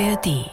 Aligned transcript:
ARD. 0.00 0.50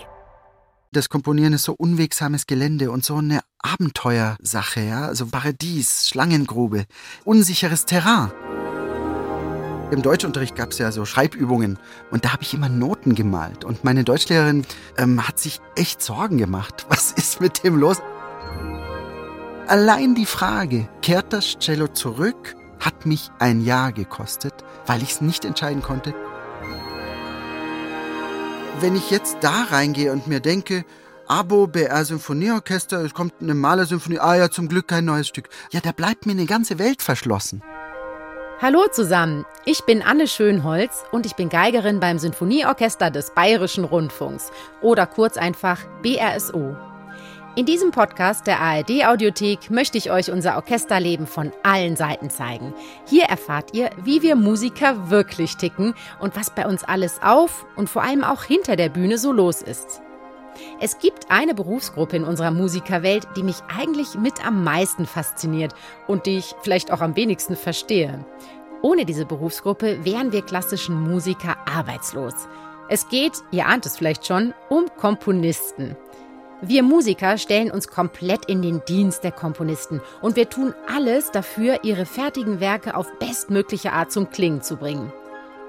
Das 0.92 1.09
Komponieren 1.09 1.53
ist 1.53 1.63
so 1.63 1.74
unwegsames 1.74 2.45
Gelände 2.45 2.92
und 2.92 3.03
so 3.03 3.16
eine 3.16 3.40
Abenteuersache, 3.59 4.82
ja, 4.82 5.06
also 5.06 5.25
Paradies, 5.25 6.08
Schlangengrube, 6.08 6.85
unsicheres 7.24 7.85
Terrain. 7.85 8.32
Im 9.89 10.04
Deutschunterricht 10.04 10.55
gab 10.55 10.71
es 10.71 10.77
ja 10.77 10.91
so 10.91 11.05
Schreibübungen 11.05 11.79
und 12.11 12.23
da 12.23 12.33
habe 12.33 12.43
ich 12.43 12.54
immer 12.54 12.69
Noten 12.69 13.15
gemalt 13.15 13.65
und 13.65 13.83
meine 13.83 14.04
Deutschlehrerin 14.04 14.63
ähm, 14.97 15.27
hat 15.27 15.39
sich 15.39 15.59
echt 15.75 16.03
Sorgen 16.03 16.37
gemacht. 16.37 16.85
Was 16.89 17.11
ist 17.11 17.41
mit 17.41 17.63
dem 17.63 17.77
los? 17.77 17.97
Allein 19.67 20.13
die 20.13 20.27
Frage, 20.27 20.87
kehrt 21.01 21.33
das 21.33 21.57
Cello 21.57 21.87
zurück, 21.87 22.55
hat 22.79 23.07
mich 23.07 23.31
ein 23.39 23.61
Jahr 23.61 23.91
gekostet, 23.91 24.53
weil 24.85 25.01
ich 25.01 25.13
es 25.13 25.21
nicht 25.21 25.45
entscheiden 25.45 25.81
konnte. 25.81 26.13
Wenn 28.80 28.96
ich 28.96 29.11
jetzt 29.11 29.38
da 29.42 29.66
reingehe 29.70 30.11
und 30.11 30.28
mir 30.28 30.39
denke, 30.39 30.86
Abo, 31.28 31.68
BR 31.68 32.04
Symphonieorchester, 32.04 33.04
es 33.04 33.14
kommt 33.14 33.34
eine 33.42 33.54
Malersymphonie, 33.54 34.20
ah 34.20 34.36
ja, 34.36 34.50
zum 34.50 34.68
Glück 34.68 34.88
kein 34.88 35.06
neues 35.06 35.28
Stück. 35.28 35.50
Ja, 35.72 35.80
da 35.82 35.92
bleibt 35.92 36.26
mir 36.26 36.34
eine 36.34 36.46
ganze 36.46 36.80
Welt 36.80 37.02
verschlossen. 37.02 37.62
Hallo 38.60 38.88
zusammen, 38.92 39.46
ich 39.66 39.86
bin 39.86 40.02
Anne 40.02 40.28
Schönholz 40.28 41.04
und 41.12 41.26
ich 41.26 41.36
bin 41.36 41.50
Geigerin 41.50 42.00
beim 42.00 42.20
Sinfonieorchester 42.20 43.10
des 43.10 43.32
Bayerischen 43.32 43.86
Rundfunks 43.86 44.52
oder 44.82 45.08
kurz 45.08 45.38
einfach 45.38 45.80
BRSO. 46.04 46.76
In 47.58 47.66
diesem 47.66 47.91
Podcast 47.91 48.48
der 48.48 48.62
ARD 48.62 49.05
Audiothek 49.05 49.70
möchte 49.70 49.98
ich 49.98 50.10
euch 50.10 50.32
unser 50.32 50.55
Orchesterleben 50.55 51.28
von 51.28 51.52
allen 51.64 51.98
Seiten 51.98 52.30
zeigen. 52.30 52.74
Hier 53.05 53.26
erfahrt 53.26 53.74
ihr, 53.74 53.90
wie 54.02 54.22
wir 54.22 54.38
Musiker 54.38 55.10
wirklich 55.10 55.58
ticken 55.58 55.94
und 56.22 56.38
was 56.38 56.50
bei 56.50 56.66
uns 56.66 56.86
alles 56.86 57.22
auf 57.22 57.66
und 57.76 57.90
vor 57.90 58.04
allem 58.04 58.24
auch 58.24 58.46
hinter 58.46 58.77
der 58.77 58.88
Bühne 58.88 59.18
so 59.18 59.34
los 59.34 59.62
ist. 59.62 60.02
Es 60.79 60.99
gibt 60.99 61.29
eine 61.29 61.54
Berufsgruppe 61.54 62.16
in 62.16 62.24
unserer 62.24 62.52
Musikerwelt, 62.52 63.27
die 63.35 63.44
mich 63.44 63.57
eigentlich 63.77 64.16
mit 64.16 64.45
am 64.45 64.63
meisten 64.63 65.05
fasziniert 65.05 65.73
und 66.07 66.27
die 66.27 66.38
ich 66.38 66.55
vielleicht 66.61 66.89
auch 66.89 67.02
am 67.02 67.17
wenigsten 67.17 67.57
verstehe. 67.57 68.23
Ohne 68.81 69.03
diese 69.03 69.25
Berufsgruppe 69.25 70.05
wären 70.05 70.31
wir 70.31 70.41
klassischen 70.41 71.02
Musiker 71.02 71.57
arbeitslos. 71.67 72.33
Es 72.88 73.09
geht, 73.09 73.33
ihr 73.52 73.67
ahnt 73.67 73.85
es 73.85 73.97
vielleicht 73.97 74.25
schon, 74.25 74.53
um 74.69 74.85
Komponisten. 74.97 75.97
Wir 76.63 76.83
Musiker 76.83 77.39
stellen 77.39 77.71
uns 77.71 77.87
komplett 77.87 78.45
in 78.45 78.61
den 78.61 78.85
Dienst 78.87 79.23
der 79.23 79.31
Komponisten 79.31 79.99
und 80.21 80.35
wir 80.35 80.47
tun 80.47 80.75
alles 80.87 81.31
dafür, 81.31 81.79
ihre 81.83 82.05
fertigen 82.05 82.59
Werke 82.59 82.95
auf 82.95 83.07
bestmögliche 83.17 83.93
Art 83.93 84.11
zum 84.11 84.29
Klingen 84.29 84.61
zu 84.61 84.77
bringen. 84.77 85.11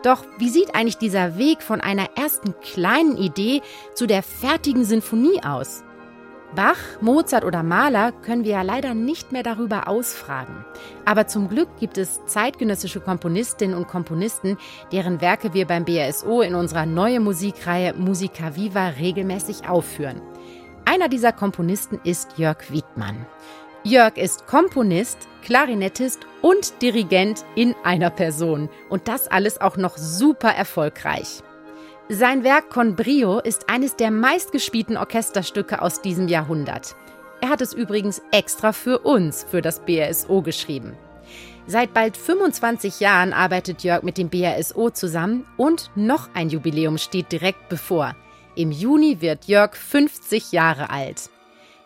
Doch 0.03 0.23
wie 0.37 0.51
sieht 0.51 0.75
eigentlich 0.75 0.99
dieser 0.99 1.39
Weg 1.39 1.63
von 1.63 1.81
einer 1.81 2.11
ersten 2.17 2.55
kleinen 2.61 3.17
Idee 3.17 3.63
zu 3.95 4.07
der 4.07 4.23
fertigen 4.23 4.85
Sinfonie 4.85 5.43
aus? 5.43 5.83
Bach, 6.55 6.77
Mozart 7.01 7.47
oder 7.47 7.63
Mahler 7.63 8.13
können 8.13 8.45
wir 8.45 8.53
ja 8.53 8.63
leider 8.63 8.93
nicht 8.93 9.33
mehr 9.33 9.43
darüber 9.43 9.89
ausfragen. 9.89 10.67
Aber 11.07 11.27
zum 11.27 11.49
Glück 11.49 11.69
gibt 11.81 11.97
es 11.97 12.21
zeitgenössische 12.27 13.01
Komponistinnen 13.01 13.75
und 13.75 13.89
Komponisten, 13.89 14.59
deren 14.93 15.23
Werke 15.23 15.55
wir 15.55 15.67
beim 15.67 15.87
BSO 15.87 16.43
in 16.43 16.55
unserer 16.55 16.85
neuen 16.85 17.25
Musikreihe 17.25 17.95
Musica 17.95 18.55
Viva 18.57 18.89
regelmäßig 18.89 19.67
aufführen. 19.67 20.21
Einer 20.93 21.09
dieser 21.09 21.33
Komponisten 21.33 21.99
ist 22.05 22.37
Jörg 22.37 22.71
Wiedmann. 22.71 23.25
Jörg 23.83 24.19
ist 24.19 24.47
Komponist, 24.47 25.27
Klarinettist 25.43 26.21
und 26.43 26.83
Dirigent 26.83 27.47
in 27.55 27.75
einer 27.83 28.11
Person. 28.11 28.69
Und 28.91 29.09
das 29.09 29.27
alles 29.27 29.59
auch 29.59 29.79
noch 29.79 29.97
super 29.97 30.51
erfolgreich. 30.51 31.43
Sein 32.11 32.45
Werk 32.45 32.69
Con 32.69 32.95
Brio 32.95 33.39
ist 33.39 33.71
eines 33.71 33.97
der 33.97 34.11
meistgespielten 34.11 34.99
Orchesterstücke 34.99 35.81
aus 35.81 36.03
diesem 36.03 36.29
Jahrhundert. 36.29 36.95
Er 37.41 37.49
hat 37.49 37.63
es 37.63 37.73
übrigens 37.73 38.21
extra 38.31 38.75
für 38.75 38.99
uns, 38.99 39.47
für 39.51 39.63
das 39.63 39.81
BRSO 39.81 40.43
geschrieben. 40.43 40.95
Seit 41.67 41.95
bald 41.95 42.19
25 42.19 43.01
Jahren 43.01 43.33
arbeitet 43.33 43.83
Jörg 43.83 44.03
mit 44.03 44.19
dem 44.19 44.29
BRSO 44.29 44.91
zusammen 44.91 45.47
und 45.57 45.91
noch 45.95 46.29
ein 46.35 46.51
Jubiläum 46.51 46.99
steht 46.99 47.33
direkt 47.33 47.71
bevor. 47.71 48.15
Im 48.55 48.71
Juni 48.71 49.23
wird 49.23 49.47
Jörg 49.47 49.75
50 49.75 50.53
Jahre 50.53 50.91
alt. 50.91 51.31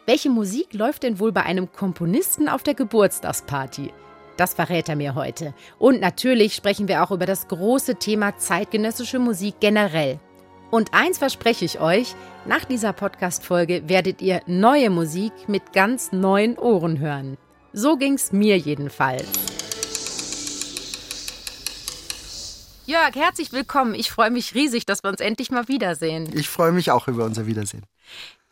Welche 0.04 0.30
Musik 0.30 0.74
läuft 0.74 1.04
denn 1.04 1.20
wohl 1.20 1.30
bei 1.30 1.44
einem 1.44 1.70
Komponisten 1.70 2.48
auf 2.48 2.64
der 2.64 2.74
Geburtstagsparty? 2.74 3.92
Das 4.36 4.54
verrät 4.54 4.88
er 4.88 4.96
mir 4.96 5.14
heute. 5.14 5.54
Und 5.78 6.00
natürlich 6.00 6.54
sprechen 6.54 6.88
wir 6.88 7.04
auch 7.04 7.12
über 7.12 7.24
das 7.24 7.46
große 7.46 7.96
Thema 7.96 8.36
zeitgenössische 8.36 9.20
Musik 9.20 9.60
generell. 9.60 10.18
Und 10.72 10.92
eins 10.92 11.18
verspreche 11.18 11.64
ich 11.64 11.80
euch, 11.80 12.14
nach 12.46 12.64
dieser 12.64 12.92
Podcast-Folge 12.92 13.88
werdet 13.88 14.20
ihr 14.20 14.42
neue 14.46 14.90
Musik 14.90 15.32
mit 15.46 15.72
ganz 15.72 16.10
neuen 16.10 16.58
Ohren 16.58 16.98
hören. 16.98 17.38
So 17.72 17.96
ging's 17.96 18.32
mir 18.32 18.58
jedenfalls. 18.58 19.55
Jörg, 22.86 23.16
herzlich 23.16 23.52
willkommen. 23.52 23.94
Ich 23.94 24.12
freue 24.12 24.30
mich 24.30 24.54
riesig, 24.54 24.86
dass 24.86 25.02
wir 25.02 25.10
uns 25.10 25.20
endlich 25.20 25.50
mal 25.50 25.66
wiedersehen. 25.66 26.30
Ich 26.36 26.48
freue 26.48 26.70
mich 26.70 26.92
auch 26.92 27.08
über 27.08 27.24
unser 27.24 27.46
Wiedersehen. 27.46 27.82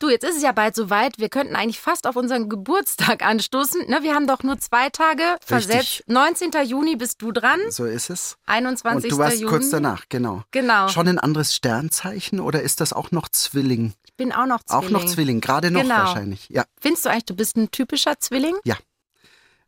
Du, 0.00 0.10
jetzt 0.10 0.24
ist 0.24 0.36
es 0.36 0.42
ja 0.42 0.50
bald 0.50 0.74
soweit. 0.74 1.18
Wir 1.18 1.28
könnten 1.28 1.54
eigentlich 1.54 1.78
fast 1.78 2.08
auf 2.08 2.16
unseren 2.16 2.48
Geburtstag 2.48 3.22
anstoßen. 3.24 3.88
Ne, 3.88 4.02
wir 4.02 4.12
haben 4.12 4.26
doch 4.26 4.42
nur 4.42 4.58
zwei 4.58 4.90
Tage 4.90 5.22
versetzt. 5.40 6.02
19. 6.08 6.50
Juni 6.64 6.96
bist 6.96 7.22
du 7.22 7.30
dran. 7.30 7.60
So 7.70 7.84
ist 7.84 8.10
es. 8.10 8.36
21. 8.46 9.04
Und 9.04 9.12
du 9.12 9.18
warst 9.22 9.38
Juni. 9.40 9.50
kurz 9.50 9.70
danach, 9.70 10.06
genau. 10.08 10.42
Genau. 10.50 10.88
Schon 10.88 11.06
ein 11.06 11.20
anderes 11.20 11.54
Sternzeichen 11.54 12.40
oder 12.40 12.60
ist 12.62 12.80
das 12.80 12.92
auch 12.92 13.12
noch 13.12 13.28
Zwilling? 13.28 13.94
Ich 14.04 14.14
bin 14.14 14.32
auch 14.32 14.46
noch 14.46 14.64
Zwilling. 14.64 14.84
Auch 14.84 14.90
noch 14.90 15.04
Zwilling, 15.06 15.40
gerade 15.40 15.70
noch 15.70 15.82
Genau. 15.82 15.94
wahrscheinlich. 15.94 16.48
Ja. 16.48 16.64
Findest 16.80 17.04
du 17.04 17.10
eigentlich, 17.10 17.26
du 17.26 17.36
bist 17.36 17.56
ein 17.56 17.70
typischer 17.70 18.18
Zwilling? 18.18 18.56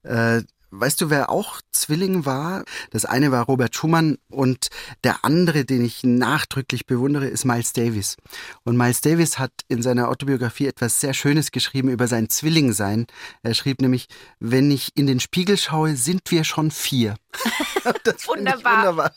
Äh, 0.02 0.42
weißt 0.70 1.00
du, 1.00 1.10
wer 1.10 1.30
auch 1.30 1.60
Zwilling 1.72 2.24
war? 2.24 2.64
Das 2.90 3.04
eine 3.04 3.32
war 3.32 3.44
Robert 3.44 3.74
Schumann 3.74 4.18
und 4.28 4.68
der 5.04 5.24
andere, 5.24 5.64
den 5.64 5.84
ich 5.84 6.04
nachdrücklich 6.04 6.86
bewundere, 6.86 7.26
ist 7.26 7.44
Miles 7.44 7.72
Davis. 7.72 8.16
Und 8.64 8.76
Miles 8.76 9.00
Davis 9.00 9.38
hat 9.38 9.52
in 9.68 9.82
seiner 9.82 10.08
Autobiografie 10.08 10.66
etwas 10.66 11.00
sehr 11.00 11.14
Schönes 11.14 11.50
geschrieben 11.50 11.88
über 11.88 12.08
sein 12.08 12.28
Zwillingsein. 12.28 13.06
Er 13.42 13.54
schrieb 13.54 13.80
nämlich, 13.80 14.08
wenn 14.40 14.70
ich 14.70 14.90
in 14.94 15.06
den 15.06 15.20
Spiegel 15.20 15.56
schaue, 15.56 15.96
sind 15.96 16.22
wir 16.30 16.44
schon 16.44 16.70
vier. 16.70 17.16
das 18.04 18.28
Wunderbar. 18.28 18.78
wunderbar. 18.78 19.12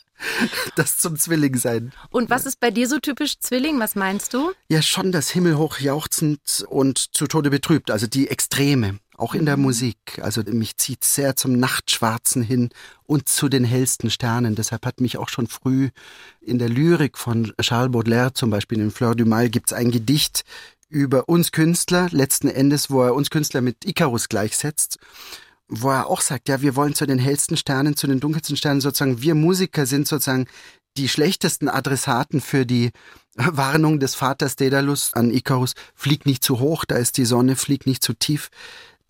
Das 0.76 0.98
zum 0.98 1.16
Zwillingsein. 1.16 1.92
Und 2.10 2.30
was 2.30 2.44
ist 2.44 2.60
bei 2.60 2.70
dir 2.70 2.86
so 2.88 2.98
typisch 2.98 3.38
Zwilling? 3.38 3.80
Was 3.80 3.94
meinst 3.94 4.34
du? 4.34 4.52
Ja, 4.68 4.82
schon 4.82 5.12
das 5.12 5.30
Himmelhoch 5.30 5.78
jauchzend 5.78 6.64
und 6.68 7.14
zu 7.16 7.26
Tode 7.26 7.50
betrübt, 7.50 7.90
also 7.90 8.06
die 8.06 8.28
Extreme, 8.28 8.98
auch 9.20 9.34
in 9.34 9.46
der 9.46 9.56
Musik. 9.56 10.20
Also 10.22 10.42
mich 10.42 10.76
zieht 10.76 11.04
sehr 11.04 11.36
zum 11.36 11.58
Nachtschwarzen 11.58 12.42
hin 12.42 12.70
und 13.06 13.28
zu 13.28 13.48
den 13.48 13.64
hellsten 13.64 14.10
Sternen. 14.10 14.54
Deshalb 14.54 14.86
hat 14.86 15.00
mich 15.00 15.18
auch 15.18 15.28
schon 15.28 15.46
früh 15.46 15.90
in 16.40 16.58
der 16.58 16.68
Lyrik 16.68 17.18
von 17.18 17.52
Charles 17.60 17.92
Baudelaire 17.92 18.34
zum 18.34 18.50
Beispiel 18.50 18.80
in 18.80 18.90
Fleur 18.90 19.14
du 19.14 19.26
Mal 19.26 19.50
gibt's 19.50 19.72
ein 19.72 19.90
Gedicht 19.90 20.44
über 20.88 21.28
uns 21.28 21.52
Künstler, 21.52 22.08
letzten 22.10 22.48
Endes, 22.48 22.90
wo 22.90 23.02
er 23.02 23.14
uns 23.14 23.30
Künstler 23.30 23.60
mit 23.60 23.84
Icarus 23.84 24.28
gleichsetzt 24.28 24.98
wo 25.72 25.90
er 25.90 26.08
auch 26.08 26.20
sagt, 26.20 26.48
ja, 26.48 26.62
wir 26.62 26.74
wollen 26.74 26.94
zu 26.94 27.06
den 27.06 27.20
hellsten 27.20 27.56
Sternen, 27.56 27.94
zu 27.94 28.08
den 28.08 28.18
dunkelsten 28.18 28.56
Sternen 28.56 28.80
sozusagen, 28.80 29.22
wir 29.22 29.36
Musiker 29.36 29.86
sind 29.86 30.08
sozusagen 30.08 30.46
die 30.96 31.08
schlechtesten 31.08 31.68
Adressaten 31.68 32.40
für 32.40 32.66
die 32.66 32.90
Warnung 33.36 34.00
des 34.00 34.14
Vaters 34.16 34.56
Daedalus 34.56 35.14
an 35.14 35.30
Icarus, 35.30 35.74
flieg 35.94 36.26
nicht 36.26 36.42
zu 36.42 36.58
hoch, 36.58 36.84
da 36.84 36.96
ist 36.96 37.16
die 37.16 37.24
Sonne, 37.24 37.56
flieg 37.56 37.86
nicht 37.86 38.02
zu 38.02 38.12
tief, 38.12 38.50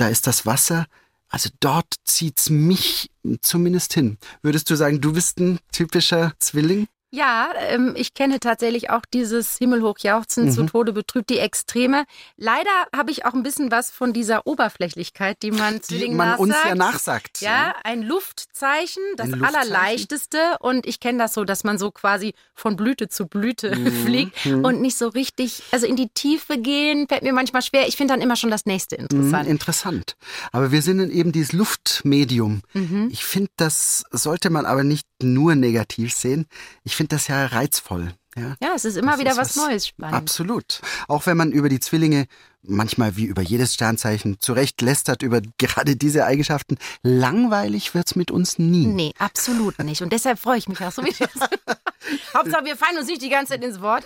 da 0.00 0.09
ist 0.09 0.27
das 0.27 0.47
Wasser. 0.47 0.87
Also 1.28 1.50
dort 1.61 1.94
zieht's 2.05 2.50
mich 2.50 3.11
zumindest 3.41 3.93
hin. 3.94 4.19
Würdest 4.43 4.69
du 4.71 4.75
sagen, 4.75 5.00
du 5.00 5.12
bist 5.12 5.38
ein 5.38 5.59
typischer 5.72 6.33
Zwilling? 6.38 6.88
Ja, 7.12 7.50
ähm, 7.56 7.94
ich 7.96 8.14
kenne 8.14 8.38
tatsächlich 8.38 8.90
auch 8.90 9.02
dieses 9.12 9.58
Himmelhochjauchzen 9.58 10.52
zu 10.52 10.62
Mhm. 10.62 10.67
Tode 10.69 10.93
betrübt, 10.93 11.29
die 11.29 11.38
Extreme. 11.38 12.05
Leider 12.37 12.70
habe 12.94 13.11
ich 13.11 13.25
auch 13.25 13.35
ein 13.35 13.43
bisschen 13.43 13.73
was 13.73 13.90
von 13.90 14.12
dieser 14.12 14.46
Oberflächlichkeit, 14.46 15.43
die 15.43 15.50
man 15.50 15.81
Die 15.90 16.08
man 16.11 16.38
uns 16.38 16.55
ja 16.64 16.76
nachsagt. 16.76 17.40
Ja, 17.40 17.75
ein 17.82 18.02
Luftzeichen, 18.02 19.02
das 19.17 19.26
Ein 19.32 19.40
Luftzeichen. 19.40 19.56
allerleichteste. 19.73 20.38
Und 20.61 20.87
ich 20.87 21.00
kenne 21.00 21.19
das 21.19 21.35
so, 21.35 21.44
dass 21.44 21.64
man 21.64 21.79
so 21.79 21.90
quasi 21.90 22.32
von 22.55 22.76
Blüte 22.76 23.08
zu 23.08 23.26
Blüte 23.26 23.73
fliegt 24.06 24.46
mhm. 24.46 24.64
und 24.64 24.81
nicht 24.81 24.96
so 24.96 25.08
richtig, 25.08 25.64
also 25.73 25.87
in 25.87 25.96
die 25.96 26.11
Tiefe 26.14 26.58
gehen, 26.58 27.08
fällt 27.08 27.23
mir 27.25 27.32
manchmal 27.32 27.62
schwer. 27.62 27.88
Ich 27.88 27.96
finde 27.96 28.14
dann 28.14 28.20
immer 28.20 28.37
schon 28.37 28.50
das 28.52 28.67
nächste 28.67 28.96
Mhm, 28.96 29.02
interessant. 29.11 29.49
interessant. 29.49 30.17
Aber 30.52 30.70
wir 30.70 30.81
sind 30.82 31.00
in 31.00 31.11
eben 31.11 31.32
dieses 31.32 31.52
Luftmedium. 31.52 32.62
Mhm. 32.73 33.08
Ich 33.11 33.25
finde, 33.25 33.50
das 33.56 34.05
sollte 34.12 34.50
man 34.50 34.64
aber 34.64 34.85
nicht 34.85 35.06
nur 35.23 35.55
negativ 35.55 36.14
sehen. 36.14 36.46
Ich 36.85 37.00
finde 37.00 37.17
das 37.17 37.29
ja 37.29 37.47
reizvoll. 37.47 38.12
Ja, 38.37 38.56
Ja, 38.62 38.75
es 38.76 38.85
ist 38.85 38.97
immer 38.97 39.12
Das 39.12 39.20
wieder 39.20 39.31
ist 39.32 39.37
was, 39.38 39.56
was- 39.56 39.64
Neues 39.69 39.87
spannend. 39.87 40.14
absolut. 40.14 40.82
Auch 41.08 41.25
wenn 41.25 41.37
man 41.38 41.50
über 41.50 41.69
die 41.70 41.81
Zwillinge 41.81 42.26
manchmal 42.62 43.17
wie 43.17 43.25
über 43.25 43.43
jedes 43.43 43.75
Sternzeichen 43.75 44.39
zurecht 44.41 44.81
lästert 44.83 45.23
über 45.23 45.41
gerade 45.59 45.97
diese 45.97 46.25
Eigenschaften, 46.25 46.77
langweilig 47.03 47.95
wird's 47.95 48.17
mit 48.17 48.31
uns 48.31 48.59
nie. 48.59 48.87
Nee, 48.87 49.12
absolut 49.19 49.79
nicht. 49.81 50.03
Und 50.03 50.12
deshalb 50.12 50.39
freue 50.39 50.59
ich 50.59 50.69
mich 50.69 50.81
auch 50.83 50.93
so 50.93 51.05
wie 51.05 51.15
das. 51.19 51.31
Hauptsache, 52.35 52.65
wir 52.65 52.77
fallen 52.77 52.99
uns 52.99 53.07
nicht 53.07 53.23
die 53.23 53.29
ganze 53.29 53.53
Zeit 53.53 53.65
ins 53.65 53.81
Wort. 53.81 54.05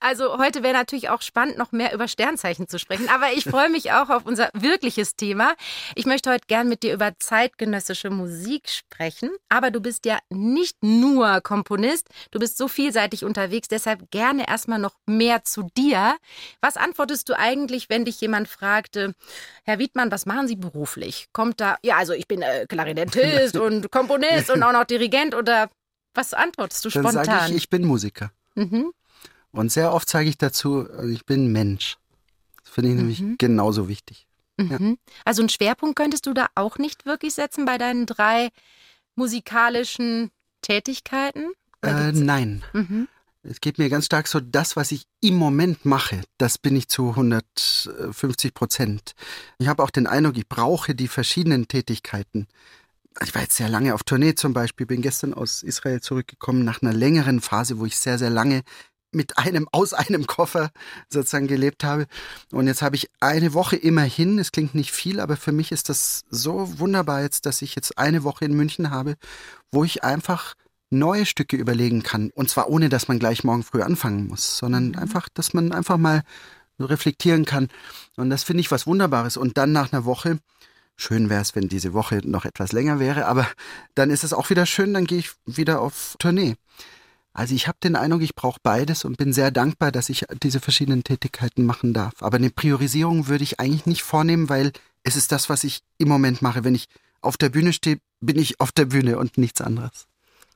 also 0.00 0.38
heute 0.38 0.62
wäre 0.62 0.74
natürlich 0.74 1.10
auch 1.10 1.22
spannend, 1.22 1.58
noch 1.58 1.72
mehr 1.72 1.92
über 1.92 2.08
Sternzeichen 2.08 2.68
zu 2.68 2.78
sprechen. 2.78 3.08
Aber 3.08 3.32
ich 3.32 3.44
freue 3.44 3.68
mich 3.68 3.92
auch 3.92 4.10
auf 4.10 4.24
unser 4.24 4.48
wirkliches 4.54 5.16
Thema. 5.16 5.54
Ich 5.94 6.06
möchte 6.06 6.30
heute 6.30 6.46
gern 6.46 6.68
mit 6.68 6.82
dir 6.82 6.94
über 6.94 7.12
zeitgenössische 7.18 8.10
Musik 8.10 8.68
sprechen. 8.68 9.30
Aber 9.48 9.70
du 9.70 9.80
bist 9.80 10.06
ja 10.06 10.18
nicht 10.30 10.82
nur 10.82 11.40
Komponist, 11.42 12.08
du 12.30 12.38
bist 12.38 12.56
so 12.56 12.68
vielseitig 12.68 13.24
unterwegs. 13.24 13.68
Deshalb 13.68 14.10
gerne 14.10 14.48
erstmal 14.48 14.78
noch 14.78 14.94
mehr 15.06 15.44
zu 15.44 15.68
dir. 15.76 16.16
Was 16.60 16.76
antwortest 16.76 17.13
du 17.22 17.38
eigentlich, 17.38 17.88
wenn 17.88 18.04
dich 18.04 18.20
jemand 18.20 18.48
fragte, 18.48 19.14
Herr 19.62 19.78
Wiedmann, 19.78 20.10
was 20.10 20.26
machen 20.26 20.48
Sie 20.48 20.56
beruflich? 20.56 21.28
Kommt 21.32 21.60
da, 21.60 21.76
ja, 21.84 21.96
also 21.96 22.12
ich 22.12 22.26
bin 22.26 22.42
äh, 22.42 22.66
Klarinettist 22.68 23.56
und 23.66 23.92
Komponist 23.92 24.50
und 24.50 24.62
auch 24.64 24.72
noch 24.72 24.84
Dirigent 24.84 25.34
oder 25.36 25.70
was 26.14 26.34
antwortest 26.34 26.84
du 26.84 26.88
Dann 26.90 27.02
spontan? 27.04 27.24
sage 27.26 27.50
ich, 27.52 27.56
ich 27.56 27.68
bin 27.70 27.84
Musiker. 27.84 28.32
Mhm. 28.56 28.92
Und 29.52 29.70
sehr 29.70 29.92
oft 29.92 30.08
sage 30.08 30.28
ich 30.28 30.36
dazu, 30.38 30.88
also 30.90 31.08
ich 31.08 31.24
bin 31.24 31.52
Mensch. 31.52 31.96
Das 32.64 32.72
finde 32.72 32.90
ich 32.90 32.96
nämlich 32.96 33.20
Mhm. 33.20 33.36
genauso 33.38 33.88
wichtig. 33.88 34.26
Mhm. 34.56 34.98
Also 35.24 35.42
einen 35.42 35.48
Schwerpunkt 35.48 35.96
könntest 35.96 36.26
du 36.26 36.32
da 36.32 36.46
auch 36.56 36.78
nicht 36.78 37.06
wirklich 37.06 37.34
setzen 37.34 37.64
bei 37.64 37.78
deinen 37.78 38.06
drei 38.06 38.50
musikalischen 39.16 40.30
Tätigkeiten? 40.62 41.52
Äh, 41.82 42.12
nein. 42.12 42.64
Mhm. 42.72 43.08
Es 43.46 43.60
geht 43.60 43.78
mir 43.78 43.90
ganz 43.90 44.06
stark 44.06 44.26
so, 44.26 44.40
das, 44.40 44.74
was 44.74 44.90
ich 44.90 45.06
im 45.20 45.34
Moment 45.34 45.84
mache, 45.84 46.22
das 46.38 46.56
bin 46.56 46.74
ich 46.76 46.88
zu 46.88 47.10
150 47.10 48.54
Prozent. 48.54 49.14
Ich 49.58 49.68
habe 49.68 49.82
auch 49.82 49.90
den 49.90 50.06
Eindruck, 50.06 50.38
ich 50.38 50.48
brauche 50.48 50.94
die 50.94 51.08
verschiedenen 51.08 51.68
Tätigkeiten. 51.68 52.46
Ich 53.22 53.34
war 53.34 53.42
jetzt 53.42 53.56
sehr 53.56 53.68
lange 53.68 53.94
auf 53.94 54.02
Tournee 54.02 54.34
zum 54.34 54.54
Beispiel, 54.54 54.86
bin 54.86 55.02
gestern 55.02 55.34
aus 55.34 55.62
Israel 55.62 56.00
zurückgekommen 56.00 56.64
nach 56.64 56.80
einer 56.80 56.94
längeren 56.94 57.42
Phase, 57.42 57.78
wo 57.78 57.84
ich 57.84 57.98
sehr, 57.98 58.18
sehr 58.18 58.30
lange 58.30 58.62
mit 59.12 59.36
einem, 59.36 59.68
aus 59.70 59.92
einem 59.92 60.26
Koffer 60.26 60.70
sozusagen 61.10 61.46
gelebt 61.46 61.84
habe. 61.84 62.06
Und 62.50 62.66
jetzt 62.66 62.82
habe 62.82 62.96
ich 62.96 63.10
eine 63.20 63.52
Woche 63.52 63.76
immerhin, 63.76 64.38
es 64.38 64.52
klingt 64.52 64.74
nicht 64.74 64.90
viel, 64.90 65.20
aber 65.20 65.36
für 65.36 65.52
mich 65.52 65.70
ist 65.70 65.90
das 65.90 66.24
so 66.30 66.78
wunderbar 66.78 67.22
jetzt, 67.22 67.46
dass 67.46 67.62
ich 67.62 67.74
jetzt 67.76 67.98
eine 67.98 68.24
Woche 68.24 68.46
in 68.46 68.56
München 68.56 68.90
habe, 68.90 69.16
wo 69.70 69.84
ich 69.84 70.02
einfach 70.02 70.54
neue 70.94 71.26
Stücke 71.26 71.56
überlegen 71.56 72.02
kann. 72.02 72.30
Und 72.34 72.48
zwar 72.48 72.68
ohne, 72.68 72.88
dass 72.88 73.08
man 73.08 73.18
gleich 73.18 73.44
morgen 73.44 73.62
früh 73.62 73.82
anfangen 73.82 74.28
muss, 74.28 74.58
sondern 74.58 74.96
einfach, 74.96 75.28
dass 75.28 75.54
man 75.54 75.72
einfach 75.72 75.98
mal 75.98 76.22
reflektieren 76.78 77.44
kann. 77.44 77.68
Und 78.16 78.30
das 78.30 78.42
finde 78.42 78.60
ich 78.60 78.70
was 78.70 78.86
Wunderbares. 78.86 79.36
Und 79.36 79.58
dann 79.58 79.72
nach 79.72 79.92
einer 79.92 80.04
Woche, 80.04 80.38
schön 80.96 81.30
wäre 81.30 81.42
es, 81.42 81.54
wenn 81.54 81.68
diese 81.68 81.92
Woche 81.92 82.20
noch 82.24 82.44
etwas 82.44 82.72
länger 82.72 82.98
wäre, 82.98 83.26
aber 83.26 83.46
dann 83.94 84.10
ist 84.10 84.24
es 84.24 84.32
auch 84.32 84.50
wieder 84.50 84.66
schön, 84.66 84.94
dann 84.94 85.06
gehe 85.06 85.18
ich 85.18 85.32
wieder 85.46 85.80
auf 85.80 86.16
Tournee. 86.18 86.56
Also 87.32 87.54
ich 87.54 87.66
habe 87.66 87.78
den 87.82 87.96
Eindruck, 87.96 88.22
ich 88.22 88.36
brauche 88.36 88.60
beides 88.62 89.04
und 89.04 89.16
bin 89.16 89.32
sehr 89.32 89.50
dankbar, 89.50 89.90
dass 89.90 90.08
ich 90.08 90.24
diese 90.42 90.60
verschiedenen 90.60 91.02
Tätigkeiten 91.02 91.66
machen 91.66 91.92
darf. 91.92 92.22
Aber 92.22 92.36
eine 92.36 92.50
Priorisierung 92.50 93.26
würde 93.26 93.42
ich 93.42 93.58
eigentlich 93.58 93.86
nicht 93.86 94.04
vornehmen, 94.04 94.48
weil 94.48 94.72
es 95.02 95.16
ist 95.16 95.32
das, 95.32 95.48
was 95.48 95.64
ich 95.64 95.80
im 95.98 96.08
Moment 96.08 96.42
mache. 96.42 96.62
Wenn 96.62 96.76
ich 96.76 96.86
auf 97.20 97.36
der 97.36 97.48
Bühne 97.48 97.72
stehe, 97.72 97.98
bin 98.20 98.38
ich 98.38 98.60
auf 98.60 98.70
der 98.70 98.84
Bühne 98.84 99.18
und 99.18 99.36
nichts 99.36 99.60
anderes. 99.60 100.06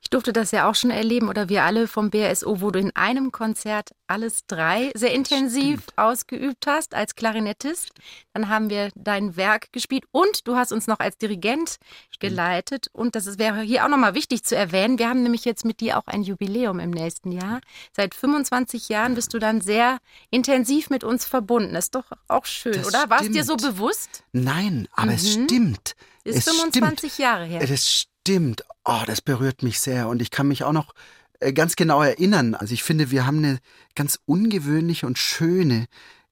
Ich 0.09 0.11
durfte 0.11 0.33
das 0.33 0.53
ja 0.53 0.67
auch 0.71 0.75
schon 0.75 0.89
erleben 0.91 1.29
oder 1.29 1.51
wir 1.51 1.65
alle 1.65 1.87
vom 1.87 2.09
BSO, 2.09 2.63
wo 2.63 2.71
du 2.71 2.79
in 2.79 2.97
einem 2.97 3.31
Konzert 3.31 3.91
alles 4.07 4.47
drei 4.47 4.91
sehr 4.95 5.13
intensiv 5.13 5.81
ausgeübt 5.97 6.67
hast 6.67 6.95
als 6.95 7.15
Klarinettist. 7.15 7.91
Dann 8.33 8.49
haben 8.49 8.71
wir 8.71 8.89
dein 8.95 9.37
Werk 9.37 9.71
gespielt 9.71 10.05
und 10.11 10.49
du 10.49 10.57
hast 10.57 10.73
uns 10.73 10.87
noch 10.87 10.99
als 11.01 11.19
Dirigent 11.19 11.77
geleitet. 12.21 12.89
Und 12.95 13.17
das 13.17 13.39
wäre 13.39 13.61
hier 13.61 13.85
auch 13.85 13.91
nochmal 13.91 14.15
wichtig 14.15 14.45
zu 14.45 14.57
erwähnen. 14.57 14.99
Wir 14.99 15.11
haben 15.11 15.23
nämlich 15.23 15.45
jetzt 15.45 15.67
mit 15.67 15.81
dir 15.81 15.99
auch 15.99 16.07
ein 16.07 16.23
Jubiläum 16.23 16.81
im 16.81 16.91
nächsten 16.91 17.31
Jahr. 17.31 17.61
Seit 17.95 18.15
25 18.15 18.89
Jahren 18.89 19.15
bist 19.15 19.35
du 19.35 19.39
dann 19.39 19.61
sehr 19.61 19.99
intensiv 20.31 20.89
mit 20.89 21.05
uns 21.05 21.27
verbunden. 21.27 21.77
Ist 21.77 21.95
doch 21.95 22.07
auch 22.29 22.47
schön, 22.47 22.73
Das 22.73 22.87
oder? 22.87 23.11
War 23.11 23.21
es 23.21 23.31
dir 23.31 23.45
so 23.45 23.59
stimmt. 23.59 23.75
bewusst? 23.75 24.25
Nein, 24.33 24.89
aber 24.93 25.13
es 25.13 25.37
Mhm. 25.37 25.45
stimmt. 25.45 25.97
Ist 26.25 26.47
es 26.49 26.57
25 26.57 27.13
stimmt. 27.13 27.19
Jahre 27.19 27.45
her. 27.45 27.61
Das 27.67 28.07
stimmt. 28.29 28.65
Oh, 28.85 29.03
das 29.07 29.21
berührt 29.21 29.63
mich 29.63 29.81
sehr. 29.81 30.09
Und 30.09 30.21
ich 30.23 30.31
kann 30.31 30.49
mich 30.49 30.65
auch 30.65 30.73
noch 30.73 30.95
äh, 31.41 31.53
ganz 31.53 31.77
genau 31.77 32.03
erinnern. 32.03 32.55
Also 32.55 32.75
ich 32.75 32.83
finde, 32.83 33.11
wir 33.11 33.27
haben 33.27 33.39
eine 33.39 33.59
ganz 33.95 34.19
ungewöhnliche 34.27 35.07
und 35.07 35.19
schöne 35.19 35.87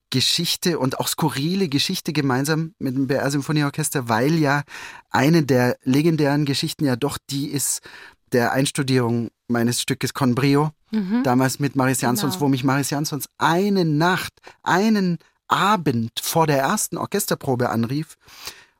Geschichte 0.09 0.79
und 0.79 0.99
auch 0.99 1.07
skurrile 1.07 1.67
Geschichte 1.67 2.13
gemeinsam 2.13 2.73
mit 2.79 2.95
dem 2.95 3.07
BR 3.07 3.29
Symphonieorchester, 3.29 4.07
weil 4.07 4.35
ja 4.35 4.63
eine 5.09 5.43
der 5.43 5.77
legendären 5.83 6.45
Geschichten 6.45 6.85
ja 6.85 6.95
doch 6.95 7.17
die 7.29 7.47
ist 7.49 7.81
der 8.31 8.53
Einstudierung 8.53 9.29
meines 9.47 9.81
Stückes 9.81 10.13
Con 10.13 10.35
Brio, 10.35 10.71
Mhm. 10.91 11.23
damals 11.23 11.59
mit 11.59 11.75
Maris 11.75 11.99
Jansons, 11.99 12.35
Genau. 12.35 12.45
wo 12.45 12.47
mich 12.47 12.63
Maris 12.63 12.89
Jansons 12.89 13.27
eine 13.37 13.83
Nacht, 13.83 14.31
einen 14.63 15.17
Abend 15.49 16.11
vor 16.21 16.47
der 16.47 16.59
ersten 16.59 16.97
Orchesterprobe 16.97 17.69
anrief 17.69 18.15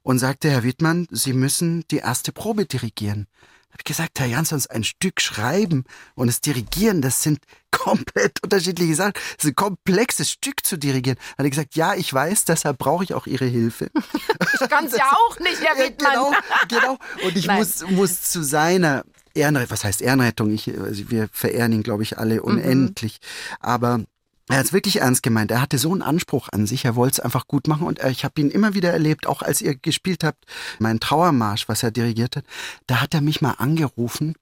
und 0.07 0.19
sagte, 0.19 0.49
Herr 0.49 0.63
Wittmann, 0.63 1.05
Sie 1.11 1.33
müssen 1.33 1.83
die 1.91 1.97
erste 1.97 2.31
Probe 2.31 2.65
dirigieren. 2.65 3.27
Hab 3.71 3.81
ich 3.81 3.83
gesagt, 3.83 4.17
Herr 4.21 4.27
Jansons, 4.27 4.65
ein 4.67 4.85
Stück 4.85 5.19
schreiben 5.19 5.83
und 6.15 6.29
es 6.29 6.39
dirigieren, 6.39 7.01
das 7.01 7.23
sind 7.23 7.39
komplett 7.71 8.41
unterschiedliche 8.41 8.95
Sachen. 8.95 9.11
Das 9.35 9.43
ist 9.43 9.49
ein 9.49 9.55
komplexes 9.55 10.31
Stück 10.31 10.65
zu 10.65 10.77
dirigieren. 10.77 11.19
Hat 11.37 11.45
er 11.45 11.49
gesagt, 11.49 11.75
ja, 11.75 11.93
ich 11.93 12.13
weiß, 12.13 12.45
deshalb 12.45 12.77
brauche 12.77 13.03
ich 13.03 13.13
auch 13.15 13.27
Ihre 13.27 13.45
Hilfe. 13.45 13.91
Ich 14.59 14.69
kann 14.69 14.85
es 14.85 14.95
ja 14.95 15.11
auch 15.11 15.39
nicht, 15.39 15.61
Herr 15.61 15.77
Wittmann. 15.77 16.13
genau, 16.13 16.31
genau. 16.69 16.97
Und 17.25 17.35
ich 17.35 17.45
Nein. 17.47 17.59
muss, 17.59 17.81
muss 17.89 18.21
zu 18.21 18.43
seiner 18.43 19.03
Ehrenrettung, 19.33 19.71
was 19.71 19.83
heißt 19.83 20.01
Ehrenrettung? 20.01 20.51
Ich, 20.51 20.69
also 20.79 21.09
wir 21.11 21.27
verehren 21.33 21.73
ihn, 21.73 21.83
glaube 21.83 22.03
ich, 22.03 22.17
alle 22.17 22.41
unendlich. 22.41 23.19
Aber 23.59 24.05
er 24.49 24.57
hat 24.57 24.65
es 24.65 24.73
wirklich 24.73 25.01
ernst 25.01 25.23
gemeint. 25.23 25.51
Er 25.51 25.61
hatte 25.61 25.77
so 25.77 25.91
einen 25.91 26.01
Anspruch 26.01 26.49
an 26.51 26.67
sich. 26.67 26.85
Er 26.85 26.95
wollte 26.95 27.15
es 27.15 27.19
einfach 27.19 27.47
gut 27.47 27.67
machen. 27.67 27.85
Und 27.85 28.01
ich 28.03 28.23
habe 28.23 28.39
ihn 28.39 28.49
immer 28.49 28.73
wieder 28.73 28.91
erlebt, 28.91 29.27
auch 29.27 29.41
als 29.41 29.61
ihr 29.61 29.75
gespielt 29.75 30.23
habt, 30.23 30.45
mein 30.79 30.99
Trauermarsch, 30.99 31.67
was 31.67 31.83
er 31.83 31.91
dirigiert 31.91 32.37
hat. 32.37 32.45
Da 32.87 33.01
hat 33.01 33.13
er 33.13 33.21
mich 33.21 33.41
mal 33.41 33.55
angerufen. 33.57 34.35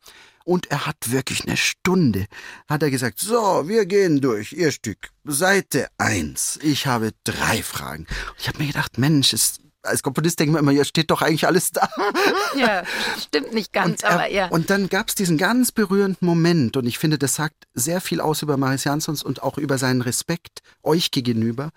Und 0.43 0.69
er 0.69 0.85
hat 0.85 1.11
wirklich 1.11 1.47
eine 1.47 1.57
Stunde, 1.57 2.27
hat 2.69 2.83
er 2.83 2.91
gesagt, 2.91 3.17
so, 3.17 3.67
wir 3.67 3.87
gehen 3.87 4.21
durch, 4.21 4.53
Ihr 4.53 4.71
Stück, 4.71 5.09
Seite 5.23 5.87
eins. 5.97 6.59
Ich 6.61 6.85
habe 6.85 7.13
drei 7.23 7.63
Fragen. 7.63 8.03
Und 8.03 8.39
ich 8.39 8.47
habe 8.47 8.59
mir 8.59 8.67
gedacht, 8.67 8.99
Mensch, 8.99 9.33
es, 9.33 9.59
als 9.85 10.03
Komponist 10.03 10.39
denkt 10.39 10.53
man 10.53 10.61
immer, 10.61 10.71
hier 10.71 10.85
steht 10.85 11.11
doch 11.11 11.21
eigentlich 11.21 11.47
alles 11.47 11.71
da. 11.71 11.87
Ja, 12.55 12.83
stimmt 13.21 13.53
nicht 13.53 13.73
ganz, 13.73 14.01
Und, 14.01 14.03
er- 14.03 14.11
aber 14.11 14.31
ja. 14.31 14.47
und 14.47 14.69
dann 14.69 14.87
gab 14.89 15.09
es 15.09 15.15
diesen 15.15 15.37
ganz 15.37 15.71
berührenden 15.71 16.25
Moment 16.25 16.77
und 16.77 16.85
ich 16.85 16.97
finde, 16.97 17.17
das 17.17 17.35
sagt 17.35 17.55
sehr 17.73 17.99
viel 18.01 18.21
aus 18.21 18.41
über 18.41 18.55
Maris 18.57 18.83
Jansons 18.85 19.23
und 19.23 19.43
auch 19.43 19.57
über 19.57 19.77
seinen 19.77 20.01
Respekt 20.01 20.61
euch 20.83 21.11
gegenüber. 21.11 21.71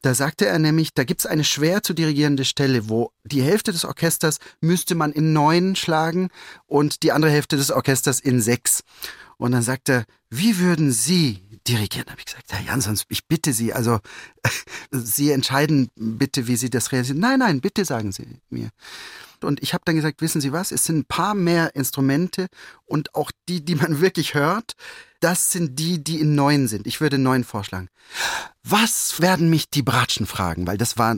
Da 0.00 0.14
sagte 0.14 0.46
er 0.46 0.58
nämlich, 0.58 0.94
da 0.94 1.04
gibt 1.04 1.20
es 1.20 1.26
eine 1.26 1.44
schwer 1.44 1.82
zu 1.82 1.92
dirigierende 1.92 2.44
Stelle, 2.44 2.88
wo 2.88 3.10
die 3.24 3.42
Hälfte 3.42 3.72
des 3.72 3.84
Orchesters 3.84 4.38
müsste 4.60 4.94
man 4.94 5.12
in 5.12 5.32
neun 5.32 5.76
schlagen 5.76 6.30
und 6.66 7.02
die 7.02 7.12
andere 7.12 7.30
Hälfte 7.30 7.56
des 7.56 7.70
Orchesters 7.70 8.20
in 8.20 8.40
sechs. 8.40 8.82
Und 9.42 9.50
dann 9.50 9.62
sagt 9.62 9.88
er, 9.88 10.04
wie 10.30 10.58
würden 10.58 10.92
Sie 10.92 11.42
dirigieren? 11.66 12.08
Habe 12.08 12.20
ich 12.20 12.26
gesagt, 12.26 12.52
Herr 12.52 12.64
Jansons, 12.64 13.06
ich 13.08 13.26
bitte 13.26 13.52
Sie, 13.52 13.72
also 13.72 13.98
Sie 14.92 15.32
entscheiden 15.32 15.90
bitte, 15.96 16.46
wie 16.46 16.54
Sie 16.54 16.70
das 16.70 16.92
realisieren. 16.92 17.18
Nein, 17.18 17.40
nein, 17.40 17.60
bitte 17.60 17.84
sagen 17.84 18.12
Sie 18.12 18.38
mir. 18.50 18.70
Und 19.42 19.60
ich 19.60 19.74
habe 19.74 19.82
dann 19.84 19.96
gesagt, 19.96 20.22
wissen 20.22 20.40
Sie 20.40 20.52
was, 20.52 20.70
es 20.70 20.84
sind 20.84 20.98
ein 20.98 21.04
paar 21.06 21.34
mehr 21.34 21.74
Instrumente 21.74 22.46
und 22.84 23.16
auch 23.16 23.32
die, 23.48 23.64
die 23.64 23.74
man 23.74 24.00
wirklich 24.00 24.34
hört, 24.34 24.74
das 25.18 25.50
sind 25.50 25.76
die, 25.76 26.04
die 26.04 26.20
in 26.20 26.36
neun 26.36 26.68
sind. 26.68 26.86
Ich 26.86 27.00
würde 27.00 27.18
neun 27.18 27.42
vorschlagen. 27.42 27.88
Was 28.62 29.20
werden 29.20 29.50
mich 29.50 29.68
die 29.68 29.82
Bratschen 29.82 30.26
fragen? 30.26 30.68
Weil 30.68 30.78
das 30.78 30.98
war 30.98 31.16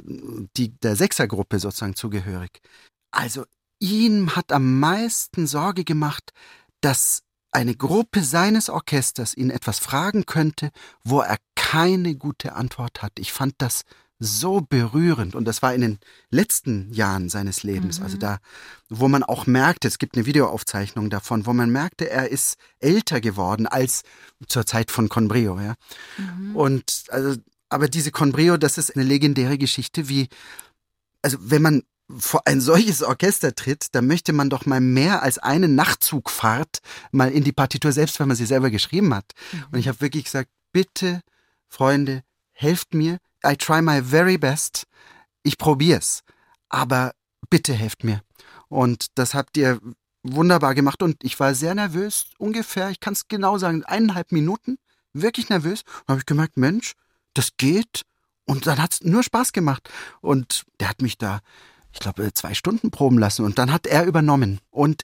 die 0.57 0.71
der 0.79 0.97
Sechsergruppe 0.97 1.59
sozusagen 1.59 1.95
zugehörig. 1.95 2.63
Also 3.11 3.45
ihm 3.81 4.35
hat 4.35 4.51
am 4.51 4.81
meisten 4.81 5.47
Sorge 5.47 5.85
gemacht, 5.85 6.33
dass 6.81 7.21
eine 7.55 7.75
Gruppe 7.75 8.23
seines 8.23 8.69
Orchesters 8.69 9.37
ihn 9.37 9.51
etwas 9.51 9.79
fragen 9.79 10.27
könnte, 10.27 10.71
wo 11.05 11.21
er 11.21 11.39
keine 11.55 12.17
gute 12.17 12.55
Antwort 12.55 13.03
hat. 13.03 13.13
Ich 13.19 13.33
fand 13.33 13.55
das 13.59 13.83
so 14.19 14.61
berührend 14.61 15.35
und 15.35 15.45
das 15.45 15.63
war 15.63 15.75
in 15.75 15.81
den 15.81 15.99
letzten 16.31 16.93
Jahren 16.93 17.29
seines 17.29 17.63
Lebens, 17.63 18.01
also 18.01 18.17
da, 18.17 18.39
wo 18.89 19.09
man 19.09 19.23
auch 19.23 19.47
merkte, 19.47 19.89
es 19.89 19.99
gibt 19.99 20.17
eine 20.17 20.25
Videoaufzeichnung 20.25 21.11
davon, 21.11 21.47
wo 21.47 21.53
man 21.53 21.71
merkte, 21.71 22.09
er 22.09 22.31
ist 22.31 22.57
älter 22.79 23.21
geworden 23.21 23.67
als 23.67 24.03
zur 24.47 24.67
Zeit 24.67 24.91
von 24.91 25.09
Conbrio, 25.09 25.61
ja. 25.61 25.75
Und 26.55 27.05
also, 27.11 27.37
aber 27.69 27.89
diese 27.89 28.13
Conbrio, 28.13 28.57
das 28.57 28.79
ist 28.79 28.95
eine 28.95 29.05
legendäre 29.05 29.59
Geschichte, 29.59 30.09
wie 30.09 30.29
also 31.23 31.39
wenn 31.41 31.63
man 31.63 31.83
vor 32.19 32.43
ein 32.47 32.61
solches 32.61 33.03
Orchester 33.03 33.55
tritt, 33.55 33.95
dann 33.95 34.07
möchte 34.07 34.33
man 34.33 34.51
doch 34.51 34.67
mal 34.67 34.81
mehr 34.81 35.23
als 35.23 35.39
eine 35.39 35.69
Nachtzugfahrt 35.69 36.81
mal 37.13 37.31
in 37.31 37.45
die 37.45 37.53
Partitur, 37.53 37.93
selbst 37.93 38.21
wenn 38.21 38.29
man 38.29 38.37
sie 38.37 38.47
selber 38.47 38.71
geschrieben 38.71 39.15
hat. 39.15 39.33
Und 39.71 39.79
ich 39.79 39.89
habe 39.89 40.01
wirklich 40.01 40.25
gesagt, 40.25 40.51
bitte, 40.73 41.23
Freunde, 41.69 42.23
helft 42.53 42.95
mir. 42.95 43.19
I 43.45 43.57
try 43.57 43.83
my 43.83 44.03
very 44.03 44.39
best. 44.39 44.85
Ich 45.43 45.59
probier's. 45.59 46.23
Aber 46.69 47.13
bitte 47.51 47.73
helft 47.73 48.05
mir. 48.05 48.23
Und 48.69 49.07
das 49.15 49.35
habt 49.35 49.57
ihr 49.57 49.81
wunderbar 50.23 50.75
gemacht 50.75 51.03
und 51.03 51.23
ich 51.23 51.39
war 51.39 51.55
sehr 51.55 51.75
nervös, 51.75 52.31
ungefähr, 52.39 52.89
ich 52.91 52.99
kann 52.99 53.13
es 53.13 53.29
genau 53.29 53.59
sagen, 53.59 53.85
eineinhalb 53.85 54.33
Minuten, 54.33 54.79
wirklich 55.13 55.49
nervös. 55.51 55.83
Und 55.83 56.09
habe 56.09 56.21
ich 56.21 56.27
gemerkt, 56.27 56.57
Mensch, 56.57 56.95
das 57.35 57.57
geht. 57.57 58.03
Und 58.47 58.67
dann 58.67 58.79
hat 58.79 58.95
es 58.95 59.01
nur 59.03 59.23
Spaß 59.23 59.53
gemacht. 59.53 59.89
Und 60.21 60.65
der 60.81 60.89
hat 60.89 61.03
mich 61.03 61.19
da, 61.19 61.41
ich 61.95 62.01
glaube, 62.01 62.35
zwei 62.35 62.55
Stunden 62.55 62.91
proben 62.91 63.19
lassen 63.19 63.45
und 63.45 63.59
dann 63.59 63.73
hat 63.73 63.87
er 63.87 64.05
übernommen. 64.05 64.61
Und 64.71 65.03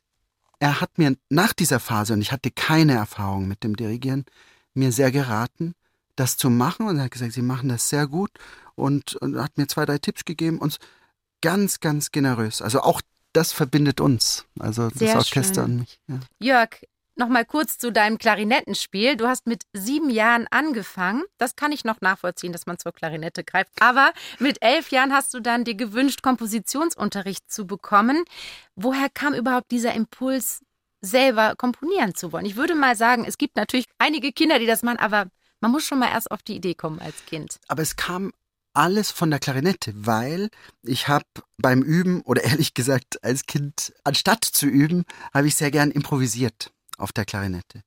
er 0.58 0.80
hat 0.80 0.98
mir 0.98 1.16
nach 1.30 1.52
dieser 1.52 1.80
Phase, 1.80 2.12
und 2.12 2.20
ich 2.20 2.32
hatte 2.32 2.50
keine 2.50 2.94
Erfahrung 2.94 3.48
mit 3.48 3.64
dem 3.64 3.76
Dirigieren, 3.76 4.26
mir 4.74 4.92
sehr 4.92 5.10
geraten, 5.12 5.74
das 6.16 6.36
zu 6.36 6.50
machen. 6.50 6.86
Und 6.86 6.98
er 6.98 7.04
hat 7.04 7.12
gesagt, 7.12 7.32
Sie 7.32 7.42
machen 7.42 7.68
das 7.68 7.88
sehr 7.88 8.06
gut 8.08 8.30
und, 8.74 9.14
und 9.16 9.38
hat 9.40 9.56
mir 9.56 9.68
zwei, 9.68 9.86
drei 9.86 9.98
Tipps 9.98 10.24
gegeben 10.24 10.58
und 10.58 10.76
ganz, 11.40 11.80
ganz 11.80 12.10
generös. 12.10 12.60
Also 12.60 12.82
auch 12.82 13.00
das 13.32 13.52
verbindet 13.52 14.00
uns, 14.00 14.44
also 14.58 14.90
Sehr 14.92 15.14
das 15.14 15.26
Orchester 15.26 15.62
schön. 15.62 15.72
und 15.72 15.76
mich. 15.78 16.00
Ja. 16.08 16.20
Jörg, 16.40 16.70
nochmal 17.20 17.44
kurz 17.44 17.78
zu 17.78 17.92
deinem 17.92 18.18
Klarinettenspiel. 18.18 19.16
Du 19.16 19.28
hast 19.28 19.46
mit 19.46 19.62
sieben 19.72 20.10
Jahren 20.10 20.48
angefangen. 20.50 21.22
Das 21.38 21.54
kann 21.54 21.70
ich 21.70 21.84
noch 21.84 22.00
nachvollziehen, 22.00 22.52
dass 22.52 22.66
man 22.66 22.78
zur 22.78 22.92
Klarinette 22.92 23.44
greift. 23.44 23.70
Aber 23.80 24.12
mit 24.40 24.60
elf 24.62 24.90
Jahren 24.90 25.12
hast 25.12 25.32
du 25.34 25.40
dann 25.40 25.62
dir 25.62 25.76
gewünscht, 25.76 26.22
Kompositionsunterricht 26.22 27.50
zu 27.52 27.66
bekommen. 27.66 28.24
Woher 28.74 29.08
kam 29.08 29.34
überhaupt 29.34 29.70
dieser 29.70 29.94
Impuls, 29.94 30.62
selber 31.00 31.54
komponieren 31.56 32.14
zu 32.16 32.32
wollen? 32.32 32.46
Ich 32.46 32.56
würde 32.56 32.74
mal 32.74 32.96
sagen, 32.96 33.24
es 33.24 33.38
gibt 33.38 33.56
natürlich 33.56 33.86
einige 33.98 34.32
Kinder, 34.32 34.58
die 34.58 34.66
das 34.66 34.82
machen, 34.82 34.98
aber 34.98 35.26
man 35.60 35.70
muss 35.70 35.86
schon 35.86 35.98
mal 35.98 36.10
erst 36.10 36.30
auf 36.30 36.42
die 36.42 36.56
Idee 36.56 36.74
kommen 36.74 36.98
als 36.98 37.24
Kind. 37.26 37.60
Aber 37.68 37.82
es 37.82 37.96
kam 37.96 38.32
alles 38.72 39.10
von 39.10 39.30
der 39.30 39.40
Klarinette, 39.40 39.92
weil 39.94 40.48
ich 40.82 41.08
habe 41.08 41.24
beim 41.58 41.82
Üben 41.82 42.22
oder 42.22 42.42
ehrlich 42.44 42.74
gesagt 42.74 43.22
als 43.22 43.46
Kind, 43.46 43.92
anstatt 44.04 44.44
zu 44.44 44.66
üben, 44.66 45.04
habe 45.32 45.46
ich 45.46 45.54
sehr 45.56 45.70
gern 45.70 45.90
improvisiert 45.90 46.72
auf 47.00 47.12
der 47.12 47.24
Klarinette. 47.24 47.82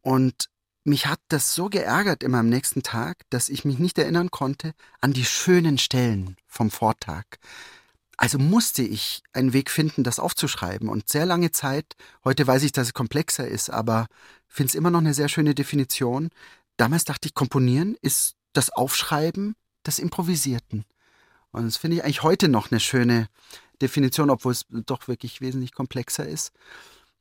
Und 0.00 0.48
mich 0.84 1.06
hat 1.06 1.20
das 1.28 1.54
so 1.54 1.68
geärgert 1.70 2.22
immer 2.22 2.38
am 2.38 2.48
nächsten 2.48 2.82
Tag, 2.82 3.22
dass 3.30 3.48
ich 3.48 3.64
mich 3.64 3.78
nicht 3.78 3.98
erinnern 3.98 4.30
konnte 4.30 4.74
an 5.00 5.12
die 5.12 5.24
schönen 5.24 5.78
Stellen 5.78 6.36
vom 6.46 6.70
Vortag. 6.70 7.24
Also 8.16 8.38
musste 8.38 8.82
ich 8.82 9.22
einen 9.32 9.52
Weg 9.54 9.70
finden, 9.70 10.04
das 10.04 10.18
aufzuschreiben. 10.18 10.88
Und 10.88 11.08
sehr 11.08 11.26
lange 11.26 11.50
Zeit, 11.50 11.96
heute 12.22 12.46
weiß 12.46 12.62
ich, 12.62 12.72
dass 12.72 12.88
es 12.88 12.94
komplexer 12.94 13.48
ist, 13.48 13.70
aber 13.70 14.06
finde 14.46 14.68
es 14.68 14.74
immer 14.74 14.90
noch 14.90 15.00
eine 15.00 15.14
sehr 15.14 15.28
schöne 15.28 15.54
Definition. 15.54 16.28
Damals 16.76 17.04
dachte 17.04 17.28
ich, 17.28 17.34
komponieren 17.34 17.96
ist 18.02 18.36
das 18.52 18.70
Aufschreiben 18.70 19.56
des 19.86 19.98
Improvisierten. 19.98 20.84
Und 21.50 21.64
das 21.64 21.76
finde 21.76 21.96
ich 21.96 22.04
eigentlich 22.04 22.22
heute 22.22 22.48
noch 22.48 22.70
eine 22.70 22.80
schöne 22.80 23.28
Definition, 23.80 24.30
obwohl 24.30 24.52
es 24.52 24.66
doch 24.70 25.08
wirklich 25.08 25.40
wesentlich 25.40 25.72
komplexer 25.72 26.26
ist. 26.26 26.52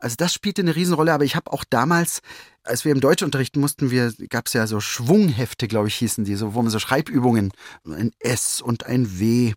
Also 0.04 0.18
das 0.18 0.34
spielte 0.34 0.62
eine 0.62 0.76
Riesenrolle, 0.76 1.14
aber 1.14 1.24
ich 1.24 1.38
habe 1.38 1.54
auch 1.54 1.64
damals, 1.64 2.20
als 2.64 2.84
wir 2.84 2.92
im 2.92 3.00
Deutschunterricht 3.00 3.56
mussten, 3.56 3.90
wir 3.90 4.12
gab 4.28 4.48
es 4.48 4.54
ja 4.54 4.68
so 4.68 4.82
Schwunghefte, 4.82 5.70
glaube 5.70 5.88
ich, 5.88 5.96
hießen 5.96 6.26
die, 6.26 6.36
so 6.36 6.54
wo 6.54 6.62
man 6.62 6.70
so 6.70 6.78
Schreibübungen, 6.78 7.54
ein 7.86 8.12
S 8.20 8.60
und 8.60 8.86
ein 8.86 9.18
W, 9.20 9.54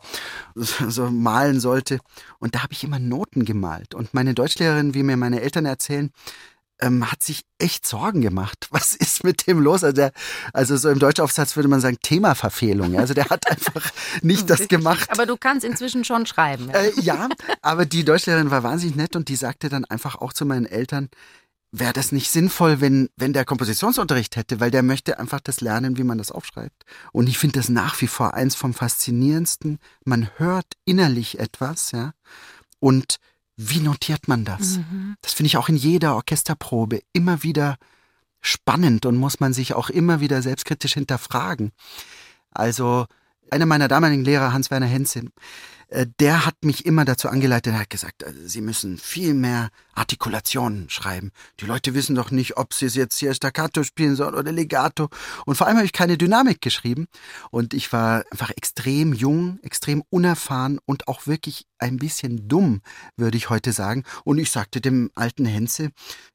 so 0.54 1.10
malen 1.10 1.58
sollte. 1.58 1.98
Und 2.38 2.54
da 2.54 2.62
habe 2.62 2.74
ich 2.74 2.84
immer 2.84 3.00
Noten 3.00 3.44
gemalt. 3.44 3.96
Und 3.96 4.14
meine 4.14 4.34
Deutschlehrerin, 4.34 4.94
wie 4.94 5.02
mir 5.02 5.16
meine 5.16 5.40
Eltern 5.40 5.66
erzählen, 5.66 6.12
ähm, 6.80 7.10
hat 7.10 7.22
sich 7.22 7.42
echt 7.58 7.86
Sorgen 7.86 8.20
gemacht. 8.20 8.68
Was 8.70 8.94
ist 8.94 9.24
mit 9.24 9.46
dem 9.46 9.60
los? 9.60 9.84
Also, 9.84 9.94
der, 9.94 10.12
also 10.52 10.76
so 10.76 10.90
im 10.90 10.98
Deutschaufsatz 10.98 11.56
würde 11.56 11.68
man 11.68 11.80
sagen 11.80 11.98
Themaverfehlung. 12.02 12.98
Also 12.98 13.14
der 13.14 13.28
hat 13.30 13.46
einfach 13.50 13.90
nicht 14.22 14.50
das 14.50 14.68
gemacht. 14.68 15.10
Aber 15.10 15.26
du 15.26 15.36
kannst 15.36 15.64
inzwischen 15.64 16.04
schon 16.04 16.26
schreiben. 16.26 16.68
Ja, 16.68 16.80
Äh, 16.80 16.92
ja, 17.00 17.28
aber 17.62 17.86
die 17.86 18.04
Deutschlehrerin 18.04 18.50
war 18.50 18.62
wahnsinnig 18.62 18.96
nett 18.96 19.16
und 19.16 19.28
die 19.28 19.36
sagte 19.36 19.68
dann 19.68 19.84
einfach 19.84 20.16
auch 20.16 20.32
zu 20.32 20.44
meinen 20.44 20.66
Eltern, 20.66 21.08
wäre 21.72 21.92
das 21.92 22.12
nicht 22.12 22.30
sinnvoll, 22.30 22.80
wenn, 22.80 23.08
wenn 23.16 23.32
der 23.32 23.44
Kompositionsunterricht 23.44 24.36
hätte, 24.36 24.60
weil 24.60 24.70
der 24.70 24.82
möchte 24.82 25.18
einfach 25.18 25.40
das 25.40 25.60
lernen, 25.60 25.96
wie 25.98 26.04
man 26.04 26.18
das 26.18 26.30
aufschreibt. 26.30 26.84
Und 27.12 27.28
ich 27.28 27.38
finde 27.38 27.58
das 27.58 27.68
nach 27.68 28.00
wie 28.00 28.06
vor 28.06 28.34
eins 28.34 28.54
vom 28.54 28.72
faszinierendsten. 28.72 29.78
Man 30.04 30.30
hört 30.36 30.66
innerlich 30.84 31.38
etwas, 31.38 31.92
ja, 31.92 32.12
und 32.78 33.16
wie 33.56 33.80
notiert 33.80 34.28
man 34.28 34.44
das? 34.44 34.78
Mhm. 34.78 35.16
Das 35.22 35.32
finde 35.32 35.48
ich 35.48 35.56
auch 35.56 35.68
in 35.68 35.76
jeder 35.76 36.14
Orchesterprobe 36.14 37.00
immer 37.12 37.42
wieder 37.42 37.76
spannend 38.40 39.06
und 39.06 39.16
muss 39.16 39.40
man 39.40 39.52
sich 39.52 39.74
auch 39.74 39.90
immer 39.90 40.20
wieder 40.20 40.42
selbstkritisch 40.42 40.94
hinterfragen. 40.94 41.72
Also 42.50 43.06
einer 43.50 43.66
meiner 43.66 43.88
damaligen 43.88 44.24
Lehrer, 44.24 44.52
Hans-Werner 44.52 44.86
Henze, 44.86 45.22
äh, 45.88 46.06
der 46.18 46.44
hat 46.44 46.56
mich 46.64 46.84
immer 46.84 47.04
dazu 47.04 47.28
angeleitet, 47.28 47.72
er 47.72 47.80
hat 47.80 47.90
gesagt, 47.90 48.24
also 48.24 48.38
Sie 48.46 48.60
müssen 48.60 48.98
viel 48.98 49.34
mehr 49.34 49.70
Artikulationen 49.94 50.90
schreiben. 50.90 51.30
Die 51.60 51.66
Leute 51.66 51.94
wissen 51.94 52.16
doch 52.16 52.30
nicht, 52.30 52.56
ob 52.56 52.74
sie 52.74 52.86
es 52.86 52.96
jetzt 52.96 53.18
hier 53.18 53.34
Staccato 53.34 53.84
spielen 53.84 54.16
sollen 54.16 54.34
oder 54.34 54.52
Legato. 54.52 55.08
Und 55.44 55.56
vor 55.56 55.66
allem 55.66 55.76
habe 55.76 55.86
ich 55.86 55.92
keine 55.92 56.18
Dynamik 56.18 56.60
geschrieben. 56.60 57.06
Und 57.50 57.72
ich 57.72 57.92
war 57.92 58.24
einfach 58.30 58.50
extrem 58.50 59.12
jung, 59.12 59.58
extrem 59.62 60.02
unerfahren 60.10 60.80
und 60.86 61.08
auch 61.08 61.26
wirklich 61.26 61.66
ein 61.78 61.96
bisschen 61.98 62.48
dumm, 62.48 62.80
würde 63.16 63.36
ich 63.36 63.50
heute 63.50 63.72
sagen. 63.72 64.04
Und 64.24 64.38
ich 64.38 64.50
sagte 64.50 64.80
dem 64.80 65.10
alten 65.14 65.44
Henze, 65.44 65.90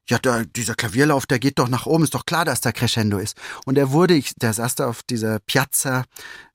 ja, 0.08 0.18
da, 0.18 0.44
dieser 0.44 0.74
Klavierlauf, 0.74 1.26
der 1.26 1.38
geht 1.38 1.58
doch 1.58 1.68
nach 1.68 1.86
oben, 1.86 2.04
ist 2.04 2.14
doch 2.14 2.26
klar, 2.26 2.44
dass 2.44 2.60
da 2.60 2.72
Crescendo 2.72 3.18
ist. 3.18 3.36
Und 3.64 3.78
er 3.78 3.92
wurde, 3.92 4.14
ich, 4.14 4.34
der 4.36 4.52
saß 4.52 4.74
da 4.74 4.88
auf 4.88 5.02
dieser 5.02 5.38
Piazza 5.40 6.04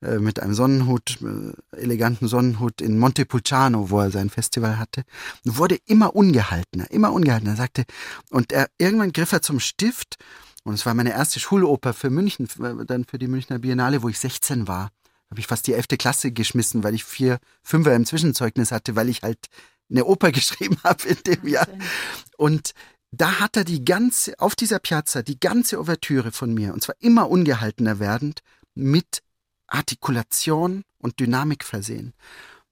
äh, 0.02 0.20
mit 0.20 0.40
einem 0.40 0.54
Sonnenhut, 0.54 1.20
äh, 1.22 1.78
eleganten 1.78 2.28
Sonnenhut 2.28 2.82
in 2.82 3.00
Montepulciano, 3.00 3.90
wo 3.90 4.00
er 4.02 4.12
sein 4.12 4.30
Festival 4.30 4.78
hatte, 4.78 5.04
wurde 5.44 5.78
immer 5.86 6.16
ungehaltener, 6.16 6.90
immer 6.92 7.12
ungehaltener. 7.14 7.52
Er 7.52 7.58
sagte, 7.58 7.86
und 8.30 8.52
er, 8.52 8.68
irgendwann 8.78 9.14
griff 9.14 9.32
er 9.32 9.42
zum 9.42 9.60
Stift, 9.60 10.18
und 10.64 10.74
es 10.74 10.86
war 10.86 10.94
meine 10.94 11.12
erste 11.12 11.40
Schuloper 11.40 11.94
für 11.94 12.10
München, 12.10 12.48
für- 12.48 12.86
dann 12.86 13.06
für 13.06 13.18
die 13.18 13.30
Münchner 13.30 13.60
Biennale, 13.60 14.04
wo 14.04 14.10
ich 14.10 14.20
16 14.20 14.68
war. 14.68 14.90
Habe 15.30 15.40
ich 15.40 15.48
fast 15.48 15.68
die 15.68 15.74
elfte 15.74 15.98
Klasse 15.98 16.32
geschmissen, 16.32 16.84
weil 16.84 16.96
ich 16.96 17.04
vier 17.04 17.40
Fünfer 17.62 17.96
im 17.96 18.06
Zwischenzeugnis 18.06 18.72
hatte, 18.72 18.96
weil 18.96 19.10
ich 19.10 19.24
halt 19.24 19.48
eine 19.90 20.06
Oper 20.06 20.32
geschrieben 20.34 20.78
habe 20.84 21.08
in 21.08 21.18
dem 21.26 21.48
Jahr. 21.48 21.68
Und 22.38 22.74
da 23.12 23.40
hat 23.40 23.58
er 23.58 23.64
die 23.64 23.84
ganze, 23.86 24.38
auf 24.40 24.56
dieser 24.56 24.80
Piazza, 24.80 25.22
die 25.22 25.40
ganze 25.40 25.80
Ouvertüre 25.80 26.32
von 26.32 26.54
mir, 26.54 26.74
und 26.74 26.84
zwar 26.84 26.96
immer 27.00 27.30
ungehaltener 27.30 28.00
werdend, 28.00 28.42
mit 28.76 29.22
Artikulation 29.68 30.84
und 31.00 31.20
Dynamik 31.20 31.64
versehen. 31.64 32.14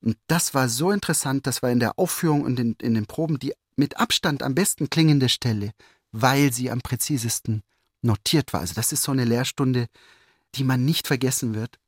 Und 0.02 0.18
das 0.28 0.54
war 0.54 0.70
so 0.70 0.92
interessant, 0.92 1.48
das 1.48 1.64
war 1.64 1.72
in 1.72 1.80
der 1.80 1.98
Aufführung 1.98 2.44
und 2.44 2.60
in, 2.60 2.76
in 2.82 2.94
den 2.94 3.06
Proben 3.06 3.40
die 3.40 3.54
mit 3.76 3.98
Abstand 3.98 4.44
am 4.44 4.56
besten 4.56 4.90
klingende 4.90 5.30
Stelle, 5.30 5.72
weil 6.12 6.54
sie 6.54 6.72
am 6.72 6.82
präzisesten 6.82 7.64
notiert 8.02 8.54
war. 8.54 8.62
Also 8.62 8.74
das 8.74 8.92
ist 8.92 9.04
so 9.04 9.12
eine 9.12 9.26
Lehrstunde, 9.26 9.88
die 10.56 10.64
man 10.64 10.86
nicht 10.86 11.08
vergessen 11.08 11.56
wird. 11.56 11.80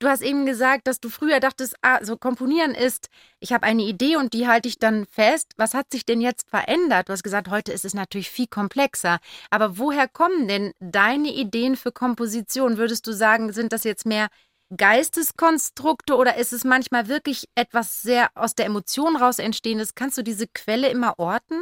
Du 0.00 0.08
hast 0.08 0.22
eben 0.22 0.46
gesagt, 0.46 0.86
dass 0.88 0.98
du 0.98 1.08
früher 1.10 1.38
dachtest, 1.38 1.76
ah, 1.82 2.04
so 2.04 2.16
komponieren 2.16 2.74
ist, 2.74 3.08
ich 3.38 3.52
habe 3.52 3.64
eine 3.64 3.82
Idee 3.82 4.16
und 4.16 4.32
die 4.32 4.48
halte 4.48 4.66
ich 4.66 4.78
dann 4.78 5.06
fest. 5.06 5.52
Was 5.56 5.74
hat 5.74 5.92
sich 5.92 6.04
denn 6.04 6.20
jetzt 6.20 6.48
verändert? 6.50 7.08
Du 7.08 7.12
hast 7.12 7.22
gesagt, 7.22 7.48
heute 7.48 7.70
ist 7.70 7.84
es 7.84 7.94
natürlich 7.94 8.30
viel 8.30 8.48
komplexer. 8.48 9.20
Aber 9.50 9.78
woher 9.78 10.08
kommen 10.08 10.48
denn 10.48 10.72
deine 10.80 11.32
Ideen 11.32 11.76
für 11.76 11.92
Komposition? 11.92 12.78
Würdest 12.78 13.06
du 13.06 13.12
sagen, 13.12 13.52
sind 13.52 13.72
das 13.72 13.84
jetzt 13.84 14.06
mehr 14.06 14.28
Geisteskonstrukte 14.76 16.16
oder 16.16 16.36
ist 16.36 16.52
es 16.52 16.64
manchmal 16.64 17.06
wirklich 17.08 17.48
etwas 17.54 18.02
sehr 18.02 18.30
aus 18.34 18.54
der 18.54 18.66
Emotion 18.66 19.16
raus 19.16 19.38
entstehendes? 19.38 19.94
Kannst 19.94 20.18
du 20.18 20.22
diese 20.22 20.48
Quelle 20.48 20.88
immer 20.88 21.18
orten? 21.18 21.60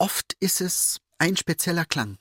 oft 0.00 0.34
ist 0.40 0.60
es 0.60 0.98
ein 1.18 1.36
spezieller 1.36 1.84
Klang, 1.84 2.18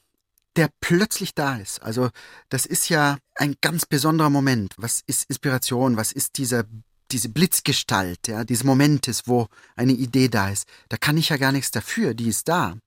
der 0.56 0.70
plötzlich 0.82 1.36
da 1.36 1.58
ist. 1.58 1.82
Also 1.82 2.10
das 2.50 2.65
ist 2.65 2.89
ja 2.89 3.18
ein 3.36 3.56
ganz 3.62 3.86
besonderer 3.86 4.29
Moment. 4.29 4.74
Was 4.77 5.01
ist 5.06 5.29
Inspiration? 5.29 5.98
Was 5.98 6.12
ist 6.12 6.38
dieser 6.38 6.65
diese 7.12 7.29
Blitzgestalt, 7.29 8.27
ja, 8.27 8.44
dieses 8.44 8.63
Momentes, 8.63 9.24
wo 9.25 9.48
eine 9.75 9.94
Idee 9.94 10.27
da 10.27 10.50
ist. 10.50 10.68
Da 10.89 10.98
kann 10.98 11.18
ich 11.18 11.29
ja 11.29 11.38
gar 11.38 11.51
nichts 11.51 11.72
dafür, 11.72 12.13
die 12.13 12.27
ist 12.27 12.48
da. 12.48 12.77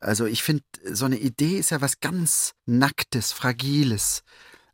Also 0.00 0.26
ich 0.26 0.42
finde, 0.42 0.62
so 0.84 1.06
eine 1.06 1.18
Idee 1.18 1.58
ist 1.58 1.70
ja 1.70 1.80
was 1.80 2.00
ganz 2.00 2.52
Nacktes, 2.66 3.32
Fragiles. 3.32 4.22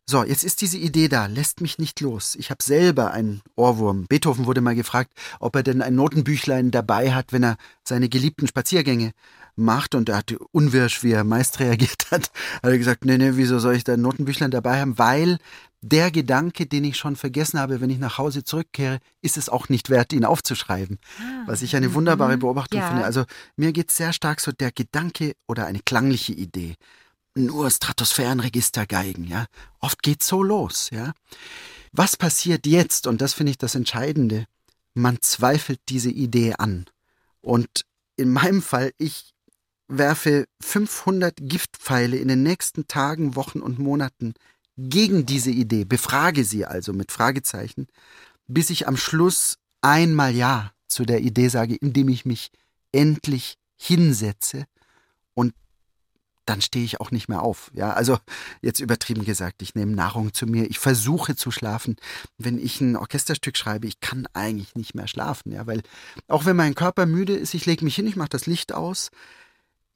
So, 0.06 0.22
jetzt 0.22 0.44
ist 0.44 0.60
diese 0.60 0.76
Idee 0.76 1.08
da, 1.08 1.26
lässt 1.26 1.62
mich 1.62 1.78
nicht 1.78 2.00
los. 2.02 2.34
Ich 2.34 2.50
habe 2.50 2.62
selber 2.62 3.12
einen 3.12 3.40
Ohrwurm. 3.56 4.04
Beethoven 4.06 4.44
wurde 4.44 4.60
mal 4.60 4.74
gefragt, 4.74 5.12
ob 5.40 5.56
er 5.56 5.62
denn 5.62 5.80
ein 5.80 5.94
Notenbüchlein 5.94 6.70
dabei 6.70 7.14
hat, 7.14 7.32
wenn 7.32 7.42
er 7.42 7.56
seine 7.84 8.10
geliebten 8.10 8.46
Spaziergänge 8.46 9.12
macht. 9.56 9.94
Und 9.94 10.08
er 10.08 10.16
hatte 10.18 10.38
unwirsch, 10.52 11.02
wie 11.02 11.12
er 11.12 11.24
meist 11.24 11.60
reagiert 11.60 12.06
hat, 12.10 12.30
hat 12.62 12.70
er 12.70 12.78
gesagt, 12.78 13.04
nee, 13.04 13.18
nee, 13.18 13.32
wieso 13.34 13.58
soll 13.58 13.76
ich 13.76 13.84
da 13.84 13.94
ein 13.94 14.00
Notenbüchlein 14.00 14.50
dabei 14.50 14.80
haben? 14.80 14.98
Weil 14.98 15.38
der 15.86 16.10
Gedanke, 16.10 16.64
den 16.66 16.82
ich 16.84 16.96
schon 16.96 17.14
vergessen 17.14 17.60
habe, 17.60 17.82
wenn 17.82 17.90
ich 17.90 17.98
nach 17.98 18.16
Hause 18.16 18.42
zurückkehre, 18.42 19.00
ist 19.20 19.36
es 19.36 19.50
auch 19.50 19.68
nicht 19.68 19.90
wert, 19.90 20.14
ihn 20.14 20.24
aufzuschreiben. 20.24 20.98
Was 21.44 21.60
ich 21.60 21.76
eine 21.76 21.92
wunderbare 21.92 22.38
Beobachtung 22.38 22.80
Ja. 22.80 22.88
finde. 22.88 23.04
Also 23.04 23.24
mir 23.56 23.72
geht 23.72 23.90
sehr 23.90 24.14
stark 24.14 24.40
so 24.40 24.50
der 24.50 24.72
Gedanke 24.72 25.34
oder 25.46 25.66
eine 25.66 25.80
klangliche 25.80 26.32
Idee. 26.32 26.76
Nur 27.34 27.70
Stratosphärenregistergeigen, 27.70 29.26
ja. 29.26 29.46
Oft 29.80 30.02
geht's 30.02 30.26
so 30.26 30.42
los, 30.42 30.88
ja. 30.90 31.12
Was 31.92 32.16
passiert 32.16 32.66
jetzt? 32.66 33.06
Und 33.06 33.20
das 33.20 33.34
finde 33.34 33.50
ich 33.50 33.58
das 33.58 33.74
Entscheidende. 33.74 34.46
Man 34.94 35.18
zweifelt 35.20 35.80
diese 35.88 36.10
Idee 36.10 36.54
an. 36.56 36.86
Und 37.42 37.84
in 38.16 38.30
meinem 38.30 38.62
Fall, 38.62 38.92
ich 38.96 39.33
werfe 39.88 40.46
500 40.60 41.36
Giftpfeile 41.40 42.16
in 42.16 42.28
den 42.28 42.42
nächsten 42.42 42.86
Tagen, 42.88 43.36
Wochen 43.36 43.60
und 43.60 43.78
Monaten 43.78 44.34
gegen 44.76 45.26
diese 45.26 45.50
Idee, 45.50 45.84
befrage 45.84 46.44
sie 46.44 46.66
also 46.66 46.92
mit 46.92 47.12
Fragezeichen, 47.12 47.86
bis 48.46 48.70
ich 48.70 48.88
am 48.88 48.96
Schluss 48.96 49.58
einmal 49.82 50.34
Ja 50.34 50.72
zu 50.88 51.04
der 51.04 51.20
Idee 51.20 51.48
sage, 51.48 51.76
indem 51.76 52.08
ich 52.08 52.24
mich 52.24 52.50
endlich 52.92 53.58
hinsetze 53.76 54.64
und 55.34 55.54
dann 56.46 56.60
stehe 56.60 56.84
ich 56.84 57.00
auch 57.00 57.10
nicht 57.10 57.28
mehr 57.28 57.42
auf. 57.42 57.70
Ja, 57.74 57.92
also 57.92 58.18
jetzt 58.60 58.80
übertrieben 58.80 59.24
gesagt, 59.24 59.62
ich 59.62 59.74
nehme 59.74 59.92
Nahrung 59.92 60.34
zu 60.34 60.46
mir, 60.46 60.68
ich 60.68 60.78
versuche 60.78 61.36
zu 61.36 61.50
schlafen. 61.50 61.96
Wenn 62.36 62.58
ich 62.58 62.80
ein 62.80 62.96
Orchesterstück 62.96 63.56
schreibe, 63.56 63.86
ich 63.86 64.00
kann 64.00 64.28
eigentlich 64.34 64.74
nicht 64.74 64.94
mehr 64.94 65.08
schlafen, 65.08 65.52
ja, 65.52 65.66
weil 65.66 65.82
auch 66.28 66.44
wenn 66.44 66.56
mein 66.56 66.74
Körper 66.74 67.06
müde 67.06 67.34
ist, 67.34 67.54
ich 67.54 67.66
lege 67.66 67.84
mich 67.84 67.96
hin, 67.96 68.06
ich 68.06 68.16
mache 68.16 68.28
das 68.28 68.46
Licht 68.46 68.72
aus. 68.72 69.10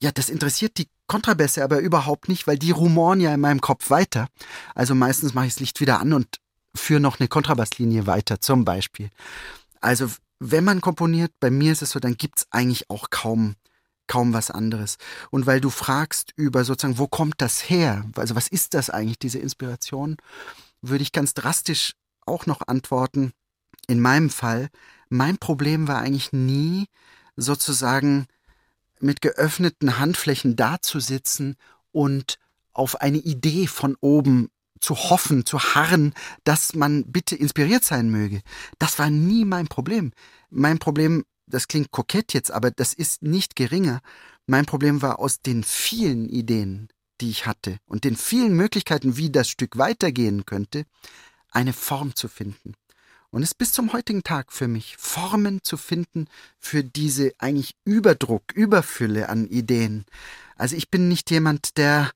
Ja, 0.00 0.12
das 0.12 0.28
interessiert 0.28 0.78
die 0.78 0.88
Kontrabässe 1.06 1.64
aber 1.64 1.80
überhaupt 1.80 2.28
nicht, 2.28 2.46
weil 2.46 2.58
die 2.58 2.70
rumoren 2.70 3.20
ja 3.20 3.34
in 3.34 3.40
meinem 3.40 3.60
Kopf 3.60 3.90
weiter. 3.90 4.28
Also 4.74 4.94
meistens 4.94 5.34
mache 5.34 5.46
ich 5.46 5.54
das 5.54 5.60
Licht 5.60 5.80
wieder 5.80 6.00
an 6.00 6.12
und 6.12 6.38
führe 6.74 7.00
noch 7.00 7.18
eine 7.18 7.28
Kontrabasslinie 7.28 8.06
weiter, 8.06 8.40
zum 8.40 8.64
Beispiel. 8.64 9.10
Also 9.80 10.08
wenn 10.38 10.64
man 10.64 10.80
komponiert, 10.80 11.32
bei 11.40 11.50
mir 11.50 11.72
ist 11.72 11.82
es 11.82 11.90
so, 11.90 11.98
dann 11.98 12.16
gibt's 12.16 12.46
eigentlich 12.50 12.88
auch 12.90 13.10
kaum 13.10 13.56
kaum 14.08 14.32
was 14.32 14.50
anderes. 14.50 14.96
Und 15.30 15.46
weil 15.46 15.60
du 15.60 15.70
fragst 15.70 16.32
über 16.34 16.64
sozusagen, 16.64 16.98
wo 16.98 17.06
kommt 17.06 17.36
das 17.38 17.70
her? 17.70 18.04
Also 18.16 18.34
was 18.34 18.48
ist 18.48 18.74
das 18.74 18.90
eigentlich, 18.90 19.20
diese 19.20 19.38
Inspiration? 19.38 20.16
Würde 20.82 21.02
ich 21.02 21.12
ganz 21.12 21.34
drastisch 21.34 21.92
auch 22.26 22.46
noch 22.46 22.62
antworten. 22.66 23.32
In 23.86 24.00
meinem 24.00 24.30
Fall, 24.30 24.68
mein 25.08 25.38
Problem 25.38 25.86
war 25.86 25.98
eigentlich 25.98 26.32
nie 26.32 26.86
sozusagen 27.36 28.26
mit 29.02 29.20
geöffneten 29.22 29.98
Handflächen 29.98 30.56
dazusitzen 30.56 31.56
und 31.92 32.38
auf 32.72 33.00
eine 33.00 33.18
Idee 33.18 33.66
von 33.66 33.96
oben 34.00 34.50
zu 34.80 34.94
hoffen, 34.94 35.44
zu 35.44 35.58
harren, 35.58 36.14
dass 36.44 36.74
man 36.74 37.04
bitte 37.10 37.34
inspiriert 37.34 37.84
sein 37.84 38.10
möge. 38.10 38.42
Das 38.78 38.98
war 38.98 39.10
nie 39.10 39.44
mein 39.44 39.66
Problem. 39.66 40.12
Mein 40.50 40.78
Problem 40.78 41.24
das 41.50 41.68
klingt 41.68 41.90
kokett 41.90 42.34
jetzt, 42.34 42.50
aber 42.50 42.70
das 42.70 42.92
ist 42.92 43.22
nicht 43.22 43.56
geringer. 43.56 44.00
Mein 44.46 44.66
Problem 44.66 45.02
war 45.02 45.18
aus 45.18 45.40
den 45.40 45.64
vielen 45.64 46.28
Ideen, 46.28 46.88
die 47.20 47.30
ich 47.30 47.46
hatte 47.46 47.78
und 47.86 48.04
den 48.04 48.16
vielen 48.16 48.54
Möglichkeiten, 48.54 49.16
wie 49.16 49.30
das 49.30 49.48
Stück 49.48 49.78
weitergehen 49.78 50.46
könnte, 50.46 50.84
eine 51.50 51.72
Form 51.72 52.14
zu 52.14 52.28
finden. 52.28 52.74
Und 53.30 53.42
es 53.42 53.50
ist 53.50 53.58
bis 53.58 53.72
zum 53.72 53.92
heutigen 53.92 54.22
Tag 54.22 54.52
für 54.52 54.68
mich, 54.68 54.96
Formen 54.96 55.62
zu 55.62 55.76
finden 55.76 56.28
für 56.58 56.82
diese 56.82 57.32
eigentlich 57.38 57.74
Überdruck, 57.84 58.52
Überfülle 58.54 59.28
an 59.28 59.46
Ideen. 59.46 60.06
Also 60.56 60.76
ich 60.76 60.90
bin 60.90 61.08
nicht 61.08 61.30
jemand, 61.30 61.76
der 61.76 62.10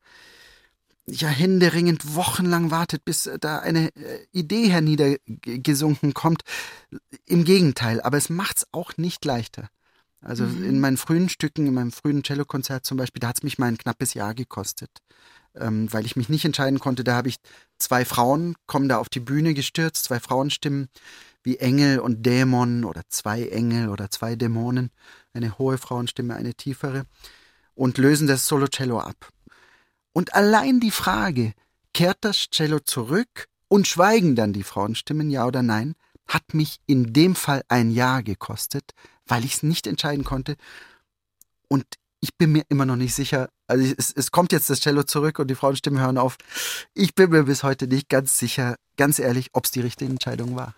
ja 1.06 1.28
händeringend 1.28 2.14
wochenlang 2.14 2.70
wartet, 2.70 3.04
bis 3.04 3.26
äh, 3.26 3.38
da 3.38 3.58
eine 3.58 3.94
äh, 3.96 4.26
Idee 4.32 4.68
herniedergesunken 4.68 6.14
kommt. 6.14 6.42
Im 7.26 7.44
Gegenteil, 7.44 8.00
aber 8.00 8.16
es 8.16 8.30
macht's 8.30 8.66
auch 8.72 8.96
nicht 8.96 9.24
leichter. 9.24 9.68
Also 10.20 10.44
mhm. 10.44 10.64
in 10.64 10.80
meinen 10.80 10.96
frühen 10.96 11.28
Stücken, 11.28 11.66
in 11.66 11.74
meinem 11.74 11.92
frühen 11.92 12.22
Cellokonzert 12.24 12.86
zum 12.86 12.96
Beispiel, 12.96 13.20
da 13.20 13.28
hat's 13.28 13.42
mich 13.42 13.58
mal 13.58 13.66
ein 13.66 13.78
knappes 13.78 14.14
Jahr 14.14 14.34
gekostet, 14.34 14.90
ähm, 15.56 15.92
weil 15.92 16.06
ich 16.06 16.16
mich 16.16 16.28
nicht 16.28 16.44
entscheiden 16.44 16.78
konnte. 16.78 17.04
Da 17.04 17.14
habe 17.14 17.28
ich 17.28 17.36
zwei 17.78 18.04
Frauen, 18.04 18.54
kommen 18.66 18.88
da 18.88 18.98
auf 18.98 19.08
die 19.08 19.20
Bühne 19.20 19.54
gestürzt, 19.54 20.04
zwei 20.04 20.20
Frauenstimmen 20.20 20.88
wie 21.42 21.58
Engel 21.58 21.98
und 21.98 22.24
Dämon 22.24 22.84
oder 22.84 23.02
zwei 23.08 23.48
Engel 23.48 23.88
oder 23.88 24.10
zwei 24.10 24.36
Dämonen, 24.36 24.90
eine 25.32 25.58
hohe 25.58 25.78
Frauenstimme, 25.78 26.34
eine 26.36 26.54
tiefere 26.54 27.04
und 27.74 27.98
lösen 27.98 28.28
das 28.28 28.46
Solo-Cello 28.46 29.00
ab. 29.00 29.30
Und 30.12 30.34
allein 30.34 30.78
die 30.78 30.90
Frage, 30.90 31.52
kehrt 31.94 32.18
das 32.20 32.50
Cello 32.50 32.78
zurück 32.80 33.48
und 33.68 33.88
schweigen 33.88 34.36
dann 34.36 34.52
die 34.52 34.62
Frauenstimmen, 34.62 35.30
ja 35.30 35.46
oder 35.46 35.62
nein, 35.62 35.94
hat 36.26 36.54
mich 36.54 36.78
in 36.86 37.12
dem 37.12 37.34
Fall 37.34 37.62
ein 37.68 37.90
Ja 37.90 38.20
gekostet, 38.20 38.92
weil 39.26 39.44
ich 39.44 39.54
es 39.54 39.62
nicht 39.62 39.86
entscheiden 39.86 40.24
konnte. 40.24 40.56
Und 41.68 41.84
ich 42.22 42.36
bin 42.38 42.52
mir 42.52 42.62
immer 42.68 42.86
noch 42.86 42.96
nicht 42.96 43.14
sicher, 43.14 43.48
also 43.66 43.94
es, 43.98 44.12
es 44.12 44.30
kommt 44.30 44.52
jetzt 44.52 44.70
das 44.70 44.80
Cello 44.80 45.02
zurück 45.02 45.40
und 45.40 45.48
die 45.48 45.56
Frauenstimmen 45.56 46.00
hören 46.00 46.18
auf. 46.18 46.36
Ich 46.94 47.14
bin 47.14 47.30
mir 47.30 47.42
bis 47.42 47.64
heute 47.64 47.88
nicht 47.88 48.08
ganz 48.08 48.38
sicher, 48.38 48.76
ganz 48.96 49.18
ehrlich, 49.18 49.48
ob 49.52 49.64
es 49.64 49.72
die 49.72 49.80
richtige 49.80 50.10
Entscheidung 50.10 50.54
war. 50.56 50.74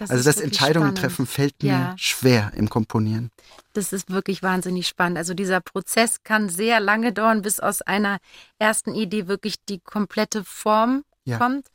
Das 0.00 0.10
also 0.10 0.24
das 0.24 0.40
Entscheidungen 0.40 0.88
spannend. 0.88 0.98
treffen 0.98 1.26
fällt 1.26 1.62
mir 1.62 1.68
ja. 1.68 1.94
schwer 1.96 2.52
im 2.56 2.70
Komponieren. 2.70 3.30
Das 3.74 3.92
ist 3.92 4.10
wirklich 4.10 4.42
wahnsinnig 4.42 4.88
spannend. 4.88 5.18
Also 5.18 5.34
dieser 5.34 5.60
Prozess 5.60 6.22
kann 6.24 6.48
sehr 6.48 6.80
lange 6.80 7.12
dauern, 7.12 7.42
bis 7.42 7.60
aus 7.60 7.82
einer 7.82 8.18
ersten 8.58 8.94
Idee 8.94 9.28
wirklich 9.28 9.56
die 9.68 9.78
komplette 9.78 10.42
Form 10.42 11.04
ja. 11.24 11.38
kommt. 11.38 11.68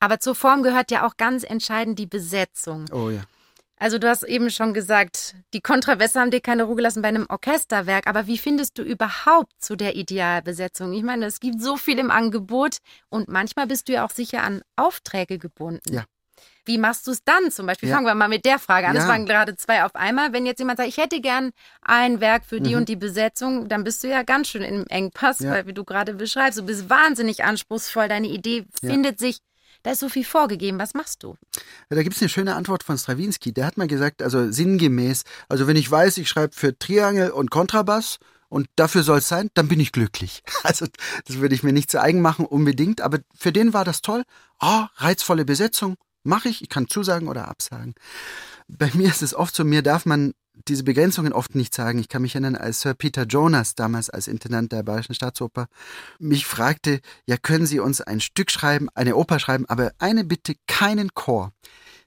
Aber 0.00 0.18
zur 0.18 0.34
Form 0.34 0.62
gehört 0.62 0.90
ja 0.90 1.06
auch 1.06 1.16
ganz 1.16 1.44
entscheidend 1.44 1.98
die 1.98 2.06
Besetzung. 2.06 2.86
Oh 2.92 3.08
ja. 3.08 3.22
Also 3.80 3.98
du 3.98 4.10
hast 4.10 4.24
eben 4.24 4.50
schon 4.50 4.74
gesagt, 4.74 5.34
die 5.54 5.62
Kontrawässer 5.62 6.20
haben 6.20 6.30
dir 6.30 6.42
keine 6.42 6.64
Ruhe 6.64 6.76
gelassen 6.76 7.00
bei 7.00 7.08
einem 7.08 7.24
Orchesterwerk, 7.30 8.06
aber 8.06 8.26
wie 8.26 8.36
findest 8.36 8.76
du 8.76 8.82
überhaupt 8.82 9.52
zu 9.58 9.74
der 9.74 9.96
Idealbesetzung? 9.96 10.92
Ich 10.92 11.02
meine, 11.02 11.24
es 11.24 11.40
gibt 11.40 11.62
so 11.62 11.78
viel 11.78 11.98
im 11.98 12.10
Angebot 12.10 12.76
und 13.08 13.28
manchmal 13.28 13.66
bist 13.66 13.88
du 13.88 13.94
ja 13.94 14.04
auch 14.04 14.10
sicher 14.10 14.42
an 14.42 14.60
Aufträge 14.76 15.38
gebunden. 15.38 15.94
Ja. 15.94 16.04
Wie 16.66 16.76
machst 16.76 17.06
du 17.06 17.10
es 17.10 17.24
dann 17.24 17.50
zum 17.50 17.66
Beispiel? 17.66 17.88
Ja. 17.88 17.94
Fangen 17.94 18.06
wir 18.06 18.14
mal 18.14 18.28
mit 18.28 18.44
der 18.44 18.58
Frage 18.58 18.86
an. 18.86 18.96
Es 18.96 19.08
waren 19.08 19.24
gerade 19.24 19.56
zwei 19.56 19.82
auf 19.82 19.94
einmal. 19.94 20.34
Wenn 20.34 20.44
jetzt 20.44 20.58
jemand 20.58 20.76
sagt, 20.76 20.88
ich 20.90 20.98
hätte 20.98 21.22
gern 21.22 21.50
ein 21.80 22.20
Werk 22.20 22.44
für 22.44 22.60
die 22.60 22.72
mhm. 22.72 22.80
und 22.82 22.88
die 22.90 22.96
Besetzung, 22.96 23.68
dann 23.68 23.82
bist 23.82 24.04
du 24.04 24.08
ja 24.08 24.22
ganz 24.24 24.48
schön 24.48 24.62
im 24.62 24.86
Engpass, 24.88 25.40
ja. 25.40 25.50
weil 25.50 25.66
wie 25.66 25.72
du 25.72 25.84
gerade 25.84 26.14
beschreibst, 26.14 26.58
du 26.58 26.64
bist 26.64 26.90
wahnsinnig 26.90 27.44
anspruchsvoll. 27.44 28.08
Deine 28.08 28.28
Idee 28.28 28.66
findet 28.82 29.18
sich 29.18 29.38
da 29.82 29.92
ist 29.92 30.00
so 30.00 30.08
viel 30.08 30.24
vorgegeben. 30.24 30.78
Was 30.78 30.94
machst 30.94 31.22
du? 31.22 31.36
Ja, 31.90 31.96
da 31.96 32.02
gibt 32.02 32.16
es 32.16 32.22
eine 32.22 32.28
schöne 32.28 32.54
Antwort 32.54 32.82
von 32.82 32.98
Stravinsky. 32.98 33.52
Der 33.52 33.66
hat 33.66 33.76
mal 33.76 33.86
gesagt, 33.86 34.22
also 34.22 34.50
sinngemäß, 34.50 35.24
also 35.48 35.66
wenn 35.66 35.76
ich 35.76 35.90
weiß, 35.90 36.18
ich 36.18 36.28
schreibe 36.28 36.54
für 36.54 36.78
Triangel 36.78 37.30
und 37.30 37.50
Kontrabass 37.50 38.18
und 38.48 38.68
dafür 38.76 39.02
soll 39.02 39.18
es 39.18 39.28
sein, 39.28 39.50
dann 39.54 39.68
bin 39.68 39.80
ich 39.80 39.92
glücklich. 39.92 40.42
Also 40.62 40.86
das 41.26 41.38
würde 41.38 41.54
ich 41.54 41.62
mir 41.62 41.72
nicht 41.72 41.90
zu 41.90 42.00
eigen 42.00 42.20
machen 42.20 42.44
unbedingt, 42.44 43.00
aber 43.00 43.18
für 43.34 43.52
den 43.52 43.72
war 43.72 43.84
das 43.84 44.02
toll. 44.02 44.24
Oh, 44.60 44.84
reizvolle 44.96 45.44
Besetzung, 45.44 45.96
Mache 46.22 46.48
ich, 46.48 46.62
ich 46.62 46.68
kann 46.68 46.88
zusagen 46.88 47.28
oder 47.28 47.48
absagen. 47.48 47.94
Bei 48.68 48.90
mir 48.94 49.08
ist 49.08 49.22
es 49.22 49.34
oft 49.34 49.54
so, 49.54 49.64
mir 49.64 49.82
darf 49.82 50.04
man 50.04 50.34
diese 50.68 50.84
Begrenzungen 50.84 51.32
oft 51.32 51.54
nicht 51.54 51.74
sagen. 51.74 51.98
Ich 51.98 52.08
kann 52.08 52.22
mich 52.22 52.34
erinnern, 52.34 52.56
als 52.56 52.80
Sir 52.80 52.94
Peter 52.94 53.24
Jonas, 53.24 53.74
damals 53.74 54.10
als 54.10 54.28
Intendant 54.28 54.72
der 54.72 54.82
Bayerischen 54.82 55.14
Staatsoper, 55.14 55.66
mich 56.18 56.46
fragte, 56.46 57.00
ja, 57.26 57.36
können 57.36 57.66
Sie 57.66 57.80
uns 57.80 58.00
ein 58.00 58.20
Stück 58.20 58.50
schreiben, 58.50 58.88
eine 58.94 59.16
Oper 59.16 59.38
schreiben, 59.38 59.66
aber 59.66 59.92
eine 59.98 60.24
bitte, 60.24 60.54
keinen 60.66 61.14
Chor. 61.14 61.52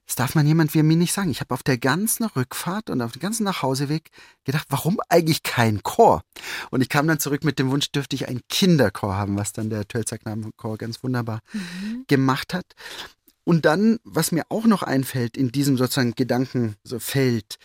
Das 0.06 0.16
darf 0.16 0.36
man 0.36 0.46
jemand 0.46 0.74
wie 0.74 0.84
mir 0.84 0.98
nicht 0.98 1.14
sagen. 1.14 1.32
Ich 1.32 1.40
habe 1.40 1.54
auf 1.54 1.64
der 1.64 1.78
ganzen 1.78 2.26
Rückfahrt 2.26 2.90
und 2.90 3.02
auf 3.02 3.14
dem 3.14 3.22
ganzen 3.22 3.46
Nachhauseweg 3.46 4.10
gedacht, 4.44 4.68
warum 4.70 5.00
eigentlich 5.08 5.44
kein 5.44 5.82
Chor? 5.82 6.24
Und 6.72 6.82
ich 6.82 6.90
kam 6.90 7.08
dann 7.08 7.20
zurück 7.20 7.44
mit 7.44 7.58
dem 7.58 7.72
Wunsch, 7.72 7.92
dürfte 7.92 8.16
ich 8.16 8.28
einen 8.28 8.42
Kinderchor 8.50 9.16
haben, 9.16 9.38
was 9.38 9.54
dann 9.54 9.70
der 9.70 9.88
Tölzer 9.88 10.18
Chor 10.58 10.78
ganz 10.78 11.04
wunderbar 11.04 11.40
mhm. 11.54 12.04
gemacht 12.08 12.54
hat. 12.54 12.66
Und 13.46 13.66
dann, 13.66 14.00
was 14.04 14.32
mir 14.32 14.44
auch 14.50 14.66
noch 14.66 14.84
einfällt 14.84 15.38
in 15.38 15.52
diesem 15.52 15.78
sozusagen 15.78 16.16
Gedankenfeld, 16.16 17.58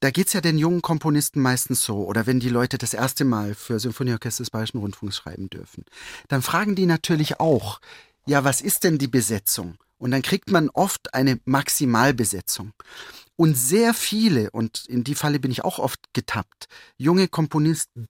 da 0.00 0.10
geht's 0.10 0.32
ja 0.32 0.40
den 0.40 0.58
jungen 0.58 0.82
Komponisten 0.82 1.40
meistens 1.40 1.82
so, 1.82 2.04
oder 2.04 2.26
wenn 2.26 2.40
die 2.40 2.48
Leute 2.48 2.78
das 2.78 2.94
erste 2.94 3.24
Mal 3.24 3.54
für 3.54 3.80
Symphonieorchester 3.80 4.42
des 4.42 4.50
Bayerischen 4.50 4.78
Rundfunks 4.78 5.16
schreiben 5.16 5.50
dürfen, 5.50 5.84
dann 6.28 6.42
fragen 6.42 6.74
die 6.74 6.86
natürlich 6.86 7.40
auch, 7.40 7.80
ja, 8.26 8.44
was 8.44 8.60
ist 8.60 8.84
denn 8.84 8.98
die 8.98 9.08
Besetzung? 9.08 9.78
Und 9.98 10.12
dann 10.12 10.22
kriegt 10.22 10.50
man 10.50 10.70
oft 10.70 11.14
eine 11.14 11.40
Maximalbesetzung. 11.44 12.72
Und 13.36 13.56
sehr 13.56 13.94
viele, 13.94 14.50
und 14.50 14.84
in 14.86 15.04
die 15.04 15.14
Falle 15.14 15.40
bin 15.40 15.50
ich 15.50 15.64
auch 15.64 15.78
oft 15.78 16.00
getappt, 16.12 16.66
junge 16.96 17.28
Komponisten 17.28 18.06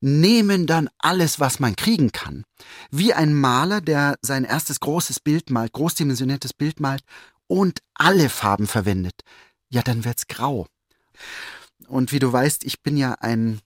nehmen 0.00 0.66
dann 0.66 0.90
alles, 0.98 1.38
was 1.40 1.60
man 1.60 1.76
kriegen 1.76 2.10
kann. 2.10 2.44
Wie 2.90 3.14
ein 3.14 3.34
Maler, 3.34 3.80
der 3.80 4.16
sein 4.20 4.44
erstes 4.44 4.80
großes 4.80 5.20
Bild 5.20 5.50
malt, 5.50 5.72
großdimensioniertes 5.72 6.52
Bild 6.52 6.80
malt 6.80 7.04
und 7.46 7.80
alle 7.94 8.28
Farben 8.28 8.66
verwendet. 8.66 9.22
Ja, 9.70 9.82
dann 9.82 10.04
wird's 10.04 10.26
grau. 10.26 10.66
Und 11.88 12.12
wie 12.12 12.18
du 12.18 12.32
weißt, 12.32 12.64
ich 12.64 12.82
bin 12.82 12.96
ja 12.96 13.14
ein 13.14 13.60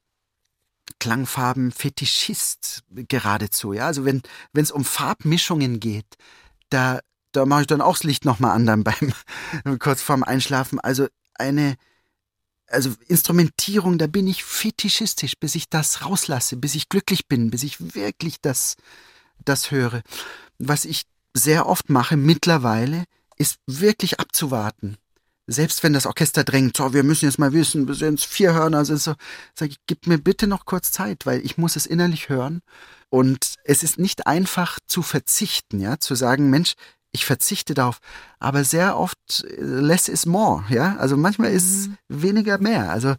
Klangfarben-Fetischist 0.99 2.85
geradezu. 2.91 3.73
Ja, 3.73 3.87
also 3.87 4.05
wenn 4.05 4.23
es 4.55 4.71
um 4.71 4.85
Farbmischungen 4.85 5.81
geht, 5.81 6.17
da 6.71 7.01
da 7.37 7.45
mache 7.45 7.63
ich 7.63 7.67
dann 7.67 7.83
auch 7.83 7.95
das 7.95 8.05
Licht 8.05 8.25
nochmal 8.25 8.53
an 8.53 8.67
dann 8.67 8.85
beim 9.65 9.79
kurz 9.79 10.03
vorm 10.03 10.23
Einschlafen. 10.23 10.81
Also 10.81 11.07
eine 11.35 11.77
also 12.69 12.95
Instrumentierung, 13.07 13.99
da 13.99 14.09
bin 14.09 14.27
ich 14.27 14.43
fetischistisch, 14.43 15.35
bis 15.39 15.55
ich 15.55 15.69
das 15.69 16.05
rauslasse, 16.05 16.57
bis 16.57 16.75
ich 16.75 16.89
glücklich 16.89 17.29
bin, 17.29 17.51
bis 17.51 17.63
ich 17.63 17.95
wirklich 17.95 18.41
das, 18.41 18.75
das 19.45 19.71
höre. 19.71 20.03
Was 20.59 20.85
ich 20.85 21.05
sehr 21.33 21.67
oft 21.67 21.91
mache 21.91 22.17
mittlerweile, 22.17 23.05
ist 23.37 23.59
wirklich 23.67 24.19
abzuwarten. 24.19 24.97
Selbst 25.47 25.83
wenn 25.83 25.93
das 25.93 26.07
Orchester 26.07 26.45
drängt, 26.45 26.77
so, 26.77 26.93
wir 26.93 27.05
müssen 27.05 27.27
jetzt 27.27 27.39
mal 27.39 27.53
wissen, 27.53 27.87
wir 27.87 27.95
sind 27.95 28.21
vier 28.21 28.55
Hörner, 28.55 28.85
sind 28.85 29.01
so, 29.01 29.15
sage 29.55 29.73
ich, 29.73 29.79
gib 29.87 30.07
mir 30.07 30.19
bitte 30.19 30.47
noch 30.47 30.65
kurz 30.65 30.91
Zeit, 30.91 31.27
weil 31.27 31.45
ich 31.45 31.57
muss 31.57 31.77
es 31.77 31.87
innerlich 31.87 32.29
hören. 32.29 32.63
Und 33.09 33.55
es 33.65 33.83
ist 33.83 33.99
nicht 33.99 34.27
einfach 34.27 34.79
zu 34.87 35.03
verzichten, 35.03 35.81
ja, 35.81 35.99
zu 35.99 36.15
sagen, 36.15 36.51
Mensch, 36.51 36.75
ich 37.13 37.25
verzichte 37.25 37.75
darauf. 37.75 37.99
Aber 38.41 38.65
sehr 38.65 38.99
oft 38.99 39.45
äh, 39.45 39.63
less 39.63 40.09
is 40.09 40.27
more, 40.27 40.65
ja. 40.69 40.97
Also 40.97 41.17
manchmal 41.17 41.51
mhm. 41.51 41.57
ist 41.57 41.91
weniger 42.09 42.59
mehr. 42.59 42.91
Also 42.91 43.15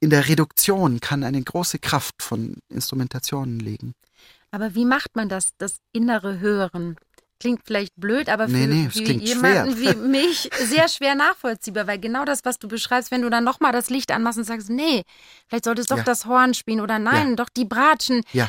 in 0.00 0.10
der 0.10 0.28
Reduktion 0.28 1.00
kann 1.00 1.24
eine 1.24 1.42
große 1.42 1.78
Kraft 1.78 2.22
von 2.22 2.56
Instrumentationen 2.68 3.60
liegen. 3.60 3.94
Aber 4.50 4.74
wie 4.74 4.84
macht 4.84 5.16
man 5.16 5.28
das, 5.28 5.50
das 5.58 5.78
innere 5.92 6.40
Hören? 6.40 6.96
Klingt 7.42 7.62
vielleicht 7.64 7.96
blöd, 7.96 8.28
aber 8.28 8.46
für, 8.46 8.54
nee, 8.54 8.66
nee, 8.68 8.88
für 8.88 9.00
jemanden 9.00 9.76
schwer. 9.76 9.96
wie 9.96 9.96
mich 10.08 10.48
sehr 10.60 10.86
schwer 10.86 11.16
nachvollziehbar, 11.16 11.88
weil 11.88 11.98
genau 11.98 12.24
das, 12.24 12.44
was 12.44 12.60
du 12.60 12.68
beschreibst, 12.68 13.10
wenn 13.10 13.22
du 13.22 13.30
dann 13.30 13.42
nochmal 13.42 13.72
das 13.72 13.90
Licht 13.90 14.12
anmachst 14.12 14.38
und 14.38 14.44
sagst, 14.44 14.70
nee, 14.70 15.02
vielleicht 15.48 15.64
solltest 15.64 15.90
du 15.90 15.94
doch 15.94 15.98
ja. 15.98 16.04
das 16.04 16.26
Horn 16.26 16.54
spielen 16.54 16.80
oder 16.80 17.00
nein, 17.00 17.30
ja. 17.30 17.34
doch 17.34 17.48
die 17.48 17.64
Bratschen. 17.64 18.22
Ja. 18.32 18.48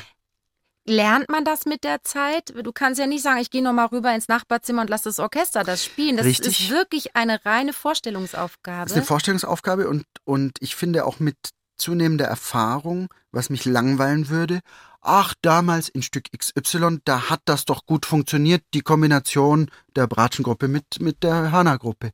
Lernt 0.86 1.28
man 1.28 1.44
das 1.44 1.66
mit 1.66 1.84
der 1.84 2.04
Zeit? 2.04 2.54
Du 2.56 2.72
kannst 2.72 3.00
ja 3.00 3.08
nicht 3.08 3.24
sagen, 3.24 3.40
ich 3.40 3.50
gehe 3.50 3.64
nochmal 3.64 3.88
rüber 3.88 4.14
ins 4.14 4.28
Nachbarzimmer 4.28 4.84
und 4.84 4.92
lass 4.92 5.02
das 5.02 5.18
Orchester 5.18 5.64
das 5.64 5.84
spielen. 5.84 6.16
Das 6.18 6.28
Richtig. 6.28 6.60
ist 6.60 6.70
wirklich 6.70 7.16
eine 7.16 7.44
reine 7.46 7.74
Vorstellungsaufgabe. 7.74 8.84
Das 8.84 8.92
ist 8.92 8.98
eine 8.98 9.06
Vorstellungsaufgabe 9.08 9.90
und, 9.90 10.06
und 10.24 10.52
ich 10.60 10.76
finde 10.76 11.06
auch 11.06 11.20
mit 11.20 11.38
zunehmender 11.78 12.26
Erfahrung, 12.26 13.08
was 13.32 13.50
mich 13.50 13.66
langweilen 13.66 14.30
würde, 14.30 14.60
ach, 15.04 15.34
damals 15.42 15.90
in 15.90 16.02
Stück 16.02 16.26
XY, 16.38 17.00
da 17.06 17.30
hat 17.30 17.42
das 17.46 17.66
doch 17.66 17.86
gut 17.86 18.06
funktioniert, 18.06 18.64
die 18.74 18.82
Kombination 18.82 19.70
der 19.96 20.08
Bratschengruppe 20.08 20.68
mit, 20.68 21.00
mit 21.00 21.24
der 21.24 21.52
Hanna-Gruppe. 21.52 22.12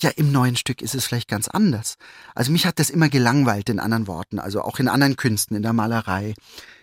Ja, 0.00 0.10
im 0.10 0.30
neuen 0.30 0.56
Stück 0.56 0.80
ist 0.80 0.94
es 0.94 1.04
vielleicht 1.04 1.28
ganz 1.28 1.48
anders. 1.48 1.96
Also 2.34 2.52
mich 2.52 2.66
hat 2.66 2.78
das 2.78 2.90
immer 2.90 3.08
gelangweilt 3.08 3.68
in 3.68 3.80
anderen 3.80 4.06
Worten, 4.06 4.38
also 4.38 4.62
auch 4.62 4.78
in 4.78 4.88
anderen 4.88 5.16
Künsten, 5.16 5.56
in 5.56 5.62
der 5.62 5.72
Malerei, 5.72 6.34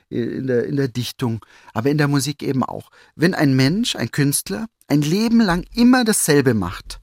in 0.10 0.48
der, 0.48 0.66
in 0.66 0.76
der 0.76 0.90
Dichtung, 0.90 1.46
aber 1.74 1.90
in 1.90 1.98
der 1.98 2.10
Musik 2.10 2.44
eben 2.44 2.64
auch. 2.64 2.90
Wenn 3.16 3.34
ein 3.34 3.56
Mensch, 3.56 3.96
ein 3.96 4.12
Künstler, 4.12 4.66
ein 4.88 5.02
Leben 5.02 5.40
lang 5.40 5.66
immer 5.74 6.04
dasselbe 6.04 6.54
macht, 6.54 7.00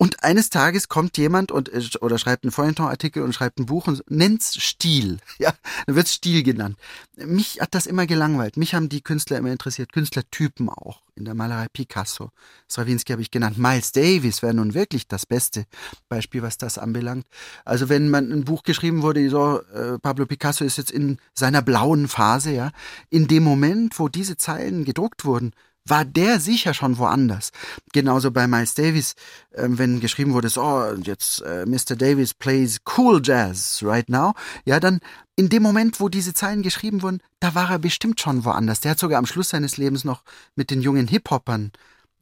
und 0.00 0.22
eines 0.22 0.48
Tages 0.48 0.88
kommt 0.88 1.18
jemand 1.18 1.50
und 1.50 1.68
äh, 1.70 1.82
oder 2.00 2.18
schreibt 2.18 2.44
einen 2.44 2.52
Feuilleton-Artikel 2.52 3.22
und 3.22 3.34
schreibt 3.34 3.58
ein 3.58 3.66
Buch 3.66 3.88
und 3.88 4.08
nennt's 4.08 4.54
Stil. 4.62 5.18
Ja, 5.38 5.52
dann 5.86 5.94
wird's 5.94 6.14
Stil 6.14 6.42
genannt. 6.42 6.76
Mich 7.16 7.60
hat 7.60 7.74
das 7.74 7.86
immer 7.86 8.06
gelangweilt. 8.06 8.56
Mich 8.56 8.74
haben 8.74 8.88
die 8.88 9.02
Künstler 9.02 9.38
immer 9.38 9.52
interessiert, 9.52 9.92
Künstlertypen 9.92 10.68
auch. 10.68 11.02
In 11.14 11.24
der 11.24 11.34
Malerei 11.34 11.66
Picasso, 11.72 12.30
Stravinsky 12.70 13.12
habe 13.12 13.22
ich 13.22 13.32
genannt. 13.32 13.58
Miles 13.58 13.90
Davis 13.90 14.40
wäre 14.42 14.54
nun 14.54 14.74
wirklich 14.74 15.08
das 15.08 15.26
beste 15.26 15.66
Beispiel, 16.08 16.42
was 16.42 16.58
das 16.58 16.78
anbelangt. 16.78 17.26
Also 17.64 17.88
wenn 17.88 18.08
man 18.08 18.30
ein 18.30 18.44
Buch 18.44 18.62
geschrieben 18.62 19.02
wurde, 19.02 19.28
so 19.28 19.60
äh, 19.72 19.98
Pablo 19.98 20.26
Picasso 20.26 20.64
ist 20.64 20.78
jetzt 20.78 20.92
in 20.92 21.18
seiner 21.34 21.62
blauen 21.62 22.06
Phase, 22.06 22.52
ja, 22.52 22.70
in 23.10 23.26
dem 23.26 23.42
Moment, 23.42 23.98
wo 23.98 24.08
diese 24.08 24.36
Zeilen 24.36 24.84
gedruckt 24.84 25.24
wurden, 25.24 25.52
war 25.88 26.04
der 26.04 26.40
sicher 26.40 26.74
schon 26.74 26.98
woanders. 26.98 27.50
Genauso 27.92 28.30
bei 28.30 28.46
Miles 28.46 28.74
Davis, 28.74 29.14
äh, 29.52 29.66
wenn 29.68 30.00
geschrieben 30.00 30.34
wurde, 30.34 30.48
so, 30.48 30.62
oh, 30.62 30.94
jetzt 31.02 31.42
äh, 31.42 31.66
Mr. 31.66 31.96
Davis 31.96 32.34
plays 32.34 32.78
cool 32.96 33.20
jazz 33.22 33.80
right 33.82 34.08
now, 34.08 34.34
ja, 34.64 34.80
dann 34.80 35.00
in 35.36 35.48
dem 35.48 35.62
Moment, 35.62 36.00
wo 36.00 36.08
diese 36.08 36.34
Zeilen 36.34 36.62
geschrieben 36.62 37.02
wurden, 37.02 37.20
da 37.40 37.54
war 37.54 37.70
er 37.70 37.78
bestimmt 37.78 38.20
schon 38.20 38.44
woanders. 38.44 38.80
Der 38.80 38.92
hat 38.92 38.98
sogar 38.98 39.18
am 39.18 39.26
Schluss 39.26 39.50
seines 39.50 39.76
Lebens 39.76 40.04
noch 40.04 40.22
mit 40.56 40.70
den 40.70 40.82
jungen 40.82 41.06
Hip-Hoppern 41.06 41.72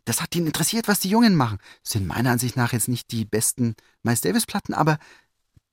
das 0.07 0.22
hat 0.22 0.35
ihn 0.37 0.46
interessiert, 0.46 0.88
was 0.88 1.00
die 1.00 1.11
Jungen 1.11 1.35
machen. 1.35 1.59
Sind 1.83 2.07
meiner 2.07 2.31
Ansicht 2.31 2.57
nach 2.57 2.72
jetzt 2.72 2.88
nicht 2.88 3.11
die 3.11 3.24
besten 3.24 3.74
Miles 4.02 4.20
Davis 4.20 4.46
Platten, 4.46 4.72
aber 4.72 4.98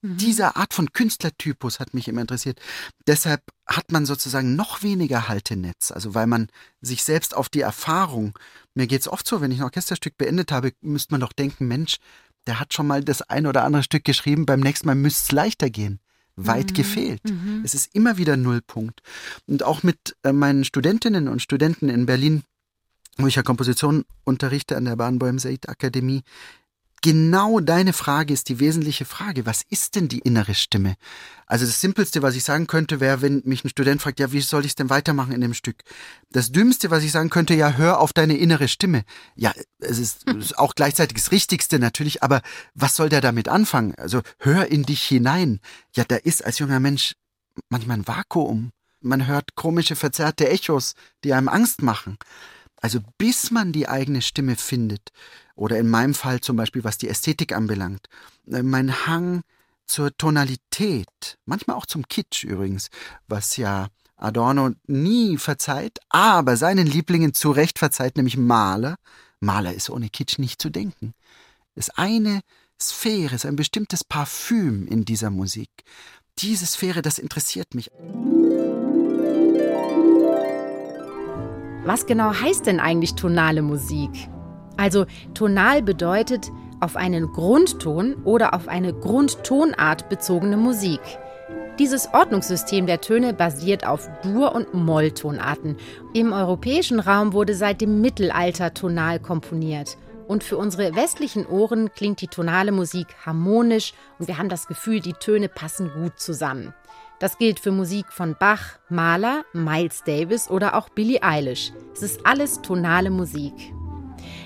Mhm. 0.03 0.17
Diese 0.17 0.55
Art 0.55 0.73
von 0.73 0.91
Künstlertypus 0.91 1.79
hat 1.79 1.93
mich 1.93 2.07
immer 2.07 2.21
interessiert. 2.21 2.59
Deshalb 3.07 3.41
hat 3.65 3.91
man 3.91 4.05
sozusagen 4.05 4.55
noch 4.55 4.83
weniger 4.83 5.27
Haltenetz, 5.29 5.91
also 5.91 6.13
weil 6.13 6.27
man 6.27 6.49
sich 6.81 7.03
selbst 7.03 7.35
auf 7.35 7.49
die 7.49 7.61
Erfahrung, 7.61 8.37
mir 8.75 8.85
geht 8.85 9.01
es 9.01 9.07
oft 9.07 9.25
so, 9.25 9.39
wenn 9.41 9.51
ich 9.51 9.59
ein 9.59 9.63
Orchesterstück 9.63 10.17
beendet 10.17 10.51
habe, 10.51 10.73
müsste 10.81 11.13
man 11.13 11.21
doch 11.21 11.33
denken, 11.33 11.67
Mensch, 11.67 11.97
der 12.45 12.59
hat 12.59 12.73
schon 12.73 12.85
mal 12.85 13.03
das 13.03 13.21
ein 13.21 13.47
oder 13.47 13.63
andere 13.63 13.83
Stück 13.83 14.03
geschrieben, 14.03 14.45
beim 14.45 14.59
nächsten 14.59 14.87
Mal 14.87 14.95
müsste 14.95 15.23
es 15.23 15.31
leichter 15.31 15.69
gehen. 15.69 15.99
Weit 16.35 16.71
mhm. 16.71 16.73
gefehlt. 16.73 17.23
Mhm. 17.25 17.61
Es 17.63 17.73
ist 17.73 17.93
immer 17.95 18.17
wieder 18.17 18.37
Nullpunkt. 18.37 19.01
Und 19.45 19.63
auch 19.63 19.83
mit 19.83 20.15
äh, 20.23 20.33
meinen 20.33 20.65
Studentinnen 20.65 21.27
und 21.27 21.43
Studenten 21.43 21.89
in 21.89 22.07
Berlin, 22.07 22.43
wo 23.17 23.27
ich 23.27 23.35
ja 23.35 23.43
Komposition 23.43 24.03
unterrichte 24.23 24.75
an 24.75 24.85
der 24.85 24.95
Bahnbäum 24.95 25.37
Said 25.37 25.69
Akademie, 25.69 26.23
genau 27.03 27.59
deine 27.59 27.93
Frage 27.93 28.33
ist 28.33 28.49
die 28.49 28.59
wesentliche 28.59 29.05
Frage. 29.05 29.45
Was 29.45 29.61
ist 29.69 29.95
denn 29.95 30.07
die 30.07 30.19
innere 30.19 30.55
Stimme? 30.55 30.95
Also 31.45 31.65
das 31.65 31.79
Simpelste, 31.79 32.23
was 32.23 32.35
ich 32.35 32.43
sagen 32.43 32.65
könnte, 32.65 32.99
wäre, 32.99 33.21
wenn 33.21 33.43
mich 33.45 33.63
ein 33.63 33.69
Student 33.69 34.01
fragt, 34.01 34.19
ja, 34.19 34.31
wie 34.31 34.41
soll 34.41 34.61
ich 34.61 34.71
es 34.71 34.75
denn 34.75 34.89
weitermachen 34.89 35.33
in 35.33 35.41
dem 35.41 35.53
Stück? 35.53 35.83
Das 36.31 36.51
Dümmste, 36.51 36.89
was 36.89 37.03
ich 37.03 37.11
sagen 37.11 37.29
könnte, 37.29 37.53
ja, 37.53 37.73
hör 37.73 37.99
auf 37.99 38.13
deine 38.13 38.37
innere 38.37 38.67
Stimme. 38.67 39.03
Ja, 39.35 39.53
es 39.79 39.99
ist, 39.99 40.27
ist 40.29 40.57
auch 40.57 40.73
gleichzeitig 40.73 41.17
das 41.17 41.31
Richtigste 41.31 41.77
natürlich, 41.77 42.23
aber 42.23 42.41
was 42.73 42.95
soll 42.95 43.09
der 43.09 43.21
damit 43.21 43.49
anfangen? 43.49 43.93
Also 43.95 44.21
hör 44.39 44.71
in 44.71 44.83
dich 44.83 45.03
hinein. 45.03 45.59
Ja, 45.95 46.05
da 46.05 46.15
ist 46.15 46.43
als 46.43 46.57
junger 46.57 46.79
Mensch 46.79 47.13
manchmal 47.69 47.97
ein 47.97 48.07
Vakuum. 48.07 48.71
Man 49.01 49.27
hört 49.27 49.55
komische, 49.55 49.97
verzerrte 49.97 50.49
Echos, 50.49 50.93
die 51.25 51.33
einem 51.33 51.49
Angst 51.49 51.81
machen. 51.81 52.17
Also 52.81 52.99
bis 53.17 53.51
man 53.51 53.73
die 53.73 53.87
eigene 53.87 54.21
Stimme 54.21 54.55
findet, 54.55 55.11
oder 55.55 55.77
in 55.77 55.89
meinem 55.89 56.13
Fall 56.13 56.39
zum 56.41 56.55
Beispiel, 56.55 56.83
was 56.83 56.97
die 56.97 57.09
Ästhetik 57.09 57.53
anbelangt. 57.53 58.07
Äh, 58.47 58.63
mein 58.63 59.05
Hang 59.07 59.41
zur 59.85 60.15
Tonalität, 60.17 61.37
manchmal 61.45 61.75
auch 61.75 61.85
zum 61.85 62.07
Kitsch 62.07 62.43
übrigens, 62.43 62.89
was 63.27 63.57
ja 63.57 63.87
Adorno 64.15 64.71
nie 64.87 65.37
verzeiht, 65.37 65.99
aber 66.09 66.55
seinen 66.57 66.87
Lieblingen 66.87 67.33
zu 67.33 67.51
Recht 67.51 67.79
verzeiht, 67.79 68.15
nämlich 68.15 68.37
Maler. 68.37 68.95
Maler 69.39 69.73
ist 69.73 69.89
ohne 69.89 70.09
Kitsch 70.09 70.39
nicht 70.39 70.61
zu 70.61 70.69
denken. 70.69 71.13
Es 71.75 71.87
ist 71.87 71.97
eine 71.97 72.41
Sphäre, 72.81 73.35
ist 73.35 73.45
ein 73.45 73.55
bestimmtes 73.55 74.03
Parfüm 74.03 74.87
in 74.87 75.05
dieser 75.05 75.29
Musik. 75.29 75.69
Diese 76.39 76.65
Sphäre, 76.65 77.01
das 77.01 77.19
interessiert 77.19 77.75
mich. 77.75 77.89
Was 81.85 82.05
genau 82.05 82.33
heißt 82.33 82.65
denn 82.65 82.79
eigentlich 82.79 83.15
tonale 83.15 83.61
Musik? 83.61 84.29
Also 84.77 85.05
tonal 85.33 85.81
bedeutet 85.81 86.51
auf 86.79 86.95
einen 86.95 87.31
Grundton 87.31 88.15
oder 88.23 88.53
auf 88.53 88.67
eine 88.67 88.93
Grundtonart 88.93 90.09
bezogene 90.09 90.57
Musik. 90.57 90.99
Dieses 91.79 92.13
Ordnungssystem 92.13 92.85
der 92.85 93.01
Töne 93.01 93.33
basiert 93.33 93.87
auf 93.87 94.07
Dur- 94.21 94.53
und 94.53 94.73
Molltonarten. 94.75 95.77
Im 96.13 96.31
europäischen 96.31 96.99
Raum 96.99 97.33
wurde 97.33 97.55
seit 97.55 97.81
dem 97.81 97.99
Mittelalter 97.99 98.75
tonal 98.75 99.19
komponiert. 99.19 99.97
Und 100.27 100.43
für 100.43 100.57
unsere 100.57 100.95
westlichen 100.95 101.47
Ohren 101.47 101.91
klingt 101.91 102.21
die 102.21 102.27
tonale 102.27 102.71
Musik 102.71 103.07
harmonisch 103.25 103.93
und 104.19 104.27
wir 104.27 104.37
haben 104.37 104.49
das 104.49 104.67
Gefühl, 104.67 104.99
die 104.99 105.13
Töne 105.13 105.49
passen 105.49 105.91
gut 105.93 106.19
zusammen. 106.19 106.73
Das 107.19 107.37
gilt 107.37 107.59
für 107.59 107.71
Musik 107.71 108.11
von 108.11 108.35
Bach, 108.39 108.77
Mahler, 108.89 109.43
Miles 109.53 110.03
Davis 110.03 110.49
oder 110.49 110.75
auch 110.75 110.89
Billie 110.89 111.23
Eilish. 111.23 111.71
Es 111.93 112.03
ist 112.03 112.25
alles 112.25 112.61
tonale 112.61 113.09
Musik. 113.09 113.53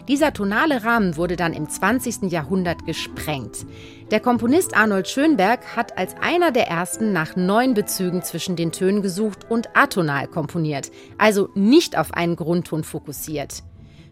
Dieser 0.08 0.32
tonale 0.32 0.86
Rahmen 0.86 1.18
wurde 1.18 1.36
dann 1.36 1.54
im 1.54 1.68
20. 1.68 2.32
Jahrhundert 2.32 2.86
gesprengt. 2.86 3.66
Der 4.10 4.22
Komponist 4.22 4.76
Arnold 4.76 5.10
Schönberg 5.10 5.76
hat 5.76 5.98
als 5.98 6.16
einer 6.22 6.52
der 6.52 6.70
ersten 6.70 7.12
nach 7.12 7.36
neuen 7.36 7.74
Bezügen 7.74 8.22
zwischen 8.24 8.56
den 8.56 8.72
Tönen 8.72 9.02
gesucht 9.02 9.50
und 9.50 9.76
atonal 9.76 10.28
komponiert, 10.28 10.92
also 11.18 11.50
nicht 11.56 11.98
auf 11.98 12.14
einen 12.14 12.38
Grundton 12.38 12.86
fokussiert. 12.86 13.64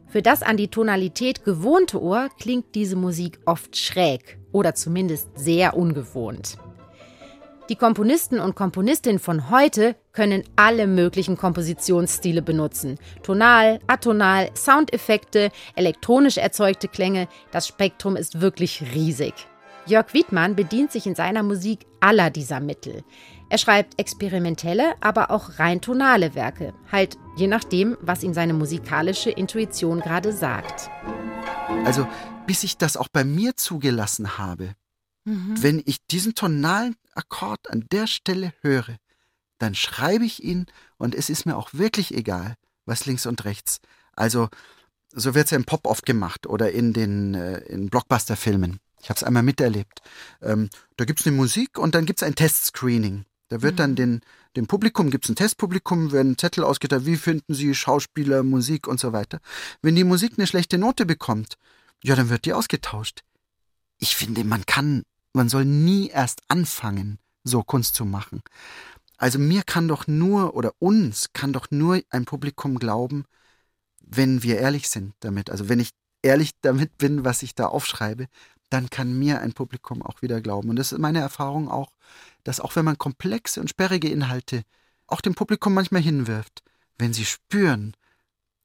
Für 0.07 0.21
das 0.21 0.43
an 0.43 0.57
die 0.57 0.67
Tonalität 0.67 1.45
gewohnte 1.45 2.01
Ohr 2.01 2.29
klingt 2.39 2.75
diese 2.75 2.97
Musik 2.97 3.39
oft 3.45 3.77
schräg 3.77 4.37
oder 4.51 4.75
zumindest 4.75 5.29
sehr 5.35 5.77
ungewohnt. 5.77 6.57
Die 7.67 7.75
Komponisten 7.75 8.39
und 8.39 8.55
Komponistinnen 8.55 9.17
von 9.17 9.49
heute 9.49 9.95
können 10.13 10.43
alle 10.55 10.85
möglichen 10.85 11.35
Kompositionsstile 11.35 12.43
benutzen. 12.43 12.99
Tonal, 13.23 13.79
atonal, 13.87 14.51
Soundeffekte, 14.55 15.49
elektronisch 15.75 16.37
erzeugte 16.37 16.87
Klänge, 16.87 17.27
das 17.51 17.67
Spektrum 17.67 18.17
ist 18.17 18.39
wirklich 18.39 18.83
riesig. 18.93 19.33
Jörg 19.87 20.13
Wiedmann 20.13 20.55
bedient 20.55 20.91
sich 20.91 21.07
in 21.07 21.15
seiner 21.15 21.41
Musik 21.41 21.87
aller 21.99 22.29
dieser 22.29 22.59
Mittel. 22.59 23.03
Er 23.49 23.57
schreibt 23.57 23.99
experimentelle, 23.99 24.93
aber 25.01 25.31
auch 25.31 25.57
rein 25.57 25.81
tonale 25.81 26.35
Werke, 26.35 26.73
halt 26.91 27.17
je 27.35 27.47
nachdem, 27.47 27.97
was 27.99 28.23
ihm 28.23 28.33
seine 28.33 28.53
musikalische 28.53 29.31
Intuition 29.31 30.01
gerade 30.01 30.33
sagt. 30.33 30.89
Also, 31.83 32.07
bis 32.45 32.63
ich 32.63 32.77
das 32.77 32.95
auch 32.95 33.07
bei 33.07 33.23
mir 33.23 33.55
zugelassen 33.55 34.37
habe, 34.37 34.75
mhm. 35.25 35.61
wenn 35.61 35.83
ich 35.85 36.05
diesen 36.07 36.35
tonalen 36.35 36.95
Akkord 37.13 37.69
an 37.69 37.85
der 37.91 38.07
Stelle 38.07 38.53
höre, 38.61 38.97
dann 39.57 39.75
schreibe 39.75 40.25
ich 40.25 40.43
ihn 40.43 40.65
und 40.97 41.15
es 41.15 41.29
ist 41.29 41.45
mir 41.45 41.57
auch 41.57 41.69
wirklich 41.73 42.13
egal, 42.13 42.55
was 42.85 43.05
links 43.05 43.25
und 43.25 43.45
rechts. 43.45 43.79
Also, 44.15 44.49
so 45.11 45.33
wird 45.33 45.45
es 45.45 45.51
ja 45.51 45.57
im 45.57 45.65
Pop 45.65 45.87
oft 45.87 46.05
gemacht 46.05 46.47
oder 46.47 46.71
in 46.71 46.93
den 46.93 47.35
äh, 47.35 47.59
in 47.59 47.89
Blockbuster-Filmen. 47.89 48.79
Ich 49.01 49.09
habe 49.09 49.17
es 49.17 49.23
einmal 49.23 49.43
miterlebt. 49.43 50.01
Ähm, 50.41 50.69
da 50.97 51.05
gibt 51.05 51.19
es 51.21 51.27
eine 51.27 51.35
Musik 51.35 51.77
und 51.77 51.95
dann 51.95 52.05
gibt 52.05 52.21
es 52.21 52.27
ein 52.27 52.35
Testscreening. 52.35 53.25
Da 53.49 53.61
wird 53.61 53.73
mhm. 53.73 53.77
dann 53.77 53.95
den, 53.95 54.21
dem 54.55 54.67
Publikum, 54.67 55.11
gibt 55.11 55.25
es 55.25 55.29
ein 55.29 55.35
Testpublikum, 55.35 56.11
werden 56.11 56.37
Zettel 56.37 56.63
ausgeteilt, 56.63 57.05
wie 57.05 57.17
finden 57.17 57.53
sie 57.53 57.75
Schauspieler, 57.75 58.43
Musik 58.43 58.87
und 58.87 58.99
so 58.99 59.13
weiter. 59.13 59.39
Wenn 59.81 59.95
die 59.95 60.03
Musik 60.03 60.33
eine 60.37 60.47
schlechte 60.47 60.77
Note 60.77 61.05
bekommt, 61.05 61.55
ja, 62.03 62.15
dann 62.15 62.29
wird 62.29 62.45
die 62.45 62.53
ausgetauscht. 62.53 63.21
Ich 63.99 64.15
finde, 64.15 64.43
man 64.43 64.65
kann, 64.65 65.03
man 65.35 65.49
soll 65.49 65.65
nie 65.65 66.07
erst 66.07 66.41
anfangen, 66.47 67.19
so 67.43 67.63
Kunst 67.63 67.95
zu 67.95 68.05
machen. 68.05 68.41
Also 69.17 69.39
mir 69.39 69.63
kann 69.63 69.87
doch 69.87 70.07
nur, 70.07 70.55
oder 70.55 70.73
uns 70.79 71.31
kann 71.33 71.53
doch 71.53 71.71
nur 71.71 72.01
ein 72.09 72.25
Publikum 72.25 72.79
glauben, 72.79 73.25
wenn 73.99 74.43
wir 74.43 74.57
ehrlich 74.57 74.89
sind 74.89 75.13
damit. 75.19 75.49
Also 75.49 75.69
wenn 75.69 75.79
ich 75.79 75.91
ehrlich 76.21 76.51
damit 76.61 76.97
bin, 76.97 77.23
was 77.23 77.43
ich 77.43 77.55
da 77.55 77.67
aufschreibe, 77.67 78.27
dann 78.69 78.89
kann 78.89 79.17
mir 79.17 79.41
ein 79.41 79.53
Publikum 79.53 80.01
auch 80.01 80.21
wieder 80.21 80.41
glauben. 80.41 80.69
Und 80.69 80.75
das 80.77 80.91
ist 80.91 80.99
meine 80.99 81.19
Erfahrung 81.19 81.69
auch, 81.69 81.91
dass 82.43 82.59
auch 82.59 82.75
wenn 82.75 82.85
man 82.85 82.97
komplexe 82.97 83.61
und 83.61 83.69
sperrige 83.69 84.09
Inhalte 84.09 84.63
auch 85.07 85.21
dem 85.21 85.35
Publikum 85.35 85.73
manchmal 85.73 86.01
hinwirft, 86.01 86.63
wenn 86.97 87.13
sie 87.13 87.25
spüren, 87.25 87.95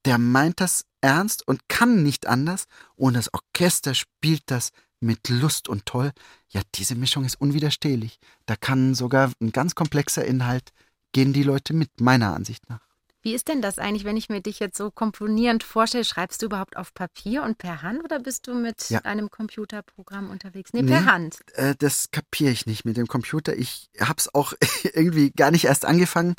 der 0.05 0.17
meint 0.17 0.59
das 0.59 0.85
ernst 1.01 1.47
und 1.47 1.69
kann 1.69 2.01
nicht 2.03 2.27
anders 2.27 2.65
und 2.95 3.13
das 3.13 3.31
Orchester 3.33 3.93
spielt 3.93 4.43
das 4.47 4.71
mit 5.01 5.29
Lust 5.29 5.67
und 5.67 5.85
toll, 5.85 6.11
ja, 6.49 6.61
diese 6.75 6.95
Mischung 6.95 7.25
ist 7.25 7.39
unwiderstehlich. 7.39 8.19
Da 8.45 8.55
kann 8.55 8.93
sogar 8.93 9.31
ein 9.41 9.51
ganz 9.51 9.75
komplexer 9.75 10.25
Inhalt 10.25 10.71
gehen 11.11 11.33
die 11.33 11.43
Leute 11.43 11.73
mit, 11.73 11.99
meiner 11.99 12.33
Ansicht 12.33 12.69
nach. 12.69 12.79
Wie 13.23 13.35
ist 13.35 13.49
denn 13.49 13.61
das 13.61 13.77
eigentlich, 13.77 14.03
wenn 14.03 14.17
ich 14.17 14.29
mir 14.29 14.41
dich 14.41 14.59
jetzt 14.59 14.77
so 14.77 14.89
komponierend 14.89 15.63
vorstelle? 15.63 16.03
Schreibst 16.03 16.41
du 16.41 16.47
überhaupt 16.47 16.75
auf 16.75 16.93
Papier 16.93 17.43
und 17.43 17.59
per 17.59 17.83
Hand 17.83 18.03
oder 18.03 18.19
bist 18.19 18.47
du 18.47 18.55
mit 18.55 18.89
ja. 18.89 18.99
einem 19.01 19.29
Computerprogramm 19.29 20.31
unterwegs? 20.31 20.73
Nee, 20.73 20.81
per 20.81 21.01
nee, 21.01 21.07
Hand. 21.07 21.37
Äh, 21.53 21.75
das 21.77 22.09
kapiere 22.09 22.51
ich 22.51 22.65
nicht 22.65 22.83
mit 22.83 22.97
dem 22.97 23.05
Computer. 23.05 23.55
Ich 23.55 23.89
habe 23.99 24.15
es 24.17 24.33
auch 24.33 24.53
irgendwie 24.93 25.29
gar 25.31 25.51
nicht 25.51 25.65
erst 25.65 25.85
angefangen. 25.85 26.33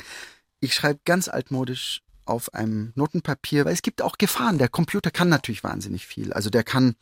Ich 0.59 0.73
schreibe 0.73 0.99
ganz 1.05 1.29
altmodisch 1.29 2.01
auf 2.25 2.53
einem 2.53 2.91
Notenpapier, 2.95 3.63
weil 3.63 3.73
es 3.73 3.81
gibt 3.81 4.01
auch 4.01 4.17
Gefahren. 4.17 4.57
Der 4.57 4.69
Computer 4.69 5.11
kann 5.11 5.29
natürlich 5.29 5.63
wahnsinnig 5.63 6.05
viel. 6.05 6.33
Also 6.33 6.49
der 6.49 6.63
kann 6.63 6.95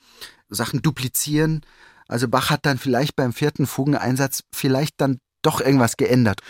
Sachen 0.52 0.82
duplizieren. 0.82 1.62
Also 2.08 2.28
Bach 2.28 2.50
hat 2.50 2.66
dann 2.66 2.78
vielleicht 2.78 3.16
beim 3.16 3.34
vierten 3.34 3.66
Fugeneinsatz 3.66 4.44
vielleicht 4.54 5.00
dann 5.02 5.20
doch 5.42 5.62
irgendwas 5.62 5.98
geändert. 5.98 6.42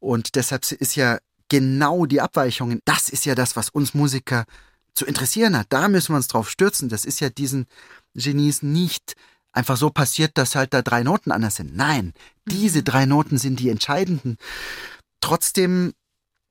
Und 0.00 0.34
deshalb 0.34 0.70
ist 0.70 0.96
ja 0.96 1.18
genau 1.48 2.06
die 2.06 2.20
Abweichungen, 2.20 2.80
das 2.84 3.08
ist 3.08 3.24
ja 3.24 3.34
das, 3.34 3.56
was 3.56 3.70
uns 3.70 3.94
Musiker 3.94 4.44
zu 4.94 5.06
interessieren 5.06 5.56
hat. 5.56 5.66
Da 5.70 5.88
müssen 5.88 6.12
wir 6.12 6.16
uns 6.16 6.28
drauf 6.28 6.50
stürzen. 6.50 6.88
Das 6.88 7.04
ist 7.04 7.20
ja 7.20 7.30
diesen 7.30 7.66
Genies 8.14 8.62
nicht 8.62 9.14
einfach 9.52 9.76
so 9.76 9.90
passiert, 9.90 10.36
dass 10.36 10.54
halt 10.54 10.74
da 10.74 10.82
drei 10.82 11.02
Noten 11.02 11.32
anders 11.32 11.56
sind. 11.56 11.76
Nein, 11.76 12.12
diese 12.46 12.80
mhm. 12.80 12.84
drei 12.84 13.06
Noten 13.06 13.38
sind 13.38 13.60
die 13.60 13.70
entscheidenden. 13.70 14.36
Trotzdem, 15.20 15.94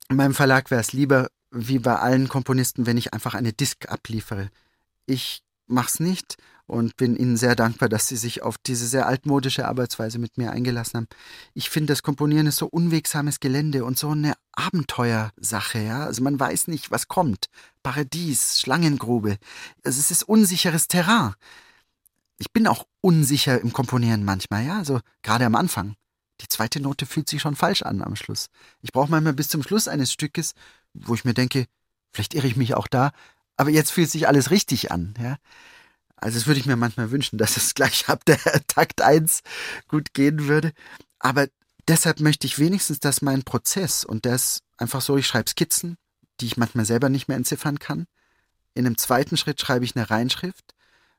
in 0.10 0.16
meinem 0.16 0.34
Verlag 0.34 0.72
wäre 0.72 0.82
es 0.82 0.94
lieber, 0.94 1.28
wie 1.52 1.80
bei 1.80 1.98
allen 1.98 2.28
Komponisten, 2.28 2.86
wenn 2.86 2.98
ich 2.98 3.14
einfach 3.14 3.34
eine 3.34 3.54
Disk 3.54 3.90
abliefere. 3.90 4.50
Ich 5.06 5.42
mach's 5.68 6.00
nicht 6.00 6.38
und 6.68 6.98
bin 6.98 7.16
Ihnen 7.16 7.38
sehr 7.38 7.56
dankbar, 7.56 7.88
dass 7.88 8.08
Sie 8.08 8.18
sich 8.18 8.44
auf 8.44 8.58
diese 8.58 8.88
sehr 8.88 9.08
altmodische 9.08 9.68
Arbeitsweise 9.68 10.20
mit 10.20 10.38
mir 10.38 10.52
eingelassen 10.52 10.98
haben. 10.98 11.08
Ich 11.54 11.70
finde, 11.70 11.94
das 11.94 12.04
Komponieren 12.04 12.48
ist 12.48 12.58
so 12.58 12.68
unwegsames 12.68 13.40
Gelände 13.40 13.86
und 13.86 13.98
so 13.98 14.10
eine 14.10 14.34
Abenteuersache, 14.52 15.80
ja. 15.80 16.06
Also 16.06 16.22
man 16.24 16.40
weiß 16.40 16.68
nicht, 16.68 16.92
was 16.92 17.08
kommt. 17.08 17.46
Paradies, 17.84 18.60
Schlangengrube. 18.60 19.38
Also 19.84 20.00
es 20.00 20.12
ist 20.12 20.24
unsicheres 20.24 20.88
Terrain. 20.88 21.34
Ich 22.38 22.52
bin 22.52 22.68
auch 22.68 22.86
unsicher 23.02 23.60
im 23.62 23.74
Komponieren 23.74 24.26
manchmal, 24.26 24.66
ja. 24.66 24.78
Also 24.78 25.00
gerade 25.22 25.46
am 25.46 25.56
Anfang. 25.56 25.96
Die 26.42 26.50
zweite 26.50 26.80
Note 26.82 27.06
fühlt 27.06 27.30
sich 27.30 27.42
schon 27.42 27.56
falsch 27.56 27.82
an 27.82 28.02
am 28.04 28.16
Schluss. 28.16 28.48
Ich 28.82 28.92
brauche 28.92 29.10
manchmal 29.10 29.34
bis 29.34 29.48
zum 29.48 29.64
Schluss 29.64 29.88
eines 29.88 30.12
Stückes, 30.12 30.54
wo 30.94 31.16
ich 31.16 31.26
mir 31.26 31.34
denke, 31.34 31.66
vielleicht 32.12 32.34
irre 32.34 32.48
ich 32.48 32.58
mich 32.58 32.76
auch 32.76 32.88
da, 32.88 33.12
aber 33.58 33.72
jetzt 33.72 33.92
fühlt 33.92 34.10
sich 34.10 34.28
alles 34.28 34.52
richtig 34.52 34.92
an, 34.92 35.16
ja. 35.22 35.38
Also 36.16 36.40
das 36.40 36.48
würde 36.48 36.60
ich 36.60 36.66
mir 36.66 36.76
manchmal 36.76 37.12
wünschen, 37.12 37.38
dass 37.38 37.58
es 37.58 37.76
gleich 37.76 38.10
ab 38.10 38.26
der 38.26 38.40
Takt 38.68 39.02
1 39.02 39.42
gut 39.88 40.14
gehen 40.14 40.48
würde. 40.48 40.72
Aber 41.20 41.48
deshalb 41.88 42.20
möchte 42.20 42.48
ich 42.48 42.60
wenigstens, 42.60 43.00
dass 43.00 43.22
mein 43.22 43.44
Prozess 43.44 44.04
und 44.04 44.26
das 44.26 44.62
einfach 44.78 45.02
so, 45.02 45.18
ich 45.18 45.28
schreibe 45.28 45.50
Skizzen, 45.50 45.98
die 46.40 46.46
ich 46.46 46.58
manchmal 46.58 46.86
selber 46.86 47.10
nicht 47.10 47.28
mehr 47.28 47.38
entziffern 47.38 47.80
kann. 47.80 48.08
In 48.74 48.86
einem 48.86 48.98
zweiten 48.98 49.38
Schritt 49.38 49.60
schreibe 49.60 49.86
ich 49.86 49.96
eine 49.96 50.10
Reinschrift, 50.10 50.74